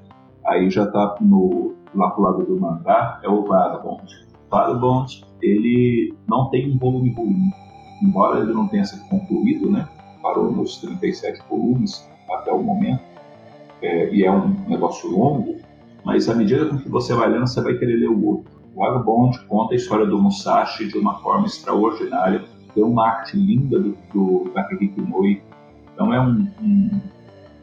[0.47, 4.05] aí já está no, lá pro lado do mangá, é o Vagabond.
[4.51, 7.51] Vagabond, ele não tem um volume ruim,
[8.03, 9.89] embora ele não tenha sido concluído, né?
[10.23, 13.03] Parou nos 37 volumes até o momento,
[13.83, 15.57] é, e é um negócio longo,
[16.05, 18.51] mas à medida com que você vai lendo, você vai querer ler o outro.
[18.75, 22.45] O Vagabond conta a história do Musashi de uma forma extraordinária,
[22.75, 25.01] tem uma arte linda do, do Takehiko
[25.95, 27.01] então é um, um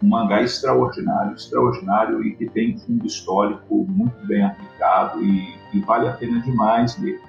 [0.06, 6.08] um mangá extraordinário, extraordinário e que tem fundo histórico muito bem aplicado e, e vale
[6.08, 7.20] a pena demais ler.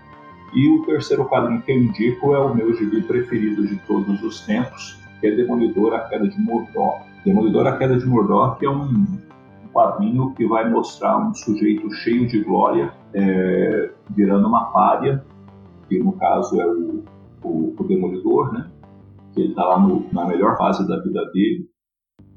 [0.54, 4.40] E o terceiro quadrinho que eu indico é o meu gibi preferido de todos os
[4.40, 7.00] tempos, que é Demolidor, a Queda de Mordor.
[7.26, 8.06] Demolidor, a Queda de
[8.56, 9.04] que é um
[9.72, 15.24] quadrinho que vai mostrar um sujeito cheio de glória é, virando uma párea,
[15.88, 17.04] que no caso é o,
[17.42, 18.70] o, o Demolidor, né?
[19.36, 21.68] Ele está lá no, na melhor fase da vida dele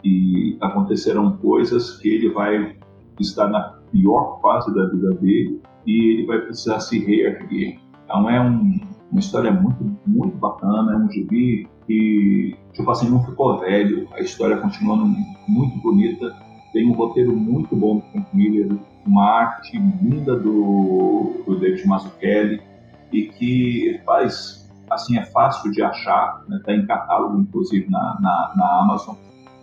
[0.03, 2.75] e acontecerão coisas que ele vai
[3.19, 7.79] estar na pior fase da vida dele e ele vai precisar se reerguer.
[8.05, 8.79] Então é um,
[9.11, 14.19] uma história muito, muito bacana, é um gibi que, tipo assim, não ficou velho, a
[14.19, 14.95] história continua
[15.47, 16.37] muito bonita,
[16.71, 22.61] tem um roteiro muito bom do Frank Miller, uma arte linda do, do David Mazzucchelli
[23.11, 26.77] e que faz, assim, é fácil de achar, está né?
[26.77, 29.15] Em catálogo, inclusive, na, na, na Amazon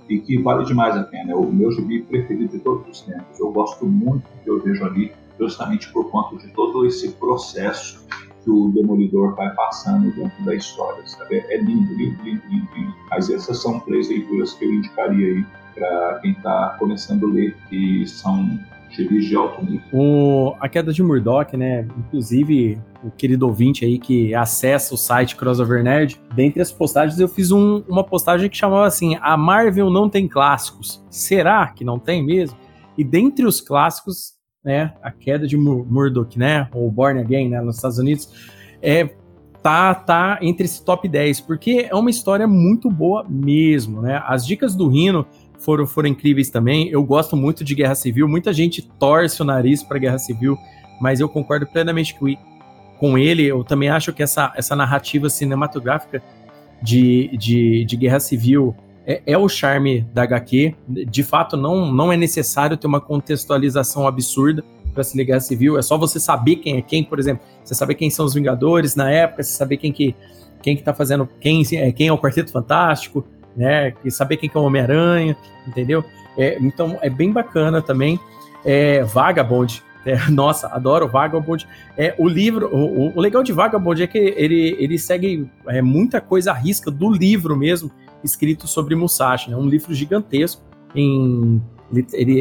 [0.09, 1.31] e que vale demais a pena.
[1.31, 3.39] É o meu gibi preferido de todos os tempos.
[3.39, 8.05] Eu gosto muito do que eu vejo ali, justamente por conta de todo esse processo
[8.47, 11.45] que o Demolidor vai passando dentro da história, sabe?
[11.49, 12.95] É lindo, lindo, lindo, lindo, lindo.
[13.11, 15.45] Mas essas são três leituras que eu indicaria aí
[15.75, 18.57] para quem está começando a ler, que são
[18.97, 19.83] de alto nível.
[19.93, 21.87] O, a queda de Murdoch, né?
[21.99, 27.29] Inclusive, o querido ouvinte aí que acessa o site Crossover Nerd, dentre as postagens eu
[27.29, 31.05] fiz um, uma postagem que chamava assim: A Marvel não tem clássicos.
[31.11, 32.57] Será que não tem mesmo?
[32.97, 34.36] E dentre os clássicos,
[34.67, 38.29] né, a queda de Murdoch, né, ou Born Again, né, nos Estados Unidos,
[38.83, 39.09] é
[39.63, 44.23] tá tá entre esse top 10, porque é uma história muito boa mesmo, né?
[44.25, 45.27] As dicas do Rino
[45.59, 46.89] foram, foram incríveis também.
[46.89, 48.29] Eu gosto muito de Guerra Civil.
[48.29, 50.57] Muita gente torce o nariz para Guerra Civil,
[51.01, 52.33] mas eu concordo plenamente com,
[52.99, 53.45] com ele.
[53.45, 56.23] Eu também acho que essa, essa narrativa cinematográfica
[56.81, 58.75] de, de, de Guerra Civil
[59.07, 60.75] é, é, o charme da HQ.
[60.89, 65.79] De fato, não, não é necessário ter uma contextualização absurda para se ligar civil.
[65.79, 67.47] É só você saber quem é quem, por exemplo.
[67.63, 70.15] Você saber quem são os Vingadores na época, você saber quem que
[70.63, 71.63] quem que tá fazendo, quem,
[71.93, 73.25] quem é o Quarteto Fantástico,
[73.57, 73.95] né?
[74.05, 76.05] E saber quem que é o Homem-Aranha, entendeu?
[76.37, 78.19] É, então é bem bacana também.
[78.65, 79.83] É, Vagabond.
[80.05, 81.67] É, nossa, adoro Vagabond.
[81.97, 86.21] É, o livro, o, o, legal de Vagabond é que ele, ele segue é, muita
[86.21, 87.91] coisa à risca do livro mesmo,
[88.23, 89.53] escrito sobre Musashi.
[89.53, 90.63] É um livro gigantesco.
[90.95, 91.61] Em,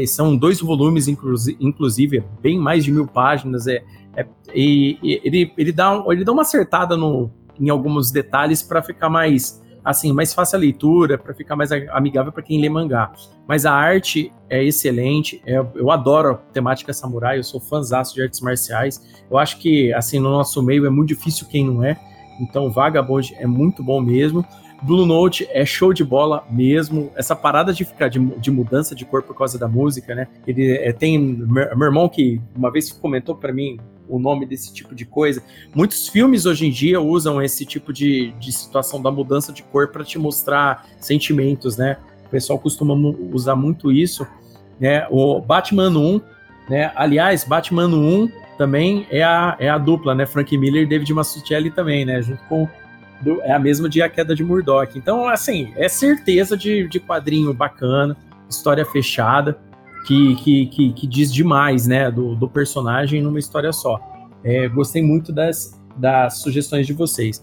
[0.08, 3.68] são dois volumes, inclusive, bem mais de mil páginas.
[3.68, 3.84] É,
[4.16, 7.30] é e, e ele, ele, dá, ele dá uma acertada no,
[7.60, 12.32] em alguns detalhes para ficar mais assim, mais fácil a leitura, para ficar mais amigável
[12.32, 13.14] para quem lê mangá.
[13.48, 18.24] Mas a arte é excelente, é, eu adoro a temática samurai, eu sou fãzaço de
[18.24, 19.00] artes marciais.
[19.30, 22.00] Eu acho que, assim, no nosso meio é muito difícil quem não é.
[22.42, 24.44] Então, Vagabond é muito bom mesmo.
[24.86, 27.12] Blue Note é show de bola mesmo.
[27.16, 30.28] Essa parada de ficar de, de mudança de cor por causa da música, né?
[30.46, 34.72] Ele é, tem meu, meu irmão que uma vez comentou para mim o nome desse
[34.72, 35.42] tipo de coisa.
[35.74, 39.88] Muitos filmes hoje em dia usam esse tipo de, de situação da mudança de cor
[39.88, 41.98] para te mostrar sentimentos, né?
[42.28, 42.94] O pessoal costuma
[43.34, 44.28] usar muito isso.
[44.80, 45.08] Né?
[45.10, 46.22] O Batman 1,
[46.70, 46.92] né?
[46.96, 50.28] Aliás, Batman 1 também é a, é a dupla, né?
[50.28, 52.22] Frank Miller e David Mazzucchelli também, né?
[52.22, 52.70] Junto com
[53.26, 54.98] do, é a mesma de A Queda de Murdoch.
[54.98, 58.16] Então, assim, é certeza de, de quadrinho bacana,
[58.48, 59.58] história fechada,
[60.06, 62.12] que, que, que, que diz demais, né?
[62.12, 64.00] Do, do personagem numa história só.
[64.44, 67.42] É, gostei muito das, das sugestões de vocês.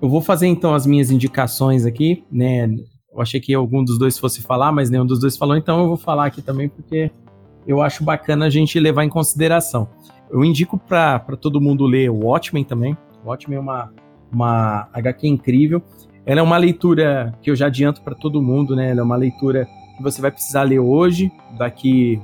[0.00, 2.66] Eu vou fazer então as minhas indicações aqui, né?
[3.12, 5.88] Eu achei que algum dos dois fosse falar, mas nenhum dos dois falou, então eu
[5.88, 7.10] vou falar aqui também porque
[7.66, 9.88] eu acho bacana a gente levar em consideração.
[10.30, 12.96] Eu indico para todo mundo ler o Watchmen também.
[13.24, 13.92] O Watchmen é uma,
[14.32, 15.82] uma HQ incrível.
[16.24, 18.90] Ela é uma leitura que eu já adianto para todo mundo, né?
[18.90, 22.20] Ela é uma leitura que você vai precisar ler hoje, daqui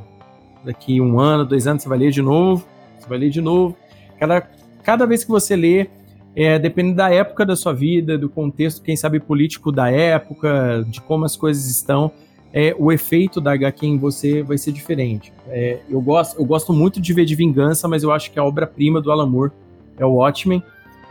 [0.65, 2.65] daqui um ano, dois anos, você vai ler de novo,
[2.99, 3.77] você vai ler de novo.
[4.19, 4.49] Cada,
[4.83, 5.89] cada vez que você lê,
[6.35, 11.25] é, da época da sua vida, do contexto, quem sabe, político da época, de como
[11.25, 12.13] as coisas estão,
[12.53, 15.33] é, o efeito da HQ em você vai ser diferente.
[15.49, 18.45] É, eu, gosto, eu gosto muito de ver de Vingança, mas eu acho que a
[18.45, 19.53] obra-prima do Alan Moore
[19.99, 20.63] é o Watchmen,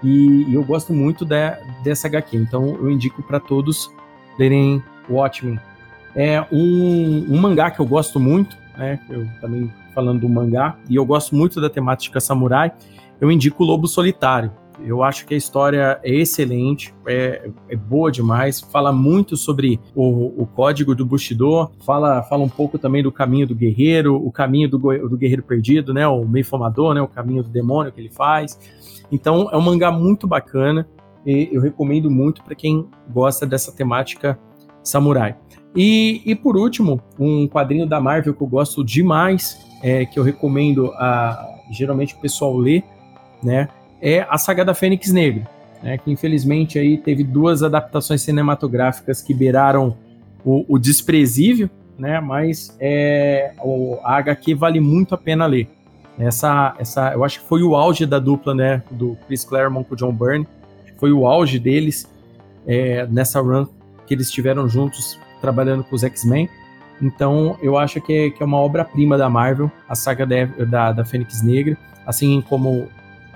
[0.03, 1.51] e, eu gosto muito de,
[1.83, 3.91] dessa HQ, então eu indico para todos
[4.37, 5.59] lerem Watchmen.
[6.15, 10.95] É um, um, mangá que eu gosto muito, né, eu também falando do mangá, e
[10.95, 12.71] eu gosto muito da temática samurai,
[13.19, 14.51] eu indico Lobo Solitário.
[14.83, 20.41] Eu acho que a história é excelente, é, é boa demais, fala muito sobre o,
[20.41, 24.67] o, código do Bushido, fala, fala um pouco também do caminho do guerreiro, o caminho
[24.67, 28.09] do, do guerreiro perdido, né, o meio fumador, né, o caminho do demônio que ele
[28.09, 28.57] faz.
[29.11, 30.87] Então é um mangá muito bacana
[31.25, 34.39] e eu recomendo muito para quem gosta dessa temática
[34.83, 35.35] samurai.
[35.75, 40.23] E, e por último, um quadrinho da Marvel que eu gosto demais, é, que eu
[40.23, 42.83] recomendo a geralmente o pessoal ler,
[43.41, 43.69] né?
[44.01, 45.47] é a saga da Fênix Negra,
[45.83, 49.95] né, que infelizmente aí teve duas adaptações cinematográficas que beiraram
[50.43, 55.69] o, o desprezível, né, mas é, o, a HQ vale muito a pena ler.
[56.27, 59.95] Essa, essa, eu acho que foi o auge da dupla, né, do Chris Claremont com
[59.95, 60.47] o John Byrne,
[60.97, 62.07] foi o auge deles
[62.67, 63.65] é, nessa run
[64.05, 66.49] que eles estiveram juntos trabalhando com os X-Men.
[67.01, 70.91] Então, eu acho que é, que é uma obra-prima da Marvel, a saga da, da,
[70.91, 71.75] da Fênix Negra,
[72.05, 72.87] assim como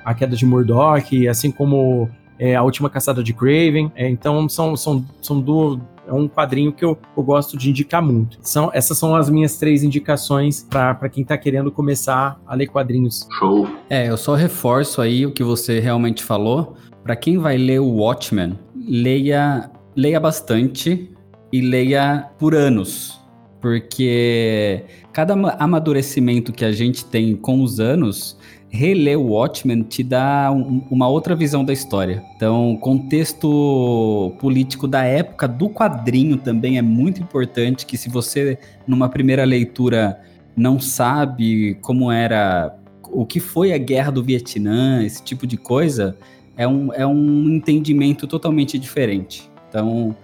[0.03, 2.09] a Queda de Murdoch, assim como
[2.39, 3.91] é, A Última Caçada de Craven.
[3.95, 8.01] É, então são, são, são do, é um quadrinho que eu, eu, gosto de indicar
[8.01, 8.37] muito.
[8.41, 13.27] São, essas são as minhas três indicações para quem está querendo começar a ler quadrinhos.
[13.39, 13.67] Show!
[13.89, 16.75] É, eu só reforço aí o que você realmente falou.
[17.03, 21.11] Para quem vai ler o Watchmen, leia, leia bastante
[21.51, 23.19] e leia por anos.
[23.61, 28.37] Porque cada amadurecimento que a gente tem com os anos
[28.75, 32.21] reler o Watchmen te dá um, uma outra visão da história.
[32.35, 39.07] Então, contexto político da época do quadrinho também é muito importante, que se você, numa
[39.07, 40.19] primeira leitura,
[40.55, 46.17] não sabe como era, o que foi a guerra do Vietnã, esse tipo de coisa,
[46.57, 49.49] é um, é um entendimento totalmente diferente.
[49.69, 50.15] Então,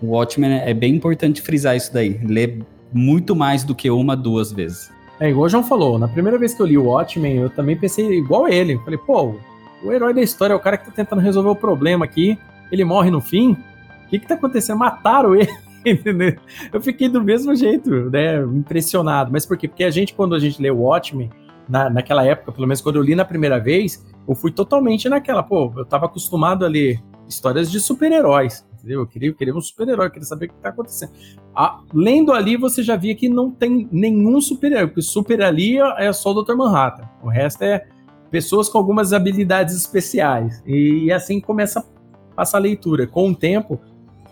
[0.00, 4.50] o Watchmen é bem importante frisar isso daí, ler muito mais do que uma, duas
[4.50, 4.90] vezes.
[5.20, 7.76] É igual o João falou, na primeira vez que eu li o Watchmen, eu também
[7.76, 8.78] pensei igual ele.
[8.78, 9.34] Falei, pô,
[9.82, 12.38] o herói da história é o cara que tá tentando resolver o problema aqui,
[12.70, 13.52] ele morre no fim.
[14.04, 14.78] O que que tá acontecendo?
[14.78, 15.48] Mataram ele.
[16.72, 18.42] Eu fiquei do mesmo jeito, né?
[18.42, 19.30] Impressionado.
[19.32, 19.66] Mas por quê?
[19.66, 21.30] Porque a gente, quando a gente lê o Watchmen,
[21.68, 25.42] na, naquela época, pelo menos quando eu li na primeira vez, eu fui totalmente naquela,
[25.42, 29.00] pô, eu tava acostumado a ler histórias de super-heróis entendeu?
[29.00, 31.12] Eu queria, eu queria um super-herói, queria saber o que está acontecendo.
[31.92, 36.32] Lendo ali, você já via que não tem nenhum super-herói, porque super ali é só
[36.32, 36.54] o Dr.
[36.54, 37.08] Manhattan.
[37.22, 37.86] O resto é
[38.30, 40.62] pessoas com algumas habilidades especiais.
[40.66, 43.06] E assim começa a passar a leitura.
[43.06, 43.78] Com o tempo,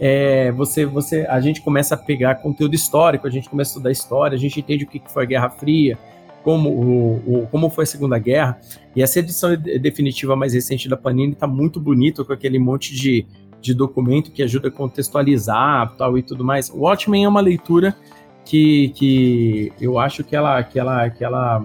[0.00, 3.90] é, você, você, a gente começa a pegar conteúdo histórico, a gente começa a estudar
[3.90, 5.98] história, a gente entende o que foi a Guerra Fria,
[6.42, 8.60] como, o, o, como foi a Segunda Guerra.
[8.94, 13.26] E essa edição definitiva mais recente da Panini está muito bonito, com aquele monte de
[13.60, 16.70] de documento que ajuda a contextualizar tal e tudo mais.
[16.70, 17.96] O Watchmen é uma leitura
[18.44, 21.64] que, que eu acho que ela, que ela, que ela,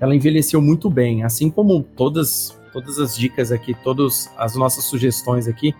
[0.00, 5.48] ela envelheceu muito bem, assim como todas, todas as dicas aqui, todas as nossas sugestões
[5.48, 5.74] aqui,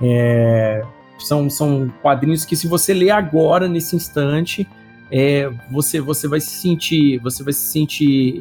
[0.00, 0.84] é,
[1.18, 4.68] são, são quadrinhos que se você ler agora nesse instante,
[5.10, 8.38] é, você você vai se sentir você vai se sentir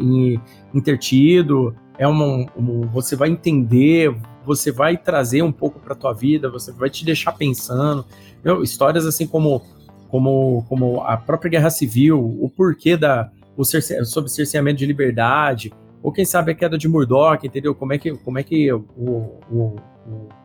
[0.73, 4.15] intertido, é um, um você vai entender,
[4.45, 8.05] você vai trazer um pouco para tua vida, você vai te deixar pensando.
[8.43, 9.61] Eu, histórias assim como
[10.09, 15.73] como como a própria guerra civil, o porquê da o cerce, sobre cerceamento de liberdade,
[16.03, 17.73] ou quem sabe a queda de Murdoch, entendeu?
[17.73, 19.75] Como é que como é que o, o, o,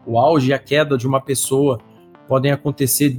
[0.07, 1.79] o auge e a queda de uma pessoa
[2.27, 3.19] podem acontecer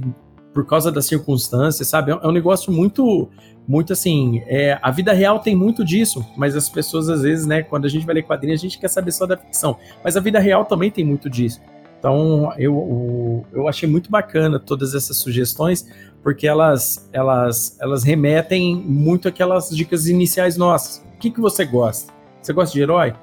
[0.54, 2.12] por causa das circunstâncias, sabe?
[2.12, 3.28] É um negócio muito,
[3.66, 4.40] muito assim.
[4.46, 7.88] É, a vida real tem muito disso, mas as pessoas, às vezes, né, quando a
[7.88, 9.76] gente vai ler quadrinhos, a gente quer saber só da ficção.
[10.02, 11.60] Mas a vida real também tem muito disso.
[11.98, 15.90] Então, eu, eu achei muito bacana todas essas sugestões,
[16.22, 21.04] porque elas, elas, elas remetem muito àquelas dicas iniciais nossas.
[21.14, 22.12] O que, que você gosta?
[22.40, 23.14] Você gosta de herói?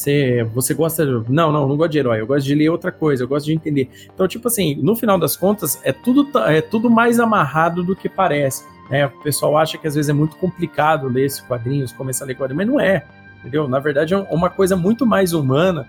[0.00, 1.04] Você, você gosta.
[1.04, 1.30] De...
[1.30, 2.22] Não, não, não gosto de herói.
[2.22, 3.90] Eu gosto de ler outra coisa, eu gosto de entender.
[4.12, 8.08] Então, tipo assim, no final das contas, é tudo, é tudo mais amarrado do que
[8.08, 8.64] parece.
[8.88, 9.04] Né?
[9.04, 12.34] O pessoal acha que às vezes é muito complicado ler esses quadrinhos, começar a ler
[12.34, 13.04] quadrinhos, mas não é.
[13.40, 13.68] Entendeu?
[13.68, 15.86] Na verdade, é uma coisa muito mais humana,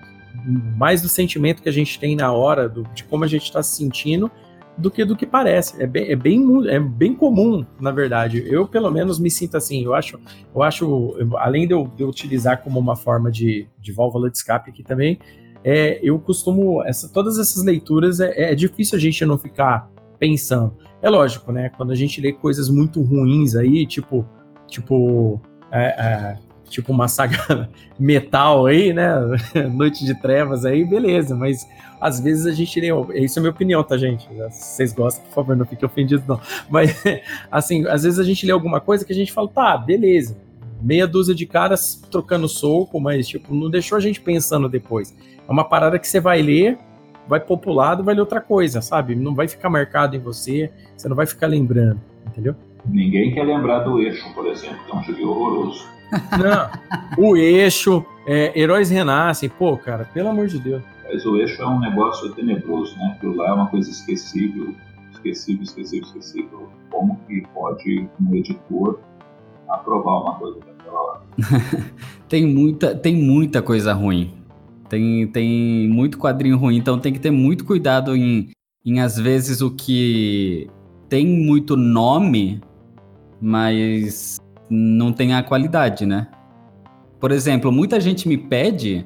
[0.76, 3.64] mais do sentimento que a gente tem na hora, do, de como a gente está
[3.64, 4.30] se sentindo,
[4.78, 5.82] do que do que parece.
[5.82, 8.44] É bem, é bem, é bem comum, na verdade.
[8.48, 9.84] Eu, pelo menos, me sinto assim.
[9.84, 10.20] Eu acho,
[10.54, 14.38] eu acho além de eu, de eu utilizar como uma forma de, de válvula de
[14.38, 15.20] escape aqui também,
[15.64, 16.84] é, eu costumo.
[16.84, 20.76] Essa, todas essas leituras é, é difícil a gente não ficar pensando.
[21.02, 21.70] É lógico, né?
[21.70, 24.26] Quando a gente lê coisas muito ruins aí, tipo.
[24.68, 25.42] Tipo.
[25.72, 26.38] É, é,
[26.72, 27.70] tipo uma saga
[28.00, 29.14] metal aí, né?
[29.72, 31.68] Noite de Trevas aí, beleza, mas
[32.02, 32.88] às vezes a gente lê.
[33.24, 34.28] Isso é minha opinião, tá, gente?
[34.50, 36.42] Se vocês gostam, por favor, não fiquem ofendidos, não.
[36.68, 37.04] Mas,
[37.52, 40.36] assim, às vezes a gente lê alguma coisa que a gente fala, tá, beleza.
[40.82, 45.16] Meia dúzia de caras trocando soco, mas, tipo, não deixou a gente pensando depois.
[45.48, 46.76] É uma parada que você vai ler,
[47.28, 49.14] vai populado, vai ler outra coisa, sabe?
[49.14, 52.56] Não vai ficar marcado em você, você não vai ficar lembrando, entendeu?
[52.84, 55.88] Ninguém quer lembrar do eixo, por exemplo, que é um jogo horroroso.
[56.12, 60.84] Não, o eixo, é, Heróis Renascem, pô, cara, pelo amor de Deus.
[61.06, 63.14] Mas o eixo é um negócio tenebroso, né?
[63.16, 64.74] Aquilo lá é uma coisa esquecível,
[65.12, 66.70] esquecível, esquecível, esquecível.
[66.90, 69.00] Como que pode um editor
[69.68, 71.22] aprovar uma coisa daquela hora?
[72.28, 74.34] tem, muita, tem muita coisa ruim.
[74.90, 78.50] Tem, tem muito quadrinho ruim, então tem que ter muito cuidado em,
[78.86, 80.70] em às vezes, o que
[81.08, 82.62] tem muito nome,
[83.40, 84.41] mas
[84.72, 86.28] não tem a qualidade, né?
[87.20, 89.06] Por exemplo, muita gente me pede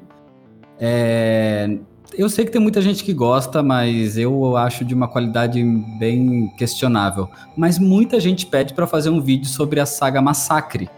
[0.78, 1.78] é,
[2.16, 5.62] eu sei que tem muita gente que gosta, mas eu acho de uma qualidade
[5.98, 7.28] bem questionável.
[7.56, 10.88] Mas muita gente pede para fazer um vídeo sobre a saga Massacre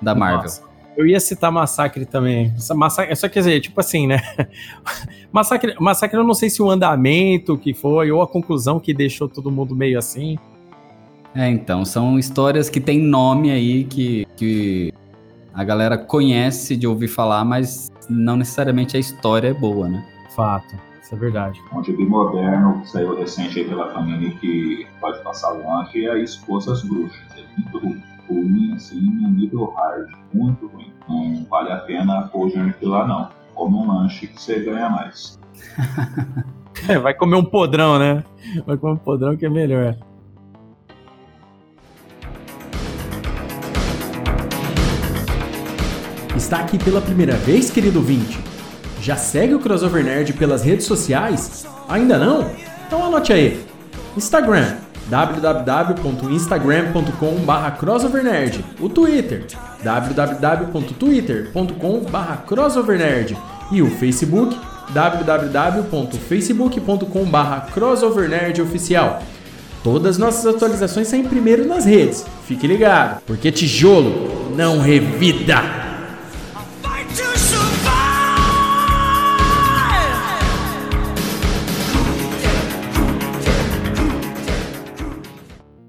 [0.00, 0.42] da Marvel.
[0.42, 0.62] Nossa.
[0.96, 2.54] Eu ia citar Massacre também.
[2.74, 4.20] Massacre, só quer dizer, tipo assim, né?
[5.32, 9.28] Massacre, Massacre, eu não sei se o andamento que foi ou a conclusão que deixou
[9.28, 10.38] todo mundo meio assim.
[11.34, 14.92] É, então, são histórias que tem nome aí que, que
[15.54, 20.04] a galera conhece de ouvir falar, mas não necessariamente a história é boa, né?
[20.36, 21.60] Fato, isso é verdade.
[21.74, 26.18] Um gibi moderno que saiu recente aí pela família que pode passar longe é a
[26.18, 27.20] Esposas Bruxas.
[27.36, 30.08] É muito ruim, assim, no nível hard.
[30.34, 30.92] Muito ruim.
[31.08, 33.28] Não vale a pena pôr o lá, não.
[33.54, 35.38] Come um lanche que você ganha mais.
[36.88, 38.24] é, vai comer um podrão, né?
[38.66, 39.96] Vai comer um podrão que é melhor.
[46.42, 48.36] Está aqui pela primeira vez, querido ouvinte?
[49.00, 51.64] Já segue o Crossover Nerd pelas redes sociais?
[51.88, 52.50] Ainda não?
[52.84, 53.64] Então anote aí.
[54.16, 54.74] Instagram
[55.08, 57.46] www.instagram.com
[57.78, 59.44] crossovernerd O Twitter
[59.84, 62.06] www.twitter.com
[62.44, 63.38] crossovernerd
[63.70, 64.58] E o Facebook
[64.90, 67.26] www.facebook.com
[67.72, 69.22] crossovernerdoficial
[69.84, 72.24] Todas nossas atualizações saem primeiro nas redes.
[72.46, 75.81] Fique ligado, porque tijolo não revida!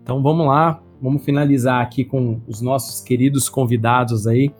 [0.03, 4.51] Então vamos lá, vamos finalizar aqui com os nossos queridos convidados aí.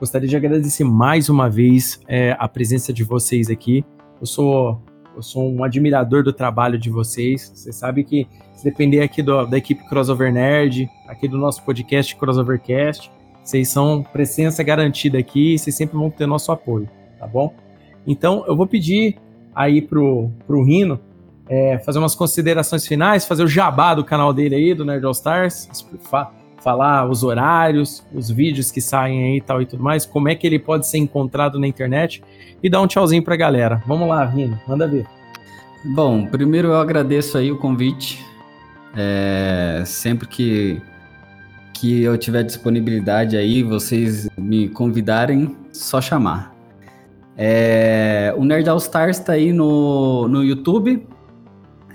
[0.00, 3.84] Gostaria de agradecer mais uma vez é, a presença de vocês aqui.
[4.18, 4.82] Eu sou,
[5.14, 7.52] eu sou um admirador do trabalho de vocês.
[7.54, 12.16] Você sabe que se depender aqui do, da equipe Crossover Nerd, aqui do nosso podcast
[12.16, 13.12] Crossovercast,
[13.44, 17.52] vocês são presença garantida aqui e vocês sempre vão ter nosso apoio, tá bom?
[18.06, 19.18] Então eu vou pedir
[19.54, 20.98] aí pro, pro Rino
[21.48, 25.12] é, fazer umas considerações finais, fazer o jabá do canal dele aí, do Nerd All
[25.12, 25.68] Stars,
[26.00, 26.30] fa
[26.62, 30.34] falar os horários, os vídeos que saem aí e tal e tudo mais, como é
[30.34, 32.24] que ele pode ser encontrado na internet
[32.60, 33.80] e dar um tchauzinho pra galera.
[33.86, 35.06] Vamos lá, Rino, manda ver.
[35.94, 38.24] Bom, primeiro eu agradeço aí o convite.
[38.96, 40.82] É, sempre que,
[41.72, 46.52] que eu tiver disponibilidade aí, vocês me convidarem, só chamar.
[47.36, 51.06] É, o Nerd All Stars está aí no, no YouTube.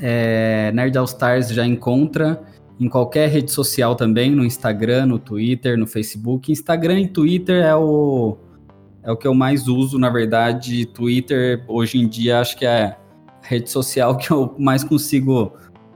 [0.01, 2.41] É, Nerd All Stars já encontra
[2.79, 6.51] em qualquer rede social também, no Instagram, no Twitter, no Facebook.
[6.51, 8.37] Instagram e Twitter é o,
[9.03, 10.87] é o que eu mais uso, na verdade.
[10.87, 12.97] Twitter, hoje em dia, acho que é a
[13.43, 15.53] rede social que eu mais consigo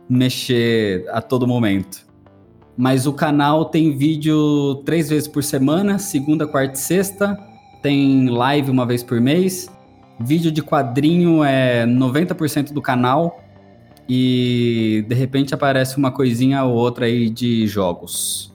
[0.08, 2.06] mexer a todo momento.
[2.78, 7.36] Mas o canal tem vídeo três vezes por semana, segunda, quarta e sexta.
[7.82, 9.72] Tem live uma vez por mês.
[10.20, 13.40] Vídeo de quadrinho é 90% do canal
[14.08, 18.54] e de repente aparece uma coisinha ou outra aí de jogos.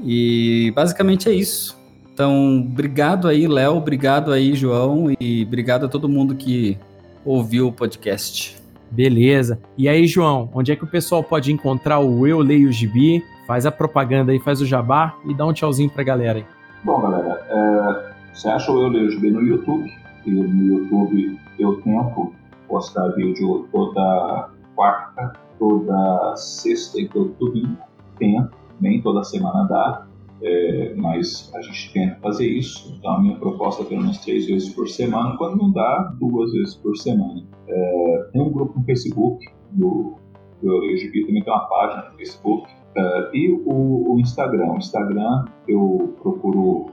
[0.00, 1.76] E basicamente é isso.
[2.12, 6.76] Então, obrigado aí, Léo, obrigado aí, João, e obrigado a todo mundo que
[7.24, 8.56] ouviu o podcast.
[8.90, 9.60] Beleza.
[9.76, 13.22] E aí, João, onde é que o pessoal pode encontrar o Eu Leio Gibi?
[13.46, 16.44] Faz a propaganda aí, faz o jabá e dá um tchauzinho pra galera aí.
[16.82, 19.90] Bom, galera, é, você acha o Eu Leio Gibi no YouTube?
[20.26, 22.32] E no YouTube eu tento
[22.66, 24.48] postar vídeo toda
[24.78, 27.76] quarta, toda sexta e todo domingo.
[28.16, 30.06] Tento, nem toda semana dá,
[30.40, 32.94] é, mas a gente tenta fazer isso.
[32.96, 36.52] Então a minha proposta é pelo menos três vezes por semana, quando não dá, duas
[36.52, 37.42] vezes por semana.
[37.66, 40.14] É, tem um grupo no Facebook do,
[40.62, 42.70] do LGBT, também tem uma página no Facebook.
[42.94, 44.74] É, e o, o, Instagram.
[44.74, 46.86] O Instagram eu procuro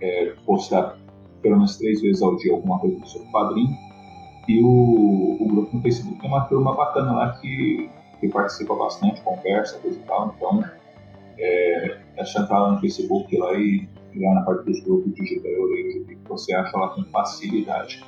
[0.00, 0.98] é, postar
[1.42, 3.76] pelo menos três vezes ao dia alguma coisa sobre quadrinho.
[4.46, 7.88] E o, o grupo no Facebook tem uma turma bacana lá que,
[8.20, 10.34] que participa bastante, conversa, coisa e tal.
[10.36, 10.64] Então,
[11.38, 16.02] é, é só entrar lá no Facebook lá e lá na parte dos grupos leio
[16.02, 18.04] o que você acha lá com facilidade.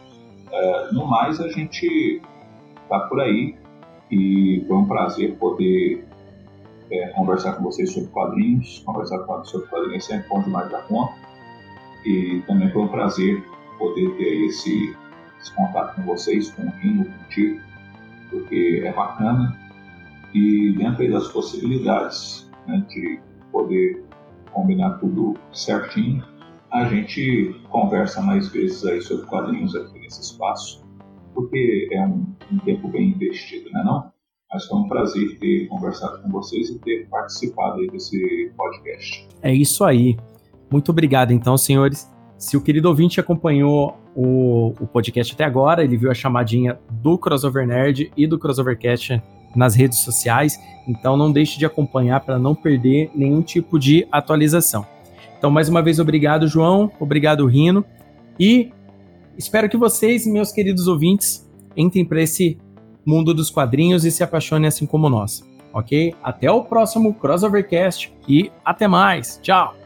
[0.52, 2.22] É, no mais, a gente
[2.88, 3.56] tá por aí
[4.10, 6.06] e foi um prazer poder
[6.90, 10.82] é, conversar com vocês sobre quadrinhos, conversar com sobre quadrinhos é sempre bom demais da
[10.82, 11.14] conta.
[12.04, 13.42] E também foi um prazer
[13.78, 14.96] poder ter esse
[15.40, 17.60] esse contato com vocês, com o Rino, contigo,
[18.30, 19.56] porque é bacana
[20.34, 23.18] e dentro das possibilidades né, de
[23.50, 24.04] poder
[24.52, 26.22] combinar tudo certinho,
[26.70, 30.84] a gente conversa mais vezes aí sobre quadrinhos aqui nesse espaço,
[31.34, 34.12] porque é um, um tempo bem investido, né não?
[34.52, 39.28] Mas foi um prazer ter conversado com vocês e ter participado aí desse podcast.
[39.42, 40.16] É isso aí.
[40.70, 42.10] Muito obrigado, então, senhores.
[42.38, 47.18] Se o querido ouvinte acompanhou o, o podcast até agora, ele viu a chamadinha do
[47.18, 49.22] Crossover Nerd e do Crossovercast
[49.54, 54.86] nas redes sociais, então não deixe de acompanhar para não perder nenhum tipo de atualização.
[55.38, 57.84] Então, mais uma vez, obrigado, João, obrigado, Rino,
[58.40, 58.72] e
[59.36, 62.58] espero que vocês, meus queridos ouvintes, entrem para esse
[63.04, 65.44] mundo dos quadrinhos e se apaixonem assim como nós,
[65.74, 66.14] ok?
[66.22, 69.85] Até o próximo Crossovercast e até mais, tchau!